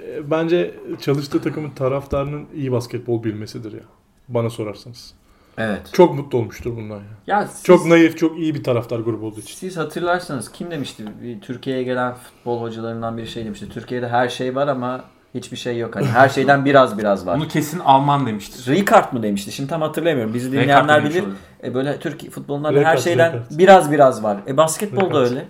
e, 0.07 0.31
bence 0.31 0.75
çalıştığı 1.01 1.41
takımın 1.41 1.69
taraftarının 1.69 2.45
iyi 2.55 2.71
basketbol 2.71 3.23
bilmesidir 3.23 3.73
ya. 3.73 3.83
Bana 4.27 4.49
sorarsanız. 4.49 5.13
Evet. 5.57 5.81
Çok 5.93 6.15
mutlu 6.15 6.37
olmuştur 6.37 6.75
bundan 6.77 6.95
ya. 6.95 7.03
Ya 7.27 7.47
siz, 7.47 7.63
Çok 7.63 7.85
naif, 7.85 8.17
çok 8.17 8.39
iyi 8.39 8.55
bir 8.55 8.63
taraftar 8.63 8.99
grubu 8.99 9.25
olduğu 9.25 9.39
için. 9.39 9.55
siz 9.55 9.77
hatırlarsanız 9.77 10.51
kim 10.51 10.71
demişti? 10.71 11.03
Bir 11.23 11.41
Türkiye'ye 11.41 11.83
gelen 11.83 12.13
futbol 12.13 12.61
hocalarından 12.61 13.17
biri 13.17 13.27
şey 13.27 13.45
demişti. 13.45 13.69
Türkiye'de 13.69 14.07
her 14.07 14.29
şey 14.29 14.55
var 14.55 14.67
ama 14.67 15.03
hiçbir 15.35 15.57
şey 15.57 15.77
yok. 15.77 15.95
Hani 15.95 16.05
her 16.07 16.29
şeyden 16.29 16.65
biraz 16.65 16.97
biraz 16.97 17.25
var. 17.27 17.39
Bunu 17.39 17.47
kesin 17.47 17.79
Alman 17.79 18.27
demiştir. 18.27 18.73
Ricard 18.73 19.13
mı 19.13 19.23
demişti? 19.23 19.51
Şimdi 19.51 19.69
tam 19.69 19.81
hatırlayamıyorum. 19.81 20.33
Bizi 20.33 20.51
dinleyenler 20.51 21.05
bilir. 21.05 21.23
E 21.63 21.73
böyle 21.73 21.99
Türk 21.99 22.31
futbolunda 22.31 22.75
da 22.75 22.79
her 22.79 22.97
şeyden 22.97 23.33
Rijkaard. 23.33 23.57
biraz 23.59 23.91
biraz 23.91 24.23
var. 24.23 24.37
E 24.47 24.57
basketbolda 24.57 25.05
Rijkaard. 25.05 25.25
öyle. 25.31 25.45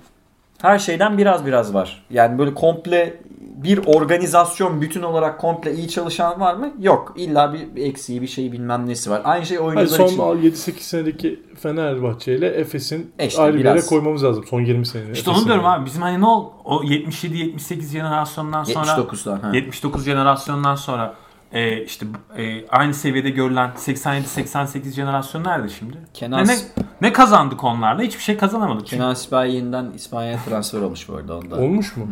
Her 0.61 0.79
şeyden 0.79 1.17
biraz 1.17 1.45
biraz 1.45 1.73
var. 1.73 2.05
Yani 2.09 2.39
böyle 2.39 2.53
komple 2.53 3.17
bir 3.63 3.81
organizasyon 3.85 4.81
bütün 4.81 5.01
olarak 5.01 5.39
komple 5.39 5.73
iyi 5.73 5.89
çalışan 5.89 6.39
var 6.39 6.53
mı? 6.53 6.73
Yok. 6.79 7.13
İlla 7.17 7.53
bir, 7.53 7.75
bir 7.75 7.85
eksiği 7.85 8.21
bir 8.21 8.27
şey 8.27 8.51
bilmem 8.51 8.87
nesi 8.87 9.09
var. 9.11 9.21
Aynı 9.23 9.45
şey 9.45 9.57
Hayır, 9.57 9.69
oyuncular 9.77 10.07
son 10.07 10.37
için. 10.37 10.71
7-8 10.71 10.79
senedeki 10.79 11.43
Fenerbahçe 11.61 12.35
ile 12.35 12.47
Efes'in 12.47 13.11
E 13.19 13.27
işte 13.27 13.41
ayrı 13.41 13.53
bir 13.53 13.63
yere 13.65 13.73
biraz. 13.73 13.87
koymamız 13.89 14.23
lazım. 14.23 14.45
Son 14.49 14.61
20 14.61 14.85
senenin. 14.85 15.13
İşte 15.13 15.31
onu 15.31 15.45
diyorum 15.45 15.65
abi. 15.65 15.85
Bizim 15.85 16.01
hani 16.01 16.21
ne 16.21 16.25
ol 16.25 16.49
o 16.65 16.83
77-78 16.83 17.81
jenerasyondan 17.81 18.63
sonra 18.63 18.91
79'dan. 18.91 19.39
Ha. 19.39 19.51
79 19.53 20.05
jenerasyondan 20.05 20.75
sonra 20.75 21.13
e, 21.51 21.83
işte 21.83 22.05
e, 22.37 22.67
aynı 22.67 22.93
seviyede 22.93 23.29
görülen 23.29 23.69
87-88 23.77 24.91
jenerasyon 24.91 25.43
nerede 25.43 25.69
şimdi? 25.69 25.97
Kenan, 26.13 26.47
Ne, 26.47 26.47
ne, 26.47 26.57
ne 27.01 27.13
kazandık 27.13 27.63
onlarla? 27.63 28.01
Hiçbir 28.01 28.23
şey 28.23 28.37
kazanamadık. 28.37 28.87
Kenan 28.87 29.13
Sipahi 29.13 29.51
yeniden 29.51 29.91
İspanya'ya 29.95 30.39
transfer 30.49 30.81
olmuş 30.81 31.09
bu 31.09 31.15
arada 31.15 31.37
onda. 31.37 31.55
Olmuş 31.55 31.97
mu? 31.97 32.07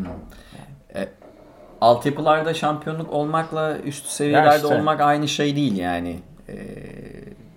Altyapılarda 1.81 2.53
şampiyonluk 2.53 3.13
olmakla 3.13 3.77
üst 3.77 4.05
seviyelerde 4.07 4.55
işte. 4.55 4.67
olmak 4.67 5.01
aynı 5.01 5.27
şey 5.27 5.55
değil 5.55 5.77
yani. 5.77 6.19
Ee, 6.49 6.53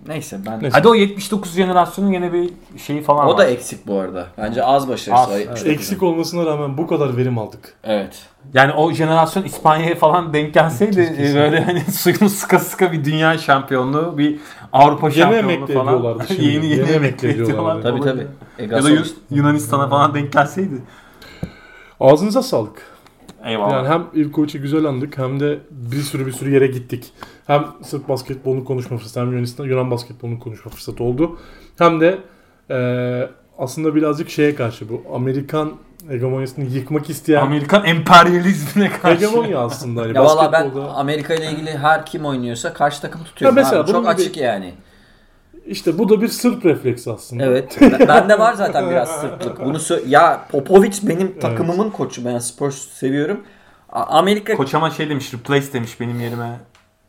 neyse 0.07 0.39
ben 0.45 0.61
Neyse. 0.61 0.77
Hadi 0.77 0.87
o 0.87 0.93
79 0.95 1.53
jenerasyonun 1.55 2.11
yine 2.11 2.33
bir 2.33 2.49
şeyi 2.77 3.01
falan 3.01 3.27
o 3.27 3.29
var. 3.29 3.37
da 3.37 3.45
eksik 3.45 3.87
bu 3.87 3.99
arada. 3.99 4.27
Bence 4.37 4.63
az 4.63 4.87
başarısı. 4.89 5.21
Az, 5.23 5.31
evet. 5.31 5.47
79'un. 5.47 5.69
Eksik 5.69 6.03
olmasına 6.03 6.45
rağmen 6.45 6.77
bu 6.77 6.87
kadar 6.87 7.17
verim 7.17 7.37
aldık. 7.37 7.73
Evet. 7.83 8.25
Yani 8.53 8.73
o 8.73 8.91
jenerasyon 8.91 9.43
İspanya'ya 9.43 9.95
falan 9.95 10.33
denk 10.33 10.53
gelseydi 10.53 11.15
e, 11.19 11.35
böyle 11.35 11.63
hani 11.63 11.81
suyunu 11.91 12.29
sıka 12.29 12.59
sıka 12.59 12.91
bir 12.91 13.05
dünya 13.05 13.37
şampiyonluğu, 13.37 14.17
bir 14.17 14.39
Avrupa 14.73 15.07
Yeni 15.09 15.17
şampiyonluğu 15.17 15.67
falan. 15.67 16.21
şimdi. 16.27 16.43
yeni 16.45 16.53
yeni, 16.53 16.65
Yeni 16.67 16.79
emekli 16.81 16.95
emekli 16.95 17.27
ediyorlar. 17.29 17.51
ediyorlardı. 17.79 17.83
Tabii 17.83 18.01
tabii. 18.01 18.27
E, 18.71 18.75
Ya 18.75 18.83
da 18.83 18.89
Yun-. 18.89 19.07
Yunanistan'a 19.31 19.89
falan 19.89 20.13
denk 20.13 20.33
gelseydi. 20.33 20.81
Ağzınıza 21.99 22.41
sağlık. 22.43 22.81
Eyvallah. 23.45 23.73
Yani 23.73 23.87
hem 23.87 24.21
Ivkovic'i 24.21 24.61
güzel 24.61 24.85
andık 24.85 25.17
hem 25.17 25.39
de 25.39 25.59
bir 25.71 26.01
sürü 26.01 26.25
bir 26.25 26.31
sürü 26.31 26.53
yere 26.53 26.67
gittik. 26.67 27.11
Hem 27.47 27.65
Sırp 27.83 28.09
basketbolunu 28.09 28.65
konuşma 28.65 28.97
fırsatı 28.97 29.19
hem 29.19 29.31
Yunanistan, 29.31 29.65
Yunan 29.65 29.91
basketbolunu 29.91 30.39
konuşma 30.39 30.71
fırsatı 30.71 31.03
oldu. 31.03 31.37
Hem 31.77 32.01
de 32.01 32.17
eee, 32.69 33.29
aslında 33.57 33.95
birazcık 33.95 34.29
şeye 34.29 34.55
karşı 34.55 34.89
bu 34.89 35.03
Amerikan 35.15 35.71
hegemonyasını 36.09 36.65
yıkmak 36.65 37.09
isteyen 37.09 37.41
Amerikan 37.41 37.85
emperyalizmine 37.85 38.89
karşı. 38.91 39.25
hegemonya 39.27 39.59
aslında. 39.59 40.01
Hani 40.01 40.15
Ya 40.17 40.23
valla 40.25 40.51
ben 40.51 40.65
basketbolda 40.65 40.93
Amerika 40.93 41.33
ile 41.33 41.51
ilgili 41.51 41.77
her 41.77 42.05
kim 42.05 42.25
oynuyorsa 42.25 42.73
karşı 42.73 43.01
takımı 43.01 43.23
tutuyorum. 43.23 43.57
Ya 43.57 43.63
mesela 43.63 43.83
abi. 43.83 43.91
Çok 43.91 44.01
gibi- 44.03 44.13
açık 44.13 44.37
yani. 44.37 44.73
İşte 45.69 45.97
bu 45.97 46.09
da 46.09 46.21
bir 46.21 46.27
Sırp 46.27 46.65
refleksi 46.65 47.11
aslında. 47.11 47.43
Evet. 47.45 47.77
Ben- 47.81 48.07
Bende 48.07 48.39
var 48.39 48.53
zaten 48.53 48.89
biraz 48.89 49.21
sırtlık. 49.21 49.65
Bunu 49.65 49.77
sö- 49.77 50.07
ya 50.07 50.45
Popovic 50.51 50.93
benim 51.03 51.39
takımımın 51.39 51.89
koçu. 51.89 52.25
Ben 52.25 52.39
Spurs 52.39 52.75
seviyorum. 52.75 53.43
Amerika 53.91 54.55
Koç 54.55 54.73
ama 54.75 54.89
şey 54.89 55.09
demiş, 55.09 55.33
replace 55.33 55.73
demiş 55.73 55.99
benim 55.99 56.19
yerime 56.19 56.59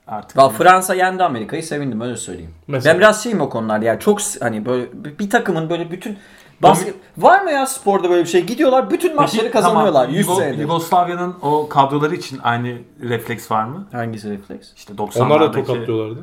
artık. 0.06 0.36
Valla 0.38 0.48
Fransa 0.48 0.94
yendi 0.94 1.22
Amerika'yı 1.24 1.62
sevindim 1.62 2.00
öyle 2.00 2.16
söyleyeyim. 2.16 2.54
Mesela. 2.66 2.94
Ben 2.94 3.00
biraz 3.00 3.22
şeyim 3.22 3.40
o 3.40 3.48
konularda 3.48 3.84
yani 3.84 4.00
çok 4.00 4.18
hani 4.40 4.66
böyle 4.66 4.86
bir 4.92 5.18
bir 5.18 5.30
takımın 5.30 5.70
böyle 5.70 5.90
bütün 5.90 6.18
basket 6.62 6.94
var 7.18 7.42
mı 7.42 7.50
ya 7.52 7.66
sporda 7.66 8.10
böyle 8.10 8.22
bir 8.22 8.28
şey? 8.28 8.46
Gidiyorlar 8.46 8.90
bütün 8.90 9.16
maçları 9.16 9.42
Peki, 9.42 9.52
kazanıyorlar 9.52 9.92
tamam, 10.02 10.16
100 10.16 10.26
Yugo- 10.26 10.36
senedir. 10.36 10.58
Yugoslavya'nın 10.58 11.34
o 11.42 11.68
kadroları 11.68 12.14
için 12.14 12.38
aynı 12.42 12.78
refleks 13.02 13.50
var 13.50 13.64
mı? 13.64 13.86
Hangisi 13.92 14.30
refleks? 14.30 14.68
İşte 14.76 14.92
90'lardaki 14.98 15.22
Onlar 15.22 15.40
da 15.40 15.52
tokatlıyorlardı. 15.52 16.20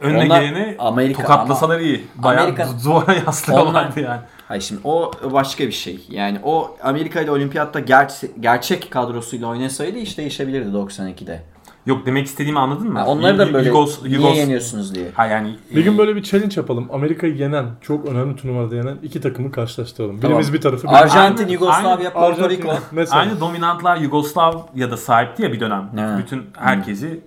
Önüne 0.00 0.24
Onlar- 0.24 0.40
geleni 0.42 0.76
Amerika- 0.78 1.22
tokatlasalar 1.22 1.80
iyi. 1.80 2.04
Bayağı 2.16 2.44
Amerika- 2.44 2.68
duvara 2.84 3.14
yaslıyorlardı 3.26 3.70
Onlar- 4.00 4.08
yani. 4.08 4.20
Hayır 4.48 4.62
şimdi 4.62 4.80
o 4.84 5.10
başka 5.32 5.66
bir 5.66 5.72
şey. 5.72 6.00
Yani 6.08 6.38
o 6.44 6.76
Amerika 6.82 7.20
ile 7.20 7.30
olimpiyatta 7.30 7.80
gerçek, 7.80 8.30
gerçek 8.40 8.90
kadrosuyla 8.90 9.48
oynasaydı 9.48 9.98
iş 9.98 10.18
değişebilirdi 10.18 10.68
92'de. 10.76 11.42
Yok 11.86 12.06
demek 12.06 12.26
istediğimi 12.26 12.58
anladın 12.58 12.92
mı? 12.92 12.98
Ha, 12.98 13.06
onları 13.06 13.38
da 13.38 13.52
böyle 13.54 13.68
Yugos- 13.70 14.08
niye 14.08 14.18
Yugos- 14.18 14.36
yeniyorsunuz 14.36 14.94
diye. 14.94 15.06
Ha 15.14 15.26
yani 15.26 15.56
Bir 15.74 15.84
gün 15.84 15.94
e, 15.94 15.98
böyle 15.98 16.16
bir 16.16 16.22
challenge 16.22 16.54
yapalım. 16.60 16.88
Amerika'yı 16.92 17.36
yenen, 17.36 17.66
çok 17.80 18.06
önemli 18.06 18.36
turnuvada 18.36 18.74
yenen 18.74 18.96
iki 19.02 19.20
takımı 19.20 19.52
karşılaştıralım. 19.52 20.20
Tamam. 20.20 20.30
Birimiz 20.30 20.52
bir 20.52 20.60
tarafı, 20.60 20.82
birimiz 20.88 21.02
Arjantin, 21.02 21.42
Aynı- 21.42 21.52
Yugoslavya, 21.52 22.12
Porto. 22.12 22.50
Rico. 22.50 22.68
Mesela. 22.92 23.20
aynı 23.20 23.40
dominantlar 23.40 23.96
Yugoslavya'da 23.96 24.96
sahipti 24.96 25.42
ya 25.42 25.52
bir 25.52 25.60
dönem. 25.60 25.90
Ha. 25.96 26.16
Bütün 26.18 26.42
herkesi 26.58 27.06
Es- 27.06 27.18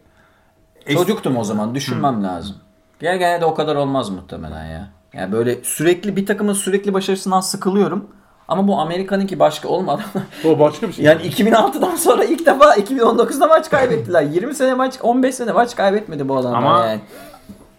Çocuktum 0.94 1.38
o 1.38 1.44
zaman 1.44 1.76
düşünmem 1.76 2.24
lazım. 2.24 2.56
Gel 3.00 3.18
gene 3.18 3.42
de 3.42 3.46
o 3.46 3.54
kadar 3.56 3.76
olmaz 3.76 4.10
muhtemelen 4.10 4.66
ya. 4.66 4.88
Yani 5.14 5.32
böyle 5.32 5.64
sürekli 5.64 6.16
bir 6.16 6.26
takımın 6.26 6.54
sürekli 6.54 6.94
başarısından 6.94 7.42
sıkılıyorum. 7.42 8.08
Ama 8.48 8.68
bu 8.68 8.80
Amerika'nınki 8.80 9.40
başka 9.40 9.68
olmadı. 9.68 10.02
O 10.46 10.60
başka 10.60 10.88
bir 10.88 10.94
şey. 10.94 11.06
yani 11.06 11.22
2006'dan 11.22 11.96
sonra 11.96 12.24
ilk 12.24 12.46
defa 12.46 12.76
2019'da 12.76 13.48
maç 13.48 13.70
kaybettiler. 13.70 14.22
20 14.32 14.56
sene 14.56 14.74
maç, 14.74 14.94
15 15.02 15.36
sene 15.36 15.52
maç 15.52 15.76
kaybetmedi 15.76 16.30
bu 16.30 16.38
adamlar 16.38 16.58
Ama 16.58 16.86
yani. 16.86 17.02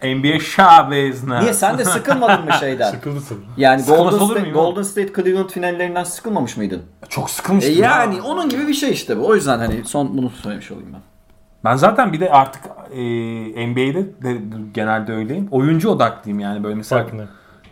NBA 0.03 0.39
Chavez 0.55 1.23
ne? 1.23 1.39
Niye 1.41 1.53
sen 1.53 1.77
de 1.77 1.85
sıkılmadın 1.85 2.45
mı 2.45 2.53
şeyden? 2.59 2.91
Sıkıldı 2.91 3.19
tabii. 3.29 3.39
Yani 3.57 3.83
Golden 3.83 4.25
State, 4.25 4.49
Golden 4.49 4.83
State 4.83 5.13
Cleveland 5.13 5.49
finallerinden 5.49 6.03
sıkılmamış 6.03 6.57
mıydın? 6.57 6.81
Çok 7.09 7.29
E 7.29 7.31
sıkılmıştım. 7.31 7.75
ya. 7.75 7.89
yani 7.89 8.21
onun 8.21 8.49
gibi 8.49 8.67
bir 8.67 8.73
şey 8.73 8.91
işte 8.91 9.19
bu. 9.19 9.27
O 9.27 9.35
yüzden 9.35 9.59
hani 9.59 9.85
son 9.85 10.17
bunu 10.17 10.29
söylemiş 10.29 10.71
olayım 10.71 10.89
ben. 10.93 11.01
Ben 11.63 11.75
zaten 11.75 12.13
bir 12.13 12.19
de 12.19 12.31
artık 12.31 12.61
e, 12.93 13.67
NBA'de 13.67 14.23
de 14.23 14.37
genelde 14.73 15.13
öyleyim. 15.13 15.47
Oyuncu 15.51 15.89
odaklıyım 15.89 16.39
yani 16.39 16.63
böyle 16.63 16.75
mesela 16.75 17.03
Fark 17.03 17.13
ne? 17.13 17.23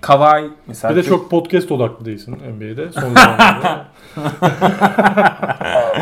Kawhi 0.02 0.50
mesela. 0.68 0.96
Bir 0.96 1.04
de 1.04 1.08
çok 1.08 1.32
podcast 1.32 1.72
odaklı 1.72 2.06
değilsin 2.06 2.38
NBA'de 2.56 2.92
son 2.92 3.14
zamanlarda. 3.14 3.86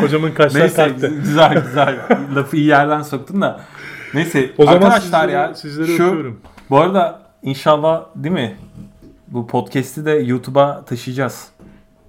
Hocamın 0.00 0.30
kaşlar 0.32 0.60
Neyse 0.60 0.88
kalktı. 0.88 1.08
güzel 1.22 1.62
güzel. 1.62 1.98
Lafı 2.34 2.56
iyi 2.56 2.66
yerden 2.66 3.02
soktun 3.02 3.42
da. 3.42 3.60
Neyse 4.14 4.50
O 4.58 4.64
zaman 4.64 4.76
arkadaşlar 4.76 5.00
sizleri, 5.00 5.32
ya 5.32 5.54
sizleri 5.54 5.86
şu 5.96 6.04
öpüyorum. 6.04 6.40
bu 6.70 6.78
arada 6.78 7.22
inşallah 7.42 8.04
değil 8.14 8.34
mi? 8.34 8.56
Bu 9.28 9.46
podcast'i 9.46 10.04
de 10.04 10.10
YouTube'a 10.10 10.84
taşıyacağız. 10.84 11.48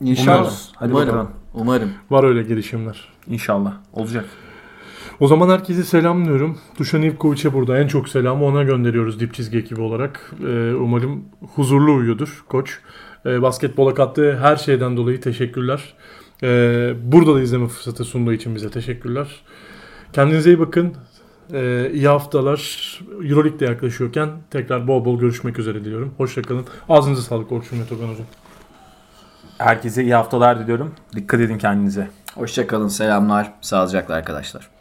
İnşallah. 0.02 0.36
Umuyoruz. 0.38 0.72
Hadi 0.76 0.92
umarım. 0.94 1.08
bakalım. 1.08 1.32
Umarım. 1.54 1.94
Var 2.10 2.24
öyle 2.24 2.44
girişimler. 2.44 3.08
İnşallah. 3.28 3.74
Olacak. 3.94 4.26
O 5.20 5.28
zaman 5.28 5.50
herkese 5.50 5.84
selamlıyorum. 5.84 6.58
Dušan 6.80 7.02
Ivković'e 7.02 7.54
burada 7.54 7.80
en 7.80 7.88
çok 7.88 8.10
selamı 8.10 8.46
ona 8.46 8.64
gönderiyoruz 8.64 9.20
dip 9.20 9.34
çizgi 9.34 9.58
ekibi 9.58 9.82
olarak. 9.82 10.32
Ee, 10.48 10.74
umarım 10.74 11.26
huzurlu 11.56 11.94
uyuyordur 11.94 12.44
koç. 12.50 12.80
Ee, 13.26 13.42
basketbola 13.42 13.94
kattığı 13.94 14.38
her 14.38 14.56
şeyden 14.56 14.98
dolayı 14.98 15.22
teşekkürler. 15.22 15.94
Ee, 16.44 16.94
burada 17.04 17.36
da 17.36 17.42
izleme 17.42 17.68
fırsatı 17.68 18.06
sunduğu 18.06 18.34
için 18.34 18.56
bize 18.56 18.70
teşekkürler. 18.70 19.28
Kendinize 20.14 20.50
iyi 20.50 20.60
bakın. 20.60 20.94
Ee, 21.54 21.92
iyi 21.94 22.08
haftalar. 22.08 23.00
Euroleague 23.24 23.60
de 23.60 23.66
yaklaşıyorken 23.66 24.30
tekrar 24.52 24.88
bol 24.88 25.06
bol 25.06 25.20
görüşmek 25.20 25.60
üzere 25.60 25.86
diliyorum. 25.86 26.14
Hoşçakalın. 26.18 26.66
Ağzınıza 26.90 27.22
sağlık 27.22 27.52
Orçun 27.52 27.80
ve 27.80 27.86
Togan 27.86 28.08
Hocam. 28.08 28.26
Herkese 29.58 30.04
iyi 30.04 30.14
haftalar 30.14 30.60
diliyorum. 30.60 30.92
Dikkat 31.16 31.40
edin 31.40 31.58
kendinize. 31.58 32.10
Hoşçakalın. 32.36 32.88
Selamlar. 32.88 33.54
Sağlıcakla 33.62 34.16
arkadaşlar. 34.16 34.79